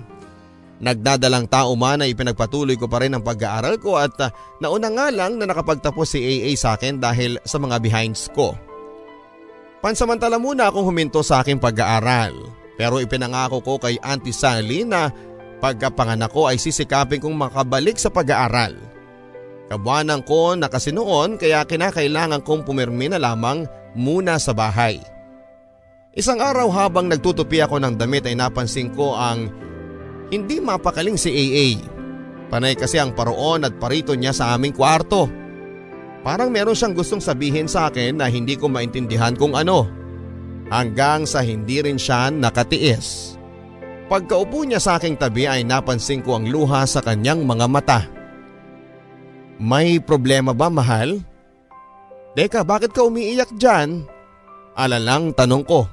[0.82, 5.14] Nagdadalang tao man ay ipinagpatuloy ko pa rin ang pag-aaral ko at uh, nauna nga
[5.14, 8.58] lang na nakapagtapos si AA sa akin dahil sa mga behinds ko.
[9.78, 12.34] Pansamantala muna akong huminto sa aking pag-aaral.
[12.74, 15.14] Pero ipinangako ko kay Auntie Sally na
[15.62, 18.93] pagkapanganak ko ay sisikapin kong makabalik sa pag-aaral.
[19.68, 23.64] Kabuanan ko na kasi noon kaya kinakailangan kong pumirmi na lamang
[23.96, 25.00] muna sa bahay.
[26.14, 29.50] Isang araw habang nagtutupi ako ng damit ay napansin ko ang
[30.30, 31.68] hindi mapakaling si AA.
[32.52, 35.26] Panay kasi ang paroon at parito niya sa aming kwarto.
[36.22, 39.90] Parang meron siyang gustong sabihin sa akin na hindi ko maintindihan kung ano
[40.72, 43.36] hanggang sa hindi rin siya nakatiis.
[44.08, 48.00] Pagkaupo niya sa aking tabi ay napansin ko ang luha sa kanyang mga mata.
[49.58, 51.22] May problema ba mahal?
[52.34, 54.02] Teka bakit ka umiiyak dyan?
[54.74, 55.86] Alalang tanong ko.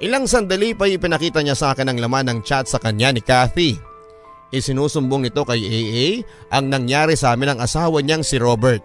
[0.00, 3.76] Ilang sandali pa ipinakita niya sa akin ang laman ng chat sa kanya ni Kathy.
[4.52, 6.08] Isinusumbong ito kay AA
[6.52, 8.80] ang nangyari sa amin ng asawa niyang si Robert.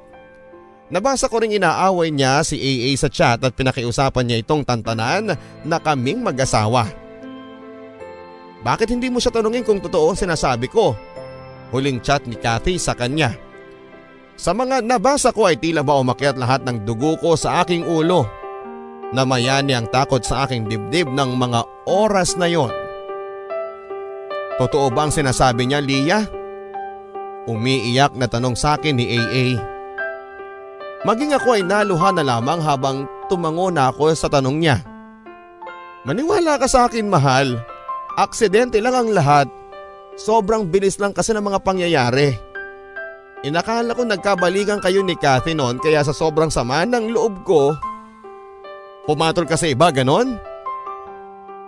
[0.93, 5.33] Nabasa ko ring inaaway niya si AA sa chat at pinakiusapan niya itong tantanan
[5.65, 6.85] na kaming mag-asawa.
[8.61, 10.93] Bakit hindi mo siya tanungin kung totoo ang sinasabi ko?
[11.73, 13.33] Huling chat ni Kathy sa kanya.
[14.35, 18.27] Sa mga nabasa ko ay tila ba umakyat lahat ng dugo ko sa aking ulo.
[19.15, 22.71] Namayani ang takot sa aking dibdib ng mga oras na yon.
[24.59, 26.19] Totoo ba ang sinasabi niya, Lia?
[27.47, 29.45] Umiiyak na tanong sa akin ni AA.
[31.05, 34.81] Maging ako ay naluha na lamang habang tumango na ako sa tanong niya.
[36.03, 37.61] Maniwala ka sa akin mahal.
[38.17, 39.47] Aksidente lang ang lahat.
[40.15, 42.54] Sobrang bilis lang kasi ng mga pangyayari.
[43.43, 47.75] Inakala ko nagkabalikan kayo ni Kathy noon kaya sa sobrang sama ng loob ko.
[49.05, 50.39] Pumatol ka sa iba ganon?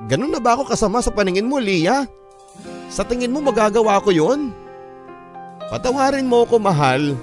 [0.06, 2.06] Ganon na ba ako kasama sa paningin mo Lia?
[2.88, 4.54] Sa tingin mo magagawa ko yun?
[5.68, 7.18] Patawarin mo ako mahal.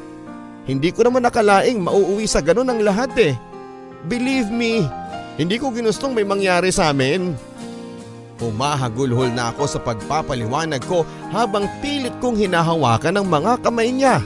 [0.69, 3.35] Hindi ko naman nakalaing mauuwi sa ganun ang lahat eh.
[4.05, 4.85] Believe me,
[5.41, 7.33] hindi ko ginustong may mangyari sa amin.
[8.45, 14.21] Humahagulhol na ako sa pagpapaliwanag ko habang pilit kong hinahawakan ng mga kamay niya.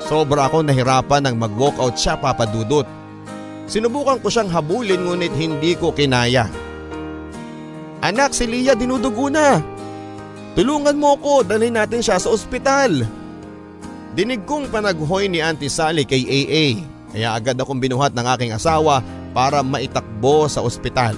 [0.00, 2.88] Sobra akong nahirapan nang mag-walkout siya papadudot.
[3.68, 6.48] Sinubukan ko siyang habulin ngunit hindi ko kinaya.
[8.00, 9.60] Anak, si Lia dinudugo na.
[10.56, 13.04] Tulungan mo ko, dalhin natin siya sa ospital.
[14.16, 16.82] Dinig kong panaghoy ni Auntie Sally kay AA.
[17.12, 21.14] Kaya agad akong binuhat ng aking asawa para maitakbo sa ospital.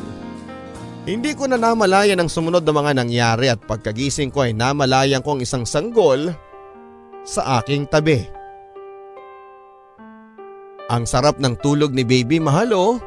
[1.03, 5.35] Hindi ko na namalayan ang sumunod na mga nangyari at pagkagising ko ay namalayan ko
[5.35, 6.31] ang isang sanggol
[7.27, 8.23] sa aking tabi.
[10.87, 13.03] Ang sarap ng tulog ni baby mahalo.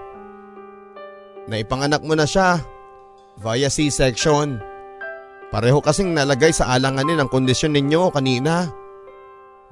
[1.47, 2.59] Naipanganak mo na siya
[3.39, 4.59] via C-section.
[5.55, 8.75] Pareho kasing nalagay sa alanganin ang kondisyon ninyo kanina.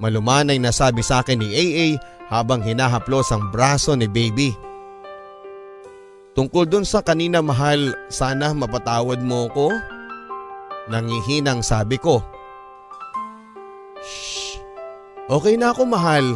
[0.00, 2.00] Malumanay na sabi sa akin ni AA
[2.32, 4.56] habang hinahaplos ang braso ni baby.
[6.34, 9.70] Tungkol dun sa kanina mahal, sana mapatawad mo ko.
[10.90, 12.18] Nangihinang sabi ko.
[14.02, 14.58] Shh,
[15.30, 16.26] okay na ako mahal.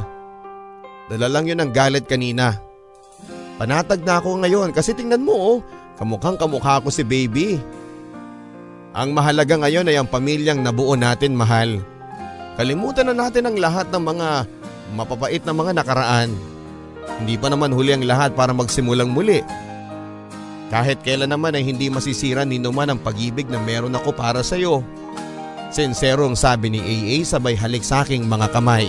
[1.11, 2.63] Dala lang yun ang galit kanina.
[3.59, 5.57] Panatag na ako ngayon kasi tingnan mo oh,
[5.99, 7.59] kamukhang kamukha ko si baby.
[8.95, 11.83] Ang mahalaga ngayon ay ang pamilyang nabuo natin mahal.
[12.55, 14.29] Kalimutan na natin ang lahat ng mga
[14.95, 16.31] mapapait na mga nakaraan.
[17.19, 19.43] Hindi pa naman huli ang lahat para magsimulang muli.
[20.69, 24.61] Kahit kailan naman ay hindi masisira ni naman ang pag-ibig na meron ako para sa
[24.61, 24.85] iyo.
[25.73, 28.89] Sinserong sabi ni AA sabay halik sa aking mga kamay.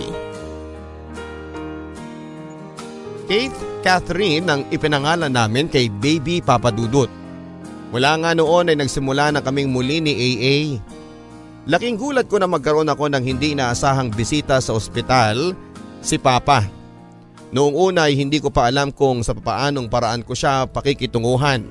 [3.28, 7.08] Kate Catherine ang ipinangalan namin kay Baby Papadudut.
[7.90, 10.56] Mula nga noon ay nagsimula na kaming muli ni AA.
[11.68, 15.54] Laking gulat ko na magkaroon ako ng hindi inaasahang bisita sa ospital,
[16.00, 16.79] si Papa.
[17.50, 21.66] Noong una ay hindi ko pa alam kung sa papaanong paraan ko siya pakikitunguhan.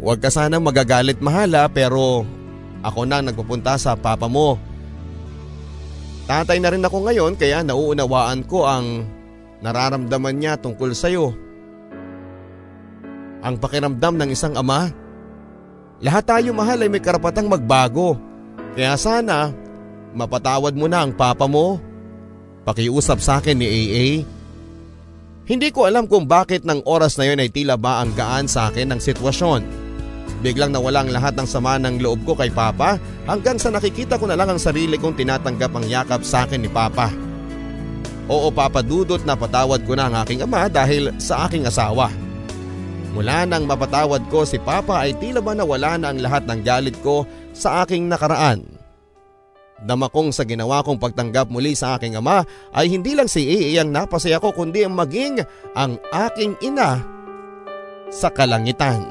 [0.00, 2.24] Huwag ka sanang magagalit mahala pero
[2.80, 4.56] ako na nagpupunta sa papa mo.
[6.24, 9.04] Tatay na rin ako ngayon kaya nauunawaan ko ang
[9.60, 11.36] nararamdaman niya tungkol sa iyo.
[13.44, 14.88] Ang pakiramdam ng isang ama.
[16.00, 18.16] Lahat tayo mahal ay may karapatang magbago.
[18.72, 19.52] Kaya sana
[20.16, 21.76] mapatawad mo na ang papa mo.
[22.64, 24.35] Pakiusap sa akin ni AA.
[25.46, 28.66] Hindi ko alam kung bakit ng oras na yon ay tila ba ang gaan sa
[28.66, 29.62] akin ng sitwasyon.
[30.42, 32.98] Biglang nawala ang lahat ng sama ng loob ko kay Papa
[33.30, 36.70] hanggang sa nakikita ko na lang ang sarili kong tinatanggap ang yakap sa akin ni
[36.70, 37.14] Papa.
[38.26, 42.10] Oo Papa Dudot na patawad ko na ang aking ama dahil sa aking asawa.
[43.14, 46.98] Mula nang mapatawad ko si Papa ay tila ba nawala na ang lahat ng galit
[47.06, 47.22] ko
[47.54, 48.75] sa aking nakaraan.
[49.76, 53.84] Dama kong sa ginawa kong pagtanggap muli sa aking ama ay hindi lang si AA
[53.84, 55.44] ang napasaya ko kundi ang maging
[55.76, 57.04] ang aking ina
[58.08, 59.04] sa kalangitan.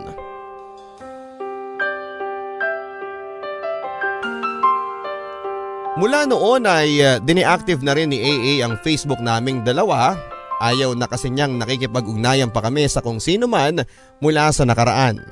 [5.96, 10.18] Mula noon ay uh, diniactive na rin ni AA ang Facebook naming dalawa.
[10.60, 13.80] Ayaw na kasi niyang nakikipag-ugnayan pa kami sa kung sino man
[14.20, 15.24] mula sa nakaraan.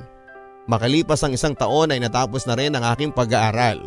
[0.64, 3.82] Makalipas ang isang taon ay natapos na rin ang aking pag-aaral.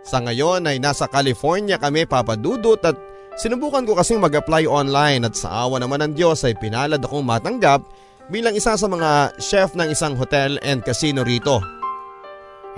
[0.00, 2.96] Sa ngayon ay nasa California kami papadudot at
[3.36, 7.84] sinubukan ko kasing mag-apply online at sa awa naman ng Diyos ay pinalad akong matanggap
[8.32, 11.60] bilang isa sa mga chef ng isang hotel and casino rito.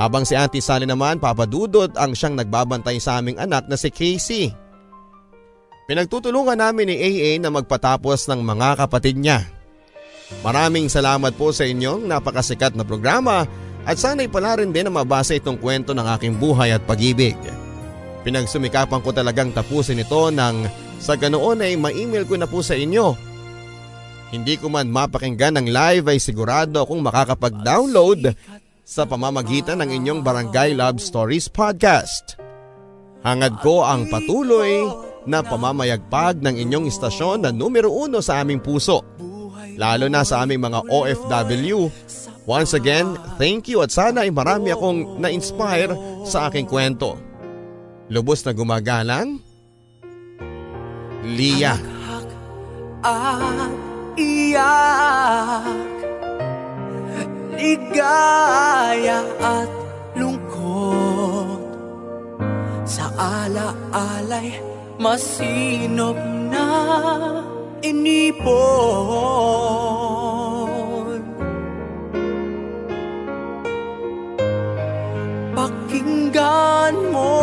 [0.00, 4.50] Habang si Auntie Sally naman papadudot ang siyang nagbabantay sa aming anak na si Casey.
[5.86, 9.44] Pinagtutulungan namin ni AA na magpatapos ng mga kapatid niya.
[10.40, 13.44] Maraming salamat po sa inyong napakasikat na programa
[13.82, 17.34] at sana'y pala rin din na mabasa itong kwento ng aking buhay at pag-ibig.
[18.22, 20.70] Pinagsumikapan ko talagang tapusin ito nang
[21.02, 23.18] sa ganoon ay ma-email ko na po sa inyo.
[24.30, 28.32] Hindi ko man mapakinggan ng live ay sigurado akong makakapag-download
[28.86, 32.38] sa pamamagitan ng inyong Barangay Love Stories Podcast.
[33.26, 34.86] Hangad ko ang patuloy
[35.26, 39.02] na pamamayagpag ng inyong istasyon na numero uno sa aming puso.
[39.78, 41.90] Lalo na sa aming mga OFW
[42.42, 45.94] Once again, thank you at sana ay marami akong na-inspire
[46.26, 47.14] sa aking kwento.
[48.10, 49.38] Lubos na gumagalang,
[51.22, 51.78] Lia.
[53.02, 53.82] At
[54.18, 55.66] iyak
[57.58, 59.70] Ligaya at
[60.18, 61.62] lungkot
[62.86, 64.58] Sa ala-alay
[64.98, 66.18] masinop
[66.50, 66.66] na
[67.82, 68.52] inipon
[75.62, 77.38] Pakinggan mo.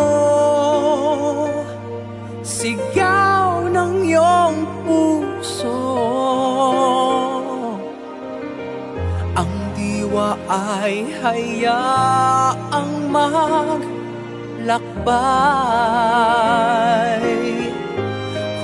[2.43, 6.03] Sigaw ng iyong puso.
[9.39, 13.87] Ang diwa ay hayaang maglakbay.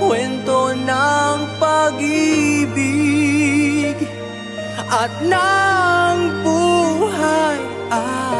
[0.03, 2.83] Kwento ng pag-ibig
[4.91, 8.34] at ng buhay ay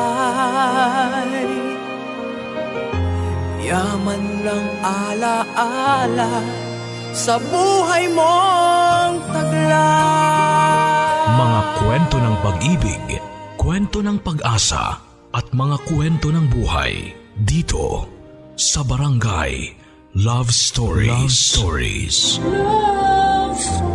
[3.66, 6.32] Yaman ng alaala
[7.12, 9.90] sa buhay mong tagla.
[11.36, 13.06] Mga kwento ng pag-ibig,
[13.58, 15.02] kwento ng pag-asa
[15.34, 18.06] at mga kwento ng buhay dito
[18.54, 19.74] sa Barangay
[20.16, 21.12] Love Stories.
[21.12, 22.18] Love Stories.
[22.40, 23.95] Love